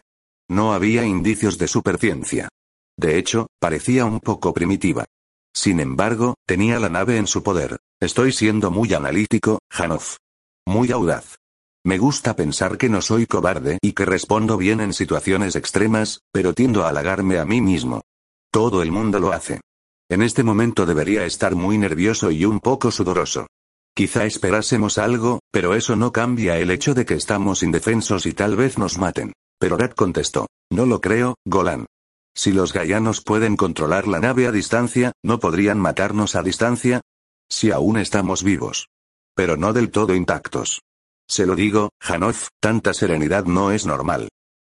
No 0.50 0.74
había 0.74 1.06
indicios 1.06 1.60
de 1.60 1.68
superciencia. 1.68 2.50
De 2.98 3.20
hecho, 3.20 3.46
parecía 3.60 4.06
un 4.06 4.22
poco 4.22 4.56
primitiva. 4.56 5.06
Sin 5.54 5.82
embargo, 5.82 6.34
tenía 6.48 6.80
la 6.80 6.90
nave 6.90 7.18
en 7.18 7.28
su 7.28 7.44
poder. 7.44 7.78
Estoy 8.00 8.32
siendo 8.32 8.72
muy 8.72 8.92
analítico, 8.96 9.60
Hanoff. 9.70 10.18
Muy 10.72 10.90
audaz. 10.94 11.36
Me 11.84 11.98
gusta 11.98 12.38
pensar 12.38 12.78
que 12.78 12.88
no 12.88 13.02
soy 13.02 13.26
cobarde 13.26 13.78
y 13.82 13.92
que 13.92 14.06
respondo 14.06 14.56
bien 14.56 14.80
en 14.80 14.94
situaciones 14.94 15.58
extremas, 15.58 16.22
pero 16.32 16.54
tiendo 16.54 16.86
a 16.86 16.88
halagarme 16.88 17.40
a 17.40 17.46
mí 17.46 17.60
mismo. 17.60 18.04
Todo 18.54 18.82
el 18.82 18.90
mundo 18.90 19.20
lo 19.20 19.34
hace. 19.34 19.60
En 20.10 20.22
este 20.22 20.44
momento 20.44 20.86
debería 20.86 21.26
estar 21.26 21.56
muy 21.56 21.78
nervioso 21.78 22.32
y 22.32 22.46
un 22.46 22.62
poco 22.62 22.90
sudoroso. 22.90 23.48
Quizá 23.94 24.24
esperásemos 24.24 24.98
algo, 24.98 25.42
pero 25.52 25.76
eso 25.76 25.98
no 25.98 26.14
cambia 26.14 26.58
el 26.58 26.72
hecho 26.72 26.94
de 26.94 27.06
que 27.06 27.16
estamos 27.16 27.64
indefensos 27.64 28.26
y 28.26 28.32
tal 28.32 28.56
vez 28.56 28.78
nos 28.78 28.98
maten. 28.98 29.34
Pero 29.60 29.76
Rat 29.76 29.94
contestó. 29.94 30.48
No 30.72 30.86
lo 30.86 31.02
creo, 31.02 31.36
Golan. 31.44 31.86
Si 32.34 32.54
los 32.54 32.72
gallanos 32.72 33.20
pueden 33.20 33.58
controlar 33.58 34.08
la 34.08 34.22
nave 34.22 34.48
a 34.48 34.54
distancia, 34.54 35.12
¿no 35.22 35.42
podrían 35.42 35.80
matarnos 35.80 36.38
a 36.38 36.44
distancia? 36.44 37.02
Si 37.50 37.72
aún 37.72 37.98
estamos 37.98 38.42
vivos. 38.42 38.88
Pero 39.42 39.58
no 39.58 39.74
del 39.74 39.90
todo 39.90 40.14
intactos. 40.14 40.84
Se 41.28 41.48
lo 41.48 41.56
digo, 41.56 41.90
Hanoff, 42.00 42.50
tanta 42.60 42.94
serenidad 42.94 43.46
no 43.46 43.72
es 43.72 43.88
normal. 43.88 44.30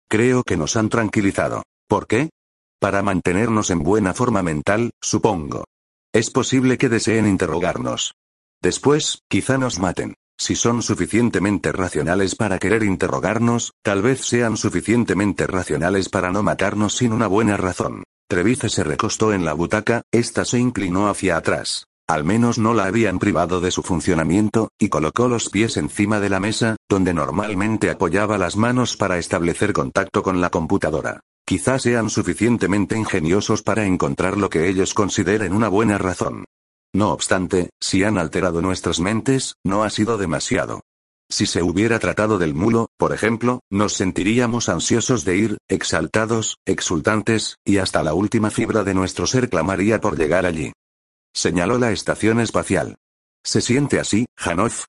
Creo 0.08 0.44
que 0.44 0.56
nos 0.56 0.76
han 0.76 0.88
tranquilizado. 0.88 1.64
¿Por 1.88 2.06
qué? 2.06 2.30
Para 2.78 3.02
mantenernos 3.02 3.70
en 3.70 3.80
buena 3.80 4.14
forma 4.14 4.44
mental, 4.44 4.92
supongo. 5.02 5.64
Es 6.12 6.30
posible 6.30 6.78
que 6.78 6.88
deseen 6.88 7.26
interrogarnos. 7.26 8.14
Después, 8.62 9.22
quizá 9.28 9.58
nos 9.58 9.80
maten. 9.80 10.14
Si 10.38 10.54
son 10.54 10.82
suficientemente 10.82 11.72
racionales 11.72 12.36
para 12.36 12.60
querer 12.60 12.84
interrogarnos, 12.84 13.72
tal 13.82 14.02
vez 14.02 14.20
sean 14.20 14.56
suficientemente 14.56 15.48
racionales 15.48 16.08
para 16.08 16.30
no 16.30 16.44
matarnos 16.44 16.96
sin 16.96 17.12
una 17.12 17.26
buena 17.26 17.56
razón. 17.56 18.04
Trevice 18.28 18.68
se 18.68 18.84
recostó 18.84 19.32
en 19.32 19.44
la 19.44 19.52
butaca, 19.52 20.02
ésta 20.12 20.44
se 20.44 20.60
inclinó 20.60 21.08
hacia 21.08 21.36
atrás. 21.36 21.89
Al 22.10 22.24
menos 22.24 22.58
no 22.58 22.74
la 22.74 22.86
habían 22.86 23.20
privado 23.20 23.60
de 23.60 23.70
su 23.70 23.84
funcionamiento, 23.84 24.72
y 24.80 24.88
colocó 24.88 25.28
los 25.28 25.48
pies 25.48 25.76
encima 25.76 26.18
de 26.18 26.28
la 26.28 26.40
mesa, 26.40 26.74
donde 26.88 27.14
normalmente 27.14 27.88
apoyaba 27.88 28.36
las 28.36 28.56
manos 28.56 28.96
para 28.96 29.16
establecer 29.16 29.72
contacto 29.72 30.20
con 30.24 30.40
la 30.40 30.50
computadora. 30.50 31.20
Quizás 31.46 31.82
sean 31.82 32.10
suficientemente 32.10 32.98
ingeniosos 32.98 33.62
para 33.62 33.84
encontrar 33.84 34.36
lo 34.36 34.50
que 34.50 34.68
ellos 34.68 34.92
consideren 34.92 35.52
una 35.52 35.68
buena 35.68 35.98
razón. 35.98 36.46
No 36.92 37.12
obstante, 37.12 37.70
si 37.78 38.02
han 38.02 38.18
alterado 38.18 38.60
nuestras 38.60 38.98
mentes, 38.98 39.54
no 39.64 39.84
ha 39.84 39.90
sido 39.90 40.18
demasiado. 40.18 40.80
Si 41.28 41.46
se 41.46 41.62
hubiera 41.62 42.00
tratado 42.00 42.38
del 42.38 42.54
mulo, 42.54 42.88
por 42.96 43.12
ejemplo, 43.12 43.60
nos 43.70 43.92
sentiríamos 43.92 44.68
ansiosos 44.68 45.24
de 45.24 45.36
ir, 45.36 45.58
exaltados, 45.68 46.56
exultantes, 46.66 47.54
y 47.64 47.76
hasta 47.76 48.02
la 48.02 48.14
última 48.14 48.50
fibra 48.50 48.82
de 48.82 48.94
nuestro 48.94 49.28
ser 49.28 49.48
clamaría 49.48 50.00
por 50.00 50.18
llegar 50.18 50.44
allí. 50.44 50.72
Señaló 51.34 51.78
la 51.78 51.92
estación 51.92 52.40
espacial. 52.40 52.96
¿Se 53.44 53.60
siente 53.60 54.00
así, 54.00 54.26
Hanoff? 54.36 54.84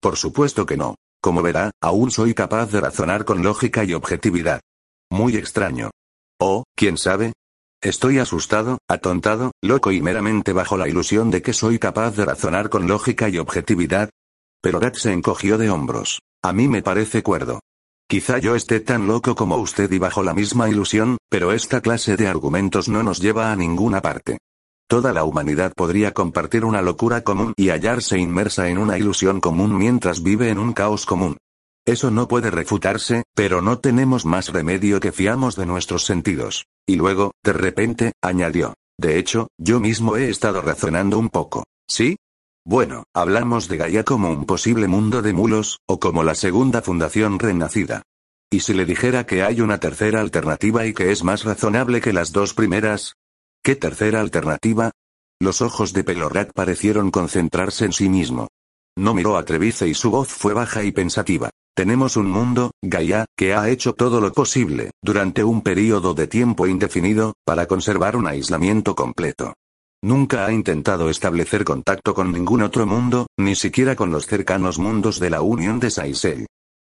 Por 0.00 0.16
supuesto 0.16 0.66
que 0.66 0.76
no. 0.76 0.94
Como 1.20 1.42
verá, 1.42 1.70
aún 1.80 2.10
soy 2.10 2.34
capaz 2.34 2.70
de 2.70 2.80
razonar 2.80 3.24
con 3.24 3.42
lógica 3.42 3.84
y 3.84 3.94
objetividad. 3.94 4.60
Muy 5.10 5.36
extraño. 5.36 5.90
Oh, 6.38 6.64
quién 6.76 6.98
sabe. 6.98 7.32
Estoy 7.82 8.18
asustado, 8.18 8.78
atontado, 8.88 9.52
loco 9.62 9.92
y 9.92 10.00
meramente 10.00 10.52
bajo 10.52 10.76
la 10.76 10.88
ilusión 10.88 11.30
de 11.30 11.42
que 11.42 11.52
soy 11.52 11.78
capaz 11.78 12.16
de 12.16 12.24
razonar 12.24 12.68
con 12.70 12.86
lógica 12.86 13.28
y 13.28 13.38
objetividad, 13.38 14.10
pero 14.62 14.80
Rat 14.80 14.96
se 14.96 15.12
encogió 15.12 15.58
de 15.58 15.70
hombros. 15.70 16.20
A 16.42 16.52
mí 16.52 16.68
me 16.68 16.82
parece 16.82 17.22
cuerdo. 17.22 17.60
Quizá 18.08 18.38
yo 18.38 18.54
esté 18.54 18.80
tan 18.80 19.06
loco 19.06 19.34
como 19.34 19.56
usted 19.56 19.90
y 19.92 19.98
bajo 19.98 20.22
la 20.22 20.34
misma 20.34 20.68
ilusión, 20.68 21.18
pero 21.28 21.52
esta 21.52 21.80
clase 21.80 22.16
de 22.16 22.28
argumentos 22.28 22.88
no 22.88 23.02
nos 23.02 23.20
lleva 23.20 23.52
a 23.52 23.56
ninguna 23.56 24.00
parte. 24.00 24.38
Toda 24.88 25.12
la 25.12 25.24
humanidad 25.24 25.72
podría 25.74 26.12
compartir 26.12 26.64
una 26.64 26.80
locura 26.80 27.22
común 27.22 27.54
y 27.56 27.70
hallarse 27.70 28.18
inmersa 28.18 28.68
en 28.68 28.78
una 28.78 28.96
ilusión 28.96 29.40
común 29.40 29.76
mientras 29.76 30.22
vive 30.22 30.48
en 30.50 30.58
un 30.58 30.72
caos 30.72 31.06
común. 31.06 31.38
Eso 31.84 32.12
no 32.12 32.28
puede 32.28 32.52
refutarse, 32.52 33.24
pero 33.34 33.62
no 33.62 33.80
tenemos 33.80 34.24
más 34.24 34.52
remedio 34.52 35.00
que 35.00 35.10
fiamos 35.10 35.56
de 35.56 35.66
nuestros 35.66 36.04
sentidos. 36.04 36.66
Y 36.86 36.94
luego, 36.94 37.32
de 37.42 37.52
repente, 37.52 38.12
añadió. 38.22 38.74
De 38.96 39.18
hecho, 39.18 39.48
yo 39.58 39.80
mismo 39.80 40.16
he 40.16 40.28
estado 40.28 40.62
razonando 40.62 41.18
un 41.18 41.30
poco. 41.30 41.64
¿Sí? 41.88 42.16
Bueno, 42.64 43.04
hablamos 43.12 43.68
de 43.68 43.78
Gaia 43.78 44.04
como 44.04 44.30
un 44.30 44.46
posible 44.46 44.86
mundo 44.86 45.20
de 45.20 45.32
mulos, 45.32 45.80
o 45.86 45.98
como 45.98 46.22
la 46.22 46.36
segunda 46.36 46.80
fundación 46.80 47.40
renacida. 47.40 48.02
¿Y 48.50 48.60
si 48.60 48.72
le 48.72 48.84
dijera 48.84 49.26
que 49.26 49.42
hay 49.42 49.60
una 49.60 49.78
tercera 49.78 50.20
alternativa 50.20 50.86
y 50.86 50.94
que 50.94 51.10
es 51.10 51.24
más 51.24 51.42
razonable 51.44 52.00
que 52.00 52.12
las 52.12 52.30
dos 52.30 52.54
primeras? 52.54 53.16
¿Qué 53.66 53.74
tercera 53.74 54.20
alternativa? 54.20 54.92
Los 55.40 55.60
ojos 55.60 55.92
de 55.92 56.04
Pelorat 56.04 56.52
parecieron 56.54 57.10
concentrarse 57.10 57.84
en 57.84 57.92
sí 57.92 58.08
mismo. 58.08 58.46
No 58.96 59.12
miró 59.12 59.36
a 59.36 59.44
Trevice 59.44 59.88
y 59.88 59.94
su 59.94 60.12
voz 60.12 60.28
fue 60.28 60.54
baja 60.54 60.84
y 60.84 60.92
pensativa. 60.92 61.50
Tenemos 61.74 62.16
un 62.16 62.30
mundo, 62.30 62.70
Gaia, 62.80 63.24
que 63.36 63.54
ha 63.54 63.68
hecho 63.68 63.92
todo 63.92 64.20
lo 64.20 64.32
posible, 64.32 64.92
durante 65.02 65.42
un 65.42 65.62
período 65.62 66.14
de 66.14 66.28
tiempo 66.28 66.68
indefinido, 66.68 67.34
para 67.44 67.66
conservar 67.66 68.14
un 68.14 68.28
aislamiento 68.28 68.94
completo. 68.94 69.54
Nunca 70.00 70.46
ha 70.46 70.52
intentado 70.52 71.10
establecer 71.10 71.64
contacto 71.64 72.14
con 72.14 72.30
ningún 72.30 72.62
otro 72.62 72.86
mundo, 72.86 73.26
ni 73.36 73.56
siquiera 73.56 73.96
con 73.96 74.12
los 74.12 74.26
cercanos 74.26 74.78
mundos 74.78 75.18
de 75.18 75.30
la 75.30 75.40
Unión 75.40 75.80
de 75.80 75.90
Saisel. 75.90 76.46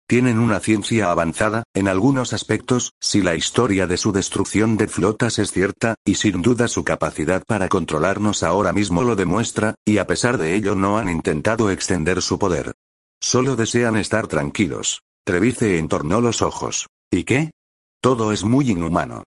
Tienen 0.09 0.39
una 0.39 0.61
ciencia 0.61 1.11
avanzada, 1.11 1.63
en 1.73 1.89
algunos 1.89 2.31
aspectos, 2.31 2.93
si 3.01 3.21
la 3.21 3.35
historia 3.35 3.87
de 3.87 3.97
su 3.97 4.13
destrucción 4.13 4.77
de 4.77 4.87
flotas 4.87 5.37
es 5.37 5.51
cierta, 5.51 5.95
y 6.05 6.15
sin 6.15 6.41
duda 6.41 6.69
su 6.69 6.85
capacidad 6.85 7.43
para 7.45 7.67
controlarnos 7.67 8.41
ahora 8.41 8.71
mismo 8.71 9.03
lo 9.03 9.17
demuestra, 9.17 9.75
y 9.83 9.97
a 9.97 10.07
pesar 10.07 10.37
de 10.37 10.55
ello 10.55 10.75
no 10.75 10.97
han 10.97 11.09
intentado 11.09 11.69
extender 11.71 12.21
su 12.21 12.39
poder. 12.39 12.73
Solo 13.19 13.57
desean 13.57 13.97
estar 13.97 14.27
tranquilos. 14.27 15.01
Trevice 15.25 15.77
entornó 15.77 16.21
los 16.21 16.41
ojos. 16.41 16.87
¿Y 17.11 17.25
qué? 17.25 17.51
Todo 17.99 18.31
es 18.31 18.45
muy 18.45 18.71
inhumano. 18.71 19.23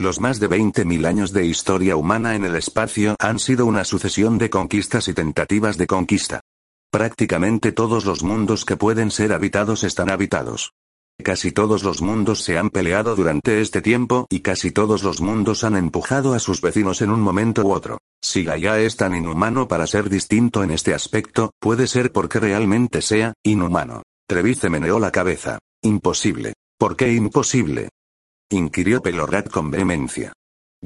Los 0.00 0.18
más 0.18 0.40
de 0.40 0.50
20.000 0.50 1.06
años 1.06 1.32
de 1.32 1.46
historia 1.46 1.94
humana 1.94 2.34
en 2.34 2.44
el 2.44 2.56
espacio 2.56 3.14
han 3.20 3.38
sido 3.38 3.66
una 3.66 3.84
sucesión 3.84 4.38
de 4.38 4.50
conquistas 4.50 5.06
y 5.06 5.14
tentativas 5.14 5.78
de 5.78 5.86
conquista. 5.86 6.40
Prácticamente 6.94 7.72
todos 7.72 8.04
los 8.04 8.22
mundos 8.22 8.64
que 8.64 8.76
pueden 8.76 9.10
ser 9.10 9.32
habitados 9.32 9.82
están 9.82 10.10
habitados. 10.10 10.74
Casi 11.20 11.50
todos 11.50 11.82
los 11.82 12.00
mundos 12.02 12.44
se 12.44 12.56
han 12.56 12.70
peleado 12.70 13.16
durante 13.16 13.60
este 13.60 13.82
tiempo 13.82 14.28
y 14.30 14.42
casi 14.42 14.70
todos 14.70 15.02
los 15.02 15.20
mundos 15.20 15.64
han 15.64 15.74
empujado 15.74 16.34
a 16.34 16.38
sus 16.38 16.60
vecinos 16.60 17.02
en 17.02 17.10
un 17.10 17.20
momento 17.20 17.62
u 17.62 17.72
otro. 17.72 17.98
Si 18.22 18.44
Gaia 18.44 18.78
es 18.78 18.94
tan 18.94 19.16
inhumano 19.16 19.66
para 19.66 19.88
ser 19.88 20.08
distinto 20.08 20.62
en 20.62 20.70
este 20.70 20.94
aspecto, 20.94 21.50
puede 21.58 21.88
ser 21.88 22.12
porque 22.12 22.38
realmente 22.38 23.02
sea 23.02 23.32
inhumano. 23.42 24.04
Trevice 24.28 24.70
meneó 24.70 25.00
la 25.00 25.10
cabeza. 25.10 25.58
Imposible. 25.82 26.52
¿Por 26.78 26.94
qué 26.94 27.12
imposible? 27.12 27.88
inquirió 28.50 29.02
Pelorat 29.02 29.50
con 29.50 29.68
vehemencia. 29.68 30.32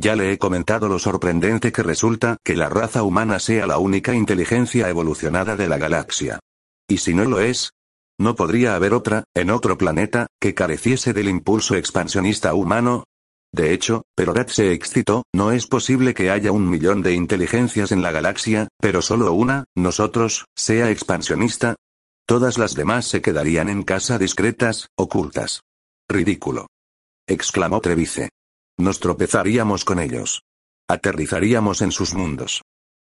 Ya 0.00 0.14
le 0.14 0.30
he 0.30 0.38
comentado 0.38 0.88
lo 0.88 1.00
sorprendente 1.00 1.72
que 1.72 1.82
resulta 1.82 2.36
que 2.44 2.54
la 2.54 2.68
raza 2.68 3.02
humana 3.02 3.40
sea 3.40 3.66
la 3.66 3.78
única 3.78 4.14
inteligencia 4.14 4.88
evolucionada 4.88 5.56
de 5.56 5.68
la 5.68 5.76
galaxia. 5.76 6.38
¿Y 6.88 6.98
si 6.98 7.14
no 7.14 7.24
lo 7.24 7.40
es? 7.40 7.72
¿No 8.16 8.36
podría 8.36 8.76
haber 8.76 8.94
otra, 8.94 9.24
en 9.34 9.50
otro 9.50 9.76
planeta, 9.76 10.28
que 10.40 10.54
careciese 10.54 11.12
del 11.12 11.28
impulso 11.28 11.74
expansionista 11.74 12.54
humano? 12.54 13.02
De 13.52 13.72
hecho, 13.72 14.02
Pelorat 14.14 14.50
se 14.50 14.70
excitó, 14.70 15.24
no 15.34 15.50
es 15.50 15.66
posible 15.66 16.14
que 16.14 16.30
haya 16.30 16.52
un 16.52 16.70
millón 16.70 17.02
de 17.02 17.14
inteligencias 17.14 17.90
en 17.90 18.02
la 18.02 18.12
galaxia, 18.12 18.68
pero 18.80 19.02
solo 19.02 19.32
una, 19.32 19.64
nosotros, 19.74 20.44
sea 20.54 20.92
expansionista. 20.92 21.74
Todas 22.24 22.56
las 22.56 22.76
demás 22.76 23.06
se 23.06 23.20
quedarían 23.20 23.68
en 23.68 23.82
casa 23.82 24.16
discretas, 24.16 24.86
ocultas. 24.96 25.62
Ridículo 26.08 26.68
exclamó 27.28 27.80
Trevice. 27.80 28.30
Nos 28.78 29.00
tropezaríamos 29.00 29.84
con 29.84 29.98
ellos. 29.98 30.42
Aterrizaríamos 30.88 31.82
en 31.82 31.90
sus 31.92 32.14
mundos. 32.14 32.62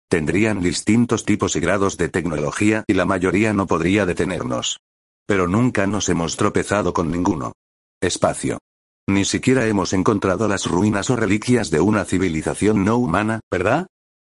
Tendrían 0.09 0.61
distintos 0.61 1.25
tipos 1.25 1.55
y 1.55 1.59
grados 1.59 1.97
de 1.97 2.09
tecnología 2.09 2.85
y 2.87 2.93
la 2.93 3.05
mayoría 3.05 3.53
no 3.53 3.67
podría 3.67 4.05
detenernos. 4.05 4.79
Pero 5.27 5.47
nunca 5.47 5.85
nos 5.85 6.07
hemos 6.09 6.37
tropezado 6.37 6.93
con 6.93 7.11
ninguno. 7.11 7.53
Espacio. 8.01 8.59
Ni 9.07 9.25
siquiera 9.25 9.67
hemos 9.67 9.93
encontrado 9.93 10.47
las 10.47 10.65
ruinas 10.65 11.09
o 11.09 11.15
reliquias 11.15 11.69
de 11.69 11.81
una 11.81 12.05
civilización 12.05 12.85
no 12.85 12.97
humana, 12.97 13.41
¿verdad? 13.51 13.87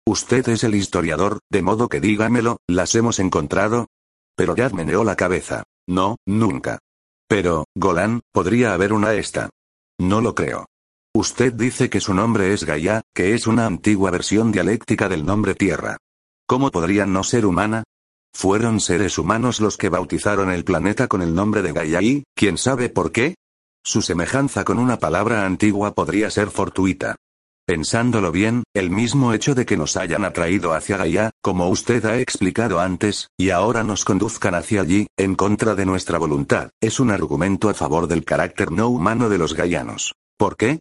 Usted 0.07 0.47
es 0.49 0.63
el 0.63 0.75
historiador, 0.75 1.39
de 1.49 1.61
modo 1.61 1.89
que 1.89 2.01
dígamelo, 2.01 2.57
¿las 2.67 2.95
hemos 2.95 3.19
encontrado? 3.19 3.87
Pero 4.35 4.55
ya 4.55 4.69
meneó 4.69 5.03
la 5.03 5.15
cabeza. 5.15 5.63
No, 5.87 6.17
nunca. 6.25 6.79
Pero, 7.27 7.65
Golan, 7.75 8.21
podría 8.33 8.73
haber 8.73 8.93
una 8.93 9.13
esta. 9.13 9.49
No 9.99 10.21
lo 10.21 10.35
creo. 10.35 10.65
Usted 11.15 11.53
dice 11.53 11.89
que 11.89 12.01
su 12.01 12.13
nombre 12.13 12.51
es 12.51 12.65
Gaia, 12.65 13.01
que 13.13 13.33
es 13.33 13.47
una 13.47 13.65
antigua 13.65 14.11
versión 14.11 14.51
dialéctica 14.51 15.07
del 15.07 15.25
nombre 15.25 15.55
Tierra. 15.55 15.95
¿Cómo 16.45 16.71
podrían 16.71 17.13
no 17.13 17.23
ser 17.23 17.45
humana? 17.45 17.85
Fueron 18.33 18.81
seres 18.81 19.17
humanos 19.17 19.61
los 19.61 19.77
que 19.77 19.87
bautizaron 19.87 20.51
el 20.51 20.65
planeta 20.65 21.07
con 21.07 21.21
el 21.21 21.33
nombre 21.33 21.61
de 21.61 21.71
Gaia 21.71 22.01
y, 22.01 22.25
¿quién 22.35 22.57
sabe 22.57 22.89
por 22.89 23.13
qué? 23.13 23.35
Su 23.81 24.01
semejanza 24.01 24.65
con 24.65 24.77
una 24.77 24.99
palabra 24.99 25.45
antigua 25.45 25.93
podría 25.93 26.29
ser 26.29 26.49
fortuita. 26.49 27.15
Pensándolo 27.65 28.33
bien, 28.33 28.63
el 28.73 28.89
mismo 28.89 29.31
hecho 29.33 29.55
de 29.55 29.65
que 29.65 29.77
nos 29.77 29.95
hayan 29.95 30.25
atraído 30.25 30.73
hacia 30.73 30.97
Gaia, 30.97 31.31
como 31.41 31.69
usted 31.69 32.03
ha 32.07 32.19
explicado 32.19 32.81
antes, 32.81 33.29
y 33.37 33.51
ahora 33.51 33.85
nos 33.85 34.03
conduzcan 34.03 34.53
hacia 34.53 34.81
allí, 34.81 35.07
en 35.15 35.35
contra 35.35 35.75
de 35.75 35.85
nuestra 35.85 36.17
voluntad, 36.17 36.71
es 36.81 36.99
un 36.99 37.09
argumento 37.09 37.69
a 37.69 37.73
favor 37.73 38.07
del 38.07 38.25
carácter 38.25 38.69
no 38.69 38.89
humano 38.89 39.29
de 39.29 39.37
los 39.37 39.53
gaianos. 39.53 40.13
¿Por 40.37 40.57
qué? 40.57 40.79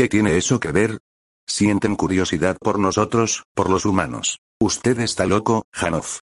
¿Qué 0.00 0.08
tiene 0.08 0.38
eso 0.38 0.60
que 0.60 0.72
ver? 0.72 1.00
Sienten 1.46 1.94
curiosidad 1.94 2.56
por 2.58 2.78
nosotros, 2.78 3.44
por 3.54 3.68
los 3.68 3.84
humanos. 3.84 4.38
Usted 4.58 4.98
está 4.98 5.26
loco, 5.26 5.66
Hanoff. 5.74 6.20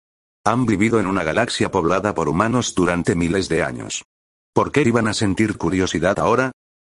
Han 0.46 0.64
vivido 0.64 0.98
en 0.98 1.06
una 1.06 1.22
galaxia 1.22 1.70
poblada 1.70 2.14
por 2.14 2.30
humanos 2.30 2.74
durante 2.74 3.14
miles 3.14 3.50
de 3.50 3.62
años. 3.62 4.06
¿Por 4.54 4.72
qué 4.72 4.80
iban 4.80 5.08
a 5.08 5.12
sentir 5.12 5.58
curiosidad 5.58 6.18
ahora? 6.18 6.52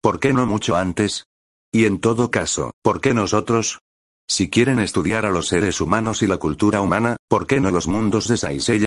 ¿Por 0.02 0.20
qué 0.20 0.34
no 0.34 0.44
mucho 0.44 0.76
antes? 0.76 1.24
Y 1.72 1.86
en 1.86 1.98
todo 1.98 2.30
caso, 2.30 2.72
¿por 2.82 3.00
qué 3.00 3.14
nosotros? 3.14 3.78
Si 4.28 4.50
quieren 4.50 4.78
estudiar 4.78 5.24
a 5.24 5.30
los 5.30 5.48
seres 5.48 5.80
humanos 5.80 6.20
y 6.20 6.26
la 6.26 6.36
cultura 6.36 6.82
humana, 6.82 7.16
¿por 7.26 7.46
qué 7.46 7.58
no 7.58 7.70
los 7.70 7.88
mundos 7.88 8.28
de 8.28 8.36
Saisella? 8.36 8.84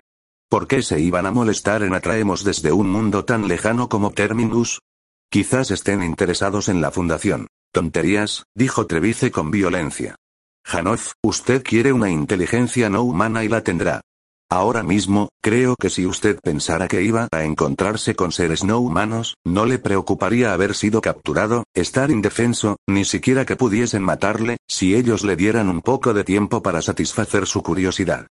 ¿Por 0.48 0.68
qué 0.68 0.82
se 0.82 1.00
iban 1.00 1.26
a 1.26 1.32
molestar 1.32 1.82
en 1.82 1.94
atraemos 1.94 2.44
desde 2.44 2.70
un 2.70 2.88
mundo 2.88 3.24
tan 3.24 3.48
lejano 3.48 3.88
como 3.88 4.12
Terminus? 4.12 4.78
Quizás 5.28 5.72
estén 5.72 6.04
interesados 6.04 6.68
en 6.68 6.80
la 6.80 6.92
fundación. 6.92 7.48
Tonterías, 7.72 8.44
dijo 8.56 8.86
Trevice 8.86 9.30
con 9.30 9.50
violencia. 9.50 10.16
Hanoff, 10.64 11.12
usted 11.22 11.62
quiere 11.62 11.92
una 11.92 12.10
inteligencia 12.10 12.90
no 12.90 13.02
humana 13.02 13.44
y 13.44 13.48
la 13.48 13.62
tendrá. 13.62 14.00
Ahora 14.50 14.82
mismo, 14.82 15.28
creo 15.40 15.76
que 15.76 15.90
si 15.90 16.04
usted 16.04 16.40
pensara 16.42 16.88
que 16.88 17.02
iba 17.02 17.28
a 17.30 17.44
encontrarse 17.44 18.16
con 18.16 18.32
seres 18.32 18.64
no 18.64 18.80
humanos, 18.80 19.36
no 19.46 19.64
le 19.64 19.78
preocuparía 19.78 20.52
haber 20.52 20.74
sido 20.74 21.00
capturado, 21.00 21.62
estar 21.72 22.10
indefenso, 22.10 22.76
ni 22.88 23.04
siquiera 23.04 23.46
que 23.46 23.54
pudiesen 23.54 24.02
matarle, 24.02 24.56
si 24.68 24.96
ellos 24.96 25.22
le 25.22 25.36
dieran 25.36 25.68
un 25.68 25.80
poco 25.80 26.12
de 26.12 26.24
tiempo 26.24 26.62
para 26.62 26.82
satisfacer 26.82 27.46
su 27.46 27.62
curiosidad. 27.62 28.26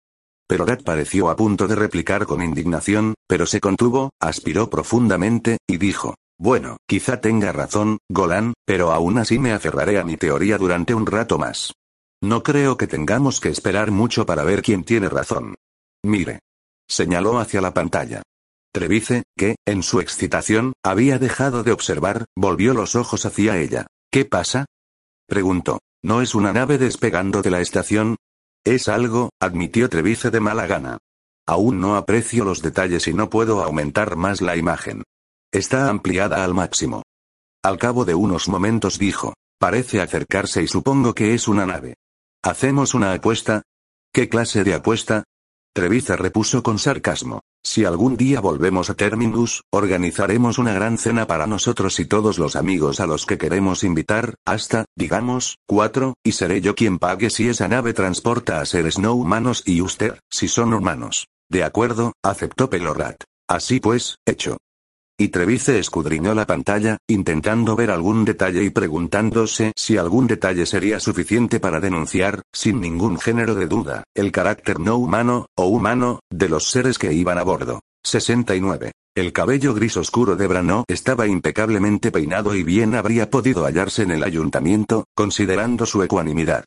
Pero 0.45 0.65
Rat 0.65 0.83
pareció 0.83 1.29
a 1.29 1.37
punto 1.37 1.67
de 1.67 1.75
replicar 1.75 2.25
con 2.25 2.43
indignación, 2.43 3.13
pero 3.25 3.45
se 3.45 3.61
contuvo, 3.61 4.09
aspiró 4.19 4.69
profundamente, 4.69 5.59
y 5.67 5.77
dijo, 5.77 6.15
bueno, 6.39 6.77
quizá 6.87 7.19
tenga 7.19 7.51
razón, 7.51 7.97
Golan, 8.07 8.53
pero 8.65 8.93
aún 8.93 9.17
así 9.17 9.37
me 9.37 9.51
aferraré 9.51 9.99
a 9.99 10.05
mi 10.05 10.15
teoría 10.15 10.57
durante 10.57 10.93
un 10.93 11.05
rato 11.05 11.37
más. 11.37 11.73
No 12.21 12.43
creo 12.43 12.77
que 12.77 12.87
tengamos 12.87 13.41
que 13.41 13.49
esperar 13.49 13.91
mucho 13.91 14.25
para 14.25 14.43
ver 14.43 14.61
quién 14.61 14.85
tiene 14.85 15.09
razón. 15.09 15.55
Mire. 16.03 16.39
Señaló 16.87 17.39
hacia 17.39 17.61
la 17.61 17.73
pantalla. 17.73 18.23
Trevice, 18.73 19.23
que, 19.37 19.57
en 19.65 19.83
su 19.83 19.99
excitación, 19.99 20.73
había 20.81 21.19
dejado 21.19 21.63
de 21.63 21.73
observar, 21.73 22.25
volvió 22.35 22.73
los 22.73 22.95
ojos 22.95 23.25
hacia 23.25 23.57
ella. 23.57 23.87
¿Qué 24.09 24.25
pasa? 24.25 24.65
Preguntó. 25.27 25.79
¿No 26.01 26.21
es 26.21 26.35
una 26.35 26.53
nave 26.53 26.77
despegando 26.77 27.41
de 27.41 27.51
la 27.51 27.59
estación? 27.59 28.15
Es 28.63 28.87
algo, 28.87 29.31
admitió 29.41 29.89
Trevice 29.89 30.31
de 30.31 30.39
mala 30.39 30.67
gana. 30.67 30.97
Aún 31.45 31.81
no 31.81 31.97
aprecio 31.97 32.45
los 32.45 32.61
detalles 32.61 33.07
y 33.07 33.13
no 33.13 33.29
puedo 33.29 33.61
aumentar 33.61 34.15
más 34.15 34.39
la 34.41 34.55
imagen. 34.55 35.03
Está 35.51 35.89
ampliada 35.89 36.43
al 36.43 36.53
máximo. 36.53 37.01
Al 37.63 37.79
cabo 37.79 38.05
de 38.05 38.13
unos 38.13 38.47
momentos 38.47 38.99
dijo, 38.99 39.33
parece 39.57 39.99
acercarse 39.99 40.61
y 40.61 40.67
supongo 40.67 41.15
que 41.15 41.33
es 41.33 41.47
una 41.47 41.65
nave. 41.65 41.95
¿Hacemos 42.43 42.93
una 42.93 43.13
apuesta? 43.13 43.63
¿Qué 44.13 44.29
clase 44.29 44.63
de 44.63 44.75
apuesta? 44.75 45.23
Trevice 45.73 46.15
repuso 46.15 46.61
con 46.61 46.77
sarcasmo. 46.77 47.41
Si 47.63 47.83
algún 47.83 48.15
día 48.15 48.41
volvemos 48.41 48.91
a 48.91 48.93
Terminus, 48.93 49.63
organizaremos 49.71 50.59
una 50.59 50.73
gran 50.73 50.99
cena 50.99 51.25
para 51.25 51.47
nosotros 51.47 51.99
y 51.99 52.05
todos 52.05 52.37
los 52.37 52.55
amigos 52.55 52.99
a 52.99 53.07
los 53.07 53.25
que 53.25 53.39
queremos 53.39 53.83
invitar, 53.83 54.35
hasta, 54.45 54.85
digamos, 54.95 55.57
cuatro, 55.67 56.13
y 56.23 56.33
seré 56.33 56.61
yo 56.61 56.75
quien 56.75 56.99
pague 56.99 57.31
si 57.31 57.49
esa 57.49 57.67
nave 57.67 57.93
transporta 57.93 58.61
a 58.61 58.65
seres 58.65 58.99
no 58.99 59.13
humanos 59.15 59.63
y 59.65 59.81
usted, 59.81 60.19
si 60.29 60.47
son 60.47 60.75
humanos. 60.75 61.27
De 61.49 61.63
acuerdo, 61.63 62.13
aceptó 62.23 62.69
Pelorat. 62.69 63.23
Así 63.47 63.79
pues, 63.79 64.17
hecho. 64.25 64.57
Y 65.21 65.27
Trevice 65.27 65.77
escudriñó 65.77 66.33
la 66.33 66.47
pantalla, 66.47 66.97
intentando 67.05 67.75
ver 67.75 67.91
algún 67.91 68.23
detalle 68.23 68.63
y 68.63 68.69
preguntándose 68.69 69.73
si 69.75 69.97
algún 69.97 70.27
detalle 70.27 70.65
sería 70.65 71.01
suficiente 71.01 71.59
para 71.59 71.81
denunciar, 71.81 72.41
sin 72.53 72.79
ningún 72.79 73.19
género 73.19 73.53
de 73.53 73.67
duda, 73.67 74.05
el 74.15 74.31
carácter 74.31 74.79
no 74.79 74.95
humano, 74.95 75.47
o 75.57 75.65
humano, 75.65 76.21
de 76.31 76.47
los 76.47 76.71
seres 76.71 76.97
que 76.97 77.11
iban 77.11 77.37
a 77.37 77.43
bordo. 77.43 77.81
69. 78.01 78.93
El 79.13 79.33
cabello 79.33 79.73
gris 79.73 79.97
oscuro 79.97 80.37
de 80.37 80.47
Brano 80.47 80.85
estaba 80.87 81.27
impecablemente 81.27 82.13
peinado 82.13 82.55
y 82.55 82.63
bien 82.63 82.95
habría 82.95 83.29
podido 83.29 83.65
hallarse 83.65 84.03
en 84.03 84.11
el 84.11 84.23
ayuntamiento, 84.23 85.03
considerando 85.13 85.85
su 85.85 86.01
ecuanimidad. 86.01 86.63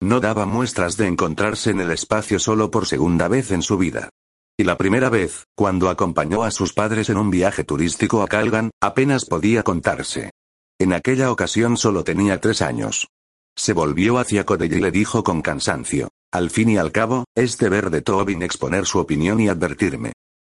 No 0.00 0.20
daba 0.20 0.46
muestras 0.46 0.96
de 0.96 1.08
encontrarse 1.08 1.70
en 1.70 1.80
el 1.80 1.90
espacio 1.90 2.38
solo 2.38 2.70
por 2.70 2.86
segunda 2.86 3.26
vez 3.26 3.50
en 3.50 3.62
su 3.62 3.76
vida. 3.78 4.10
Y 4.58 4.64
la 4.64 4.78
primera 4.78 5.10
vez, 5.10 5.44
cuando 5.54 5.90
acompañó 5.90 6.42
a 6.42 6.50
sus 6.50 6.72
padres 6.72 7.10
en 7.10 7.18
un 7.18 7.30
viaje 7.30 7.62
turístico 7.62 8.22
a 8.22 8.26
Calgan, 8.26 8.70
apenas 8.80 9.26
podía 9.26 9.62
contarse. 9.62 10.30
En 10.78 10.94
aquella 10.94 11.30
ocasión 11.30 11.76
solo 11.76 12.04
tenía 12.04 12.40
tres 12.40 12.62
años. 12.62 13.08
Se 13.54 13.74
volvió 13.74 14.18
hacia 14.18 14.44
Codell 14.44 14.72
y 14.72 14.80
le 14.80 14.90
dijo 14.90 15.22
con 15.22 15.42
cansancio. 15.42 16.08
Al 16.32 16.48
fin 16.50 16.70
y 16.70 16.78
al 16.78 16.90
cabo, 16.90 17.24
es 17.34 17.58
deber 17.58 17.90
de 17.90 18.00
Tobin 18.00 18.42
exponer 18.42 18.86
su 18.86 18.98
opinión 18.98 19.40
y 19.40 19.48
advertirme. 19.48 20.12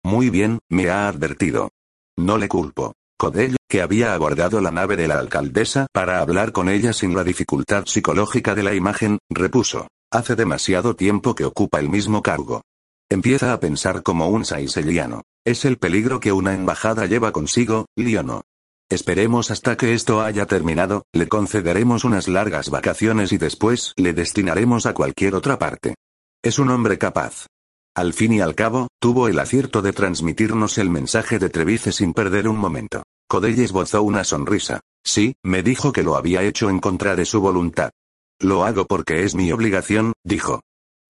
Muy 0.05 0.31
bien, 0.31 0.61
me 0.69 0.91
ha 0.91 1.09
advertido. 1.09 1.71
No 2.17 2.39
le 2.39 2.49
culpo. 2.49 2.95
Codell, 3.19 3.57
que 3.69 3.83
había 3.83 4.15
abordado 4.15 4.61
la 4.61 4.71
nave 4.71 4.97
de 4.97 5.09
la 5.09 5.19
alcaldesa 5.19 5.89
para 5.93 6.21
hablar 6.21 6.53
con 6.53 6.69
ella 6.69 6.93
sin 6.93 7.17
la 7.17 7.25
dificultad 7.25 7.85
psicológica 7.87 8.55
de 8.55 8.63
la 8.63 8.75
imagen, 8.75 9.19
repuso. 9.29 9.89
Hace 10.13 10.37
demasiado 10.37 10.95
tiempo 10.95 11.35
que 11.35 11.45
ocupa 11.45 11.81
el 11.81 11.89
mismo 11.89 12.23
cargo. 12.23 12.63
Empieza 13.11 13.55
a 13.55 13.61
pensar 13.61 14.03
como 14.03 14.29
un 14.29 14.45
saiseliano. 14.45 15.23
Es 15.47 15.65
el 15.65 15.79
peligro 15.79 16.21
que 16.21 16.33
una 16.33 16.53
embajada 16.53 17.07
lleva 17.07 17.33
consigo, 17.33 17.87
Liono. 17.97 18.43
Esperemos 18.91 19.51
hasta 19.51 19.77
que 19.77 19.95
esto 19.95 20.21
haya 20.21 20.45
terminado, 20.45 21.05
le 21.13 21.27
concederemos 21.27 22.05
unas 22.05 22.29
largas 22.29 22.69
vacaciones 22.69 23.33
y 23.33 23.39
después 23.39 23.95
le 23.97 24.13
destinaremos 24.13 24.85
a 24.85 24.93
cualquier 24.93 25.35
otra 25.35 25.59
parte. 25.59 25.95
Es 26.43 26.59
un 26.59 26.69
hombre 26.69 26.99
capaz. 26.99 27.47
Al 27.95 28.13
fin 28.13 28.35
y 28.35 28.41
al 28.41 28.55
cabo, 28.55 28.89
tuvo 29.01 29.29
el 29.29 29.39
acierto 29.39 29.81
de 29.81 29.93
transmitirnos 29.93 30.77
el 30.77 30.91
mensaje 30.91 31.39
de 31.39 31.49
Trevice 31.49 31.93
sin 31.93 32.13
perder 32.13 32.47
un 32.47 32.59
momento. 32.59 33.05
Codell 33.27 33.59
esbozó 33.59 34.03
una 34.03 34.25
sonrisa. 34.25 34.81
Sí, 35.03 35.35
me 35.43 35.63
dijo 35.63 35.93
que 35.93 36.03
lo 36.03 36.17
había 36.17 36.43
hecho 36.43 36.69
en 36.69 36.79
contra 36.79 37.17
de 37.17 37.25
su 37.25 37.41
voluntad. 37.41 37.91
Lo 38.39 38.65
hago 38.65 38.87
porque 38.87 39.25
es 39.25 39.35
mi 39.35 39.51
obligación, 39.51 40.13
dijo. 40.25 40.61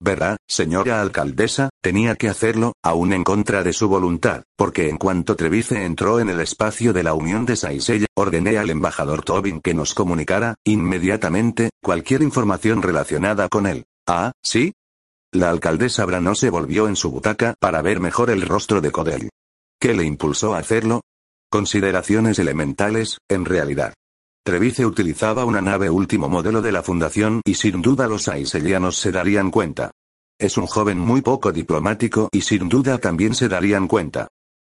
Verá, 0.01 0.37
señora 0.47 1.01
alcaldesa, 1.01 1.69
tenía 1.81 2.15
que 2.15 2.29
hacerlo, 2.29 2.73
aún 2.81 3.11
en 3.11 3.25
contra 3.25 3.63
de 3.63 3.73
su 3.73 3.89
voluntad, 3.89 4.43
porque 4.55 4.87
en 4.87 4.97
cuanto 4.97 5.35
Trevice 5.35 5.83
entró 5.83 6.21
en 6.21 6.29
el 6.29 6.39
espacio 6.39 6.93
de 6.93 7.03
la 7.03 7.13
Unión 7.13 7.45
de 7.45 7.57
Saisella, 7.57 8.07
ordené 8.15 8.57
al 8.57 8.69
embajador 8.69 9.23
Tobin 9.23 9.59
que 9.59 9.73
nos 9.73 9.93
comunicara, 9.93 10.55
inmediatamente, 10.63 11.71
cualquier 11.83 12.21
información 12.21 12.81
relacionada 12.81 13.49
con 13.49 13.67
él. 13.67 13.85
Ah, 14.07 14.31
¿sí? 14.41 14.71
La 15.33 15.49
alcaldesa 15.49 16.05
Brano 16.05 16.33
se 16.33 16.49
volvió 16.49 16.87
en 16.87 16.95
su 16.95 17.11
butaca 17.11 17.55
para 17.59 17.81
ver 17.81 17.99
mejor 17.99 18.29
el 18.29 18.41
rostro 18.41 18.79
de 18.79 18.91
Codell. 18.91 19.29
¿Qué 19.81 19.93
le 19.93 20.05
impulsó 20.05 20.55
a 20.55 20.59
hacerlo? 20.59 21.01
Consideraciones 21.51 22.39
elementales, 22.39 23.17
en 23.29 23.43
realidad. 23.43 23.93
Trevice 24.43 24.85
utilizaba 24.85 25.45
una 25.45 25.61
nave 25.61 25.89
último 25.89 26.29
modelo 26.29 26.61
de 26.61 26.71
la 26.71 26.81
Fundación 26.81 27.41
y 27.45 27.55
sin 27.55 27.81
duda 27.81 28.07
los 28.07 28.27
aisellianos 28.27 28.97
se 28.97 29.11
darían 29.11 29.51
cuenta. 29.51 29.91
Es 30.39 30.57
un 30.57 30.65
joven 30.65 30.97
muy 30.97 31.21
poco 31.21 31.51
diplomático 31.51 32.29
y 32.31 32.41
sin 32.41 32.69
duda 32.69 32.97
también 32.97 33.35
se 33.35 33.49
darían 33.49 33.87
cuenta. 33.87 34.27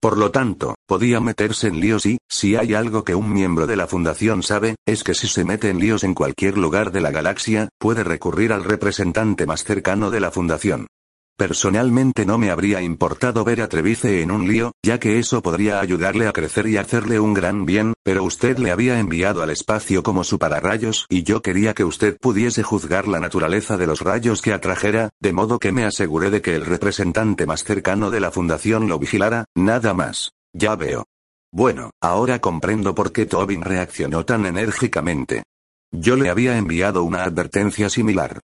Por 0.00 0.18
lo 0.18 0.32
tanto, 0.32 0.74
podía 0.88 1.20
meterse 1.20 1.68
en 1.68 1.78
líos 1.78 2.06
y, 2.06 2.18
si 2.28 2.56
hay 2.56 2.74
algo 2.74 3.04
que 3.04 3.14
un 3.14 3.32
miembro 3.32 3.68
de 3.68 3.76
la 3.76 3.86
Fundación 3.86 4.42
sabe, 4.42 4.74
es 4.84 5.04
que 5.04 5.14
si 5.14 5.28
se 5.28 5.44
mete 5.44 5.70
en 5.70 5.78
líos 5.78 6.02
en 6.02 6.14
cualquier 6.14 6.58
lugar 6.58 6.90
de 6.90 7.00
la 7.00 7.12
galaxia, 7.12 7.68
puede 7.78 8.02
recurrir 8.02 8.52
al 8.52 8.64
representante 8.64 9.46
más 9.46 9.62
cercano 9.62 10.10
de 10.10 10.18
la 10.18 10.32
Fundación. 10.32 10.88
Personalmente 11.36 12.26
no 12.26 12.38
me 12.38 12.50
habría 12.50 12.82
importado 12.82 13.42
ver 13.44 13.62
a 13.62 13.68
Trevice 13.68 14.22
en 14.22 14.30
un 14.30 14.46
lío, 14.46 14.72
ya 14.82 15.00
que 15.00 15.18
eso 15.18 15.42
podría 15.42 15.80
ayudarle 15.80 16.28
a 16.28 16.32
crecer 16.32 16.66
y 16.66 16.76
hacerle 16.76 17.18
un 17.18 17.34
gran 17.34 17.64
bien, 17.64 17.94
pero 18.04 18.22
usted 18.22 18.58
le 18.58 18.70
había 18.70 18.98
enviado 18.98 19.42
al 19.42 19.50
espacio 19.50 20.02
como 20.02 20.24
su 20.24 20.38
pararrayos 20.38 21.06
y 21.08 21.22
yo 21.22 21.42
quería 21.42 21.74
que 21.74 21.84
usted 21.84 22.16
pudiese 22.20 22.62
juzgar 22.62 23.08
la 23.08 23.18
naturaleza 23.18 23.76
de 23.76 23.86
los 23.86 24.00
rayos 24.00 24.42
que 24.42 24.52
atrajera, 24.52 25.10
de 25.20 25.32
modo 25.32 25.58
que 25.58 25.72
me 25.72 25.84
aseguré 25.84 26.30
de 26.30 26.42
que 26.42 26.54
el 26.54 26.66
representante 26.66 27.46
más 27.46 27.64
cercano 27.64 28.10
de 28.10 28.20
la 28.20 28.30
fundación 28.30 28.88
lo 28.88 28.98
vigilara, 28.98 29.46
nada 29.54 29.94
más. 29.94 30.32
Ya 30.52 30.76
veo. 30.76 31.06
Bueno, 31.50 31.90
ahora 32.00 32.40
comprendo 32.40 32.94
por 32.94 33.12
qué 33.12 33.26
Tobin 33.26 33.62
reaccionó 33.62 34.24
tan 34.24 34.46
enérgicamente. 34.46 35.42
Yo 35.90 36.16
le 36.16 36.30
había 36.30 36.56
enviado 36.56 37.04
una 37.04 37.24
advertencia 37.24 37.90
similar. 37.90 38.40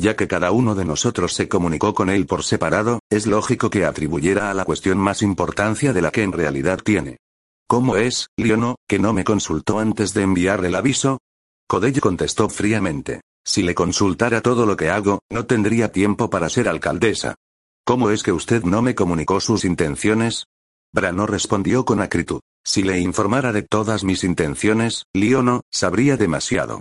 Ya 0.00 0.16
que 0.16 0.28
cada 0.28 0.50
uno 0.50 0.74
de 0.74 0.86
nosotros 0.86 1.34
se 1.34 1.46
comunicó 1.46 1.92
con 1.92 2.08
él 2.08 2.24
por 2.24 2.42
separado, 2.42 3.00
es 3.10 3.26
lógico 3.26 3.68
que 3.68 3.84
atribuyera 3.84 4.50
a 4.50 4.54
la 4.54 4.64
cuestión 4.64 4.96
más 4.96 5.20
importancia 5.20 5.92
de 5.92 6.00
la 6.00 6.10
que 6.10 6.22
en 6.22 6.32
realidad 6.32 6.78
tiene. 6.82 7.18
¿Cómo 7.68 7.96
es, 7.96 8.28
Liono, 8.38 8.76
que 8.88 8.98
no 8.98 9.12
me 9.12 9.24
consultó 9.24 9.78
antes 9.78 10.14
de 10.14 10.22
enviar 10.22 10.64
el 10.64 10.74
aviso? 10.74 11.18
Codell 11.68 12.00
contestó 12.00 12.48
fríamente. 12.48 13.20
Si 13.44 13.62
le 13.62 13.74
consultara 13.74 14.40
todo 14.40 14.64
lo 14.64 14.74
que 14.74 14.88
hago, 14.88 15.18
no 15.28 15.44
tendría 15.44 15.92
tiempo 15.92 16.30
para 16.30 16.48
ser 16.48 16.66
alcaldesa. 16.66 17.34
¿Cómo 17.84 18.08
es 18.08 18.22
que 18.22 18.32
usted 18.32 18.62
no 18.62 18.80
me 18.80 18.94
comunicó 18.94 19.38
sus 19.38 19.66
intenciones? 19.66 20.46
Brano 20.94 21.26
respondió 21.26 21.84
con 21.84 22.00
acritud. 22.00 22.40
Si 22.64 22.82
le 22.82 23.00
informara 23.00 23.52
de 23.52 23.62
todas 23.62 24.02
mis 24.02 24.24
intenciones, 24.24 25.04
Liono, 25.12 25.60
sabría 25.70 26.16
demasiado. 26.16 26.80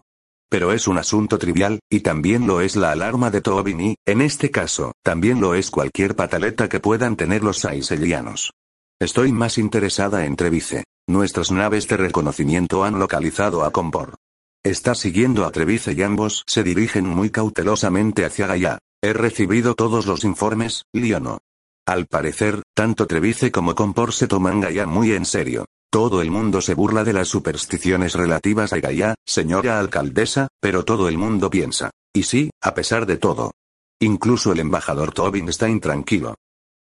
Pero 0.50 0.74
es 0.74 0.88
un 0.88 0.98
asunto 0.98 1.38
trivial, 1.38 1.80
y 1.90 2.00
también 2.00 2.48
lo 2.48 2.62
es 2.62 2.76
la 2.76 2.92
alarma 2.92 3.30
de 3.30 3.42
Tobin 3.42 3.80
y, 3.80 3.96
en 4.06 4.22
este 4.22 4.50
caso, 4.50 4.94
también 5.04 5.40
lo 5.40 5.54
es 5.54 5.70
cualquier 5.70 6.16
pataleta 6.16 6.68
que 6.68 6.80
puedan 6.80 7.16
tener 7.16 7.44
los 7.44 7.60
saiselianos. 7.60 8.52
Estoy 9.00 9.32
más 9.32 9.60
interesada 9.60 10.26
en 10.26 10.36
Trevice. 10.36 10.84
Nuestras 11.08 11.52
naves 11.52 11.88
de 11.88 11.98
reconocimiento 11.98 12.84
han 12.84 13.00
localizado 13.00 13.64
a 13.64 13.72
Compor. 13.72 14.16
Está 14.64 14.96
siguiendo 14.96 15.46
a 15.46 15.52
Trevice 15.52 15.94
y 15.94 16.02
ambos 16.02 16.44
se 16.48 16.64
dirigen 16.64 17.08
muy 17.08 17.30
cautelosamente 17.30 18.26
hacia 18.26 18.48
Gaia. 18.48 18.80
He 19.02 19.14
recibido 19.14 19.76
todos 19.76 20.06
los 20.06 20.24
informes, 20.26 20.84
Liono. 20.94 21.40
Al 21.86 22.08
parecer, 22.08 22.64
tanto 22.76 23.08
Trevice 23.08 23.52
como 23.52 23.74
Compor 23.74 24.14
se 24.14 24.28
toman 24.28 24.60
Gaia 24.60 24.86
muy 24.86 25.14
en 25.14 25.26
serio. 25.26 25.66
Todo 25.92 26.22
el 26.22 26.30
mundo 26.30 26.62
se 26.62 26.76
burla 26.76 27.04
de 27.04 27.14
las 27.14 27.30
supersticiones 27.30 28.14
relativas 28.14 28.74
a 28.74 28.80
Gaia, 28.80 29.16
señora 29.26 29.80
alcaldesa, 29.80 30.48
pero 30.62 30.86
todo 30.86 31.10
el 31.10 31.18
mundo 31.18 31.50
piensa. 31.50 31.90
Y 32.14 32.24
sí, 32.24 32.52
a 32.62 32.76
pesar 32.76 33.08
de 33.08 33.18
todo. 33.18 33.52
Incluso 34.00 34.52
el 34.52 34.60
embajador 34.60 35.12
Tobin 35.14 35.50
está 35.50 35.68
intranquilo. 35.68 36.36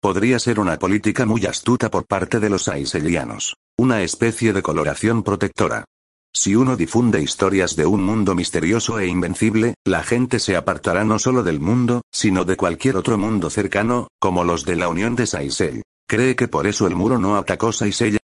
Podría 0.02 0.40
ser 0.40 0.60
una 0.60 0.78
política 0.80 1.26
muy 1.26 1.46
astuta 1.46 1.92
por 1.92 2.06
parte 2.08 2.40
de 2.40 2.50
los 2.50 2.68
aiselianos. 2.68 3.56
Una 3.78 4.02
especie 4.02 4.54
de 4.54 4.64
coloración 4.64 5.22
protectora. 5.22 5.86
Si 6.34 6.56
uno 6.56 6.76
difunde 6.76 7.22
historias 7.22 7.76
de 7.76 7.86
un 7.86 8.04
mundo 8.04 8.34
misterioso 8.36 9.00
e 9.00 9.08
invencible, 9.08 9.76
la 9.86 10.04
gente 10.04 10.40
se 10.40 10.56
apartará 10.56 11.04
no 11.04 11.20
solo 11.20 11.44
del 11.44 11.60
mundo, 11.60 12.02
sino 12.12 12.44
de 12.44 12.58
cualquier 12.58 12.98
otro 12.98 13.18
mundo 13.18 13.50
cercano, 13.50 14.08
como 14.20 14.44
los 14.44 14.66
de 14.66 14.76
la 14.76 14.90
Unión 14.90 15.16
de 15.16 15.28
Saisel. 15.28 15.84
¿Cree 16.08 16.36
que 16.36 16.48
por 16.48 16.68
eso 16.68 16.88
el 16.88 16.96
muro 16.96 17.20
no 17.20 17.38
atacó 17.38 17.72
Saisella? 17.72 18.20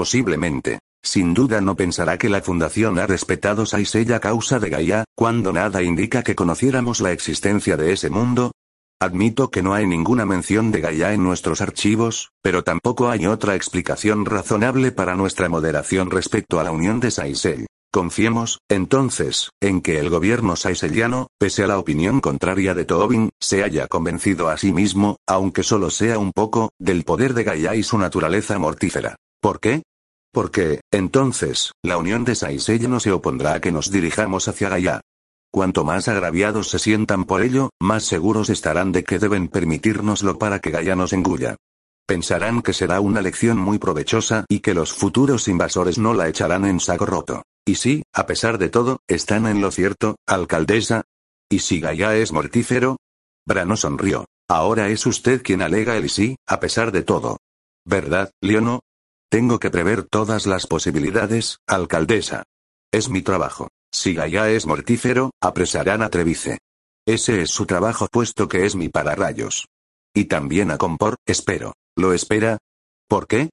Posiblemente. 0.00 0.78
Sin 1.02 1.34
duda 1.34 1.60
no 1.60 1.76
pensará 1.76 2.16
que 2.16 2.30
la 2.30 2.40
fundación 2.40 2.98
ha 2.98 3.06
respetado 3.06 3.66
Saisella 3.66 4.18
causa 4.18 4.58
de 4.58 4.70
Gaia, 4.70 5.04
cuando 5.14 5.52
nada 5.52 5.82
indica 5.82 6.22
que 6.22 6.34
conociéramos 6.34 7.02
la 7.02 7.12
existencia 7.12 7.76
de 7.76 7.92
ese 7.92 8.08
mundo, 8.08 8.52
Admito 8.98 9.50
que 9.50 9.62
no 9.62 9.74
hay 9.74 9.86
ninguna 9.86 10.24
mención 10.24 10.72
de 10.72 10.80
Gaia 10.80 11.12
en 11.12 11.22
nuestros 11.22 11.60
archivos, 11.60 12.30
pero 12.42 12.64
tampoco 12.64 13.10
hay 13.10 13.26
otra 13.26 13.56
explicación 13.56 14.24
razonable 14.24 14.90
para 14.90 15.16
nuestra 15.16 15.50
moderación 15.50 16.10
respecto 16.10 16.60
a 16.60 16.64
la 16.64 16.70
unión 16.70 16.98
de 16.98 17.10
Saisel. 17.10 17.66
Confiemos, 17.92 18.60
entonces, 18.70 19.50
en 19.60 19.82
que 19.82 19.98
el 19.98 20.08
gobierno 20.08 20.56
saiseliano, 20.56 21.26
pese 21.38 21.64
a 21.64 21.66
la 21.66 21.78
opinión 21.78 22.22
contraria 22.22 22.72
de 22.72 22.86
Tobin, 22.86 23.28
se 23.38 23.64
haya 23.64 23.86
convencido 23.86 24.48
a 24.48 24.56
sí 24.56 24.72
mismo, 24.72 25.16
aunque 25.26 25.62
solo 25.62 25.90
sea 25.90 26.18
un 26.18 26.32
poco, 26.32 26.70
del 26.78 27.04
poder 27.04 27.34
de 27.34 27.44
Gaia 27.44 27.74
y 27.74 27.82
su 27.82 27.98
naturaleza 27.98 28.58
mortífera. 28.58 29.16
¿Por 29.40 29.58
qué? 29.58 29.82
Porque, 30.32 30.80
entonces, 30.92 31.72
la 31.82 31.98
unión 31.98 32.24
de 32.24 32.34
Saisel 32.34 32.88
no 32.88 33.00
se 33.00 33.12
opondrá 33.12 33.54
a 33.54 33.60
que 33.60 33.72
nos 33.72 33.90
dirijamos 33.90 34.46
hacia 34.46 34.68
Gaia. 34.68 35.00
Cuanto 35.52 35.84
más 35.84 36.06
agraviados 36.06 36.70
se 36.70 36.78
sientan 36.78 37.24
por 37.24 37.42
ello, 37.42 37.70
más 37.80 38.04
seguros 38.04 38.50
estarán 38.50 38.92
de 38.92 39.02
que 39.02 39.18
deben 39.18 39.48
permitírnoslo 39.48 40.38
para 40.38 40.60
que 40.60 40.70
Gaia 40.70 40.94
nos 40.94 41.12
engulla. 41.12 41.56
Pensarán 42.06 42.62
que 42.62 42.72
será 42.72 43.00
una 43.00 43.22
lección 43.22 43.58
muy 43.58 43.78
provechosa 43.78 44.44
y 44.48 44.60
que 44.60 44.74
los 44.74 44.92
futuros 44.92 45.48
invasores 45.48 45.98
no 45.98 46.14
la 46.14 46.28
echarán 46.28 46.64
en 46.64 46.78
saco 46.78 47.06
roto. 47.06 47.42
Y 47.64 47.76
sí, 47.76 48.02
a 48.12 48.26
pesar 48.26 48.58
de 48.58 48.68
todo, 48.68 49.00
están 49.08 49.46
en 49.46 49.60
lo 49.60 49.70
cierto, 49.70 50.16
alcaldesa. 50.26 51.02
¿Y 51.48 51.60
si 51.60 51.80
Gaia 51.80 52.16
es 52.16 52.32
mortífero? 52.32 52.96
Brano 53.46 53.76
sonrió. 53.76 54.26
Ahora 54.48 54.88
es 54.88 55.06
usted 55.06 55.42
quien 55.42 55.62
alega 55.62 55.96
el 55.96 56.10
sí, 56.10 56.36
a 56.46 56.60
pesar 56.60 56.92
de 56.92 57.02
todo. 57.02 57.38
¿Verdad, 57.84 58.30
Leono? 58.40 58.80
Tengo 59.30 59.60
que 59.60 59.70
prever 59.70 60.02
todas 60.02 60.48
las 60.48 60.66
posibilidades, 60.66 61.60
alcaldesa. 61.68 62.42
Es 62.92 63.08
mi 63.08 63.22
trabajo. 63.22 63.68
Si 63.92 64.12
Gaia 64.12 64.50
es 64.50 64.66
mortífero, 64.66 65.30
apresarán 65.40 66.02
a 66.02 66.08
Trevice. 66.10 66.58
Ese 67.06 67.42
es 67.42 67.50
su 67.50 67.64
trabajo 67.64 68.08
puesto 68.10 68.48
que 68.48 68.66
es 68.66 68.74
mi 68.74 68.88
pararrayos. 68.88 69.68
Y 70.12 70.24
también 70.24 70.72
a 70.72 70.78
Compor, 70.78 71.14
espero. 71.26 71.74
¿Lo 71.96 72.12
espera? 72.12 72.58
¿Por 73.08 73.28
qué? 73.28 73.50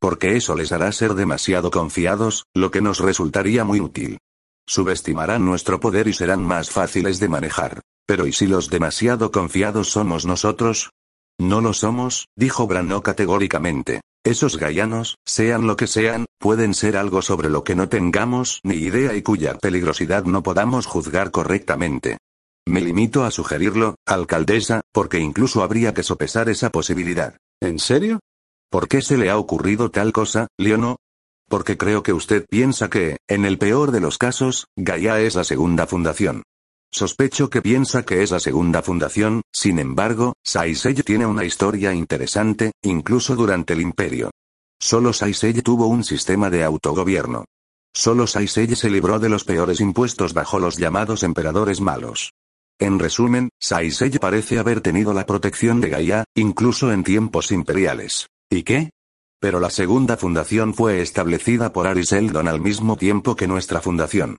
Porque 0.00 0.36
eso 0.36 0.56
les 0.56 0.72
hará 0.72 0.90
ser 0.90 1.14
demasiado 1.14 1.70
confiados, 1.70 2.46
lo 2.52 2.72
que 2.72 2.80
nos 2.80 2.98
resultaría 2.98 3.62
muy 3.62 3.78
útil. 3.78 4.18
Subestimarán 4.66 5.44
nuestro 5.44 5.78
poder 5.78 6.08
y 6.08 6.12
serán 6.12 6.44
más 6.44 6.70
fáciles 6.70 7.20
de 7.20 7.28
manejar. 7.28 7.82
Pero 8.04 8.26
¿y 8.26 8.32
si 8.32 8.48
los 8.48 8.68
demasiado 8.68 9.30
confiados 9.30 9.90
somos 9.90 10.26
nosotros? 10.26 10.90
No 11.40 11.62
lo 11.62 11.72
somos, 11.72 12.28
dijo 12.36 12.66
Brano 12.66 13.02
categóricamente. 13.02 14.02
Esos 14.22 14.58
gallanos, 14.58 15.16
sean 15.24 15.66
lo 15.66 15.74
que 15.74 15.86
sean, 15.86 16.26
pueden 16.38 16.74
ser 16.74 16.98
algo 16.98 17.22
sobre 17.22 17.48
lo 17.48 17.64
que 17.64 17.74
no 17.74 17.88
tengamos 17.88 18.60
ni 18.62 18.74
idea 18.74 19.14
y 19.14 19.22
cuya 19.22 19.56
peligrosidad 19.56 20.24
no 20.24 20.42
podamos 20.42 20.84
juzgar 20.84 21.30
correctamente. 21.30 22.18
Me 22.66 22.82
limito 22.82 23.24
a 23.24 23.30
sugerirlo, 23.30 23.94
alcaldesa, 24.06 24.82
porque 24.92 25.18
incluso 25.18 25.62
habría 25.62 25.94
que 25.94 26.02
sopesar 26.02 26.50
esa 26.50 26.68
posibilidad. 26.68 27.38
¿En 27.62 27.78
serio? 27.78 28.20
¿Por 28.70 28.86
qué 28.86 29.00
se 29.00 29.16
le 29.16 29.30
ha 29.30 29.38
ocurrido 29.38 29.90
tal 29.90 30.12
cosa, 30.12 30.46
Leono? 30.58 30.96
Porque 31.48 31.78
creo 31.78 32.02
que 32.02 32.12
usted 32.12 32.44
piensa 32.50 32.90
que, 32.90 33.16
en 33.26 33.46
el 33.46 33.56
peor 33.56 33.92
de 33.92 34.00
los 34.00 34.18
casos, 34.18 34.66
Gaia 34.76 35.18
es 35.20 35.36
la 35.36 35.44
segunda 35.44 35.86
fundación. 35.86 36.42
Sospecho 36.92 37.48
que 37.50 37.62
piensa 37.62 38.04
que 38.04 38.22
es 38.22 38.32
la 38.32 38.40
segunda 38.40 38.82
fundación, 38.82 39.42
sin 39.52 39.78
embargo, 39.78 40.34
Saisei 40.44 40.94
tiene 40.94 41.24
una 41.24 41.44
historia 41.44 41.94
interesante, 41.94 42.72
incluso 42.82 43.36
durante 43.36 43.74
el 43.74 43.80
imperio. 43.80 44.30
Solo 44.80 45.12
Saisei 45.12 45.52
tuvo 45.62 45.86
un 45.86 46.02
sistema 46.02 46.50
de 46.50 46.64
autogobierno. 46.64 47.44
Solo 47.94 48.26
Saisei 48.26 48.74
se 48.74 48.90
libró 48.90 49.20
de 49.20 49.28
los 49.28 49.44
peores 49.44 49.80
impuestos 49.80 50.34
bajo 50.34 50.58
los 50.58 50.78
llamados 50.78 51.22
emperadores 51.22 51.80
malos. 51.80 52.32
En 52.80 52.98
resumen, 52.98 53.50
Saisei 53.60 54.10
parece 54.18 54.58
haber 54.58 54.80
tenido 54.80 55.12
la 55.12 55.26
protección 55.26 55.80
de 55.80 55.90
Gaia, 55.90 56.24
incluso 56.34 56.92
en 56.92 57.04
tiempos 57.04 57.52
imperiales. 57.52 58.26
¿Y 58.50 58.64
qué? 58.64 58.90
Pero 59.38 59.60
la 59.60 59.70
segunda 59.70 60.16
fundación 60.16 60.74
fue 60.74 61.02
establecida 61.02 61.72
por 61.72 61.86
Ariseldon 61.86 62.48
al 62.48 62.60
mismo 62.60 62.96
tiempo 62.96 63.36
que 63.36 63.46
nuestra 63.46 63.80
fundación. 63.80 64.38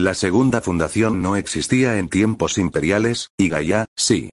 La 0.00 0.14
segunda 0.14 0.62
fundación 0.62 1.20
no 1.20 1.36
existía 1.36 1.98
en 1.98 2.08
tiempos 2.08 2.56
imperiales, 2.56 3.28
y 3.36 3.50
Gaia, 3.50 3.84
sí. 3.94 4.30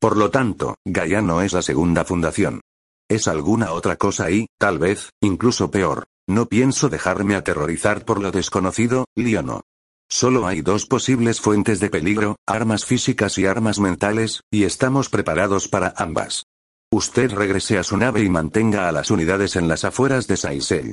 Por 0.00 0.16
lo 0.16 0.30
tanto, 0.30 0.76
Gaia 0.82 1.20
no 1.20 1.42
es 1.42 1.52
la 1.52 1.60
segunda 1.60 2.06
fundación. 2.06 2.62
Es 3.06 3.28
alguna 3.28 3.72
otra 3.72 3.96
cosa 3.96 4.30
y, 4.30 4.46
tal 4.58 4.78
vez, 4.78 5.10
incluso 5.20 5.70
peor. 5.70 6.06
No 6.26 6.46
pienso 6.46 6.88
dejarme 6.88 7.34
aterrorizar 7.34 8.06
por 8.06 8.18
lo 8.18 8.32
desconocido, 8.32 9.04
Liono. 9.14 9.60
Solo 10.08 10.46
hay 10.46 10.62
dos 10.62 10.86
posibles 10.86 11.38
fuentes 11.38 11.80
de 11.80 11.90
peligro, 11.90 12.36
armas 12.46 12.86
físicas 12.86 13.36
y 13.36 13.44
armas 13.44 13.78
mentales, 13.78 14.40
y 14.50 14.64
estamos 14.64 15.10
preparados 15.10 15.68
para 15.68 15.92
ambas. 15.98 16.46
Usted 16.90 17.30
regrese 17.30 17.76
a 17.76 17.82
su 17.82 17.98
nave 17.98 18.22
y 18.22 18.30
mantenga 18.30 18.88
a 18.88 18.92
las 18.92 19.10
unidades 19.10 19.54
en 19.56 19.68
las 19.68 19.84
afueras 19.84 20.26
de 20.28 20.38
Saisel. 20.38 20.92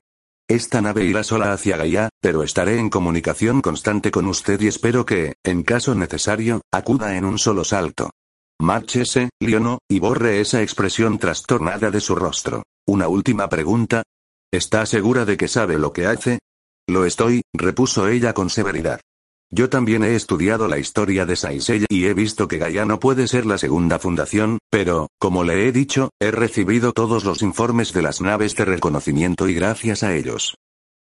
Esta 0.49 0.81
nave 0.81 1.03
irá 1.03 1.23
sola 1.23 1.51
hacia 1.51 1.75
Gaia, 1.75 2.07
pero 2.21 2.41
estaré 2.41 2.79
en 2.79 2.89
comunicación 2.89 3.61
constante 3.61 4.11
con 4.11 4.27
usted 4.27 4.61
y 4.61 4.67
espero 4.67 5.05
que, 5.05 5.33
en 5.43 5.63
caso 5.63 5.93
necesario, 5.93 6.61
acuda 6.71 7.17
en 7.17 7.25
un 7.25 7.37
solo 7.37 7.65
salto. 7.65 8.11
Márchese, 8.57 9.29
Liono, 9.41 9.79
y 9.89 9.99
borre 9.99 10.39
esa 10.39 10.61
expresión 10.61 11.19
trastornada 11.19 11.91
de 11.91 11.99
su 11.99 12.15
rostro. 12.15 12.63
Una 12.87 13.09
última 13.09 13.49
pregunta. 13.49 14.03
¿Está 14.49 14.85
segura 14.85 15.25
de 15.25 15.35
que 15.35 15.49
sabe 15.49 15.77
lo 15.77 15.91
que 15.91 16.05
hace? 16.05 16.39
Lo 16.87 17.03
estoy, 17.03 17.41
repuso 17.53 18.07
ella 18.07 18.33
con 18.33 18.49
severidad. 18.49 19.01
Yo 19.49 19.69
también 19.69 20.03
he 20.03 20.15
estudiado 20.15 20.67
la 20.67 20.77
historia 20.77 21.25
de 21.25 21.37
Saisei 21.37 21.85
y 21.87 22.05
he 22.05 22.13
visto 22.13 22.49
que 22.49 22.57
Gaia 22.57 22.85
no 22.85 22.99
puede 22.99 23.27
ser 23.27 23.45
la 23.45 23.57
segunda 23.57 23.97
fundación, 23.97 24.59
pero, 24.69 25.07
como 25.19 25.45
le 25.45 25.67
he 25.67 25.71
dicho, 25.71 26.09
he 26.19 26.31
recibido 26.31 26.91
todos 26.91 27.23
los 27.23 27.41
informes 27.41 27.93
de 27.93 28.01
las 28.01 28.19
naves 28.19 28.55
de 28.55 28.65
reconocimiento 28.65 29.47
y 29.47 29.53
gracias 29.53 30.03
a 30.03 30.13
ellos. 30.13 30.55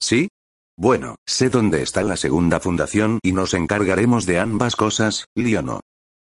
¿Sí? 0.02 0.28
Bueno, 0.76 1.16
sé 1.26 1.50
dónde 1.50 1.82
está 1.84 2.04
la 2.04 2.18
segunda 2.18 2.60
fundación 2.60 3.20
y 3.24 3.32
nos 3.32 3.54
encargaremos 3.54 4.26
de 4.26 4.39
ambas 4.39 4.76
cosas, 4.76 5.26
Liono. 5.36 5.80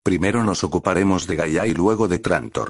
Primero 0.02 0.44
nos 0.44 0.64
ocuparemos 0.64 1.28
de 1.28 1.36
Gaia 1.36 1.68
y 1.68 1.74
luego 1.74 2.08
de 2.08 2.20
Trantor. 2.20 2.70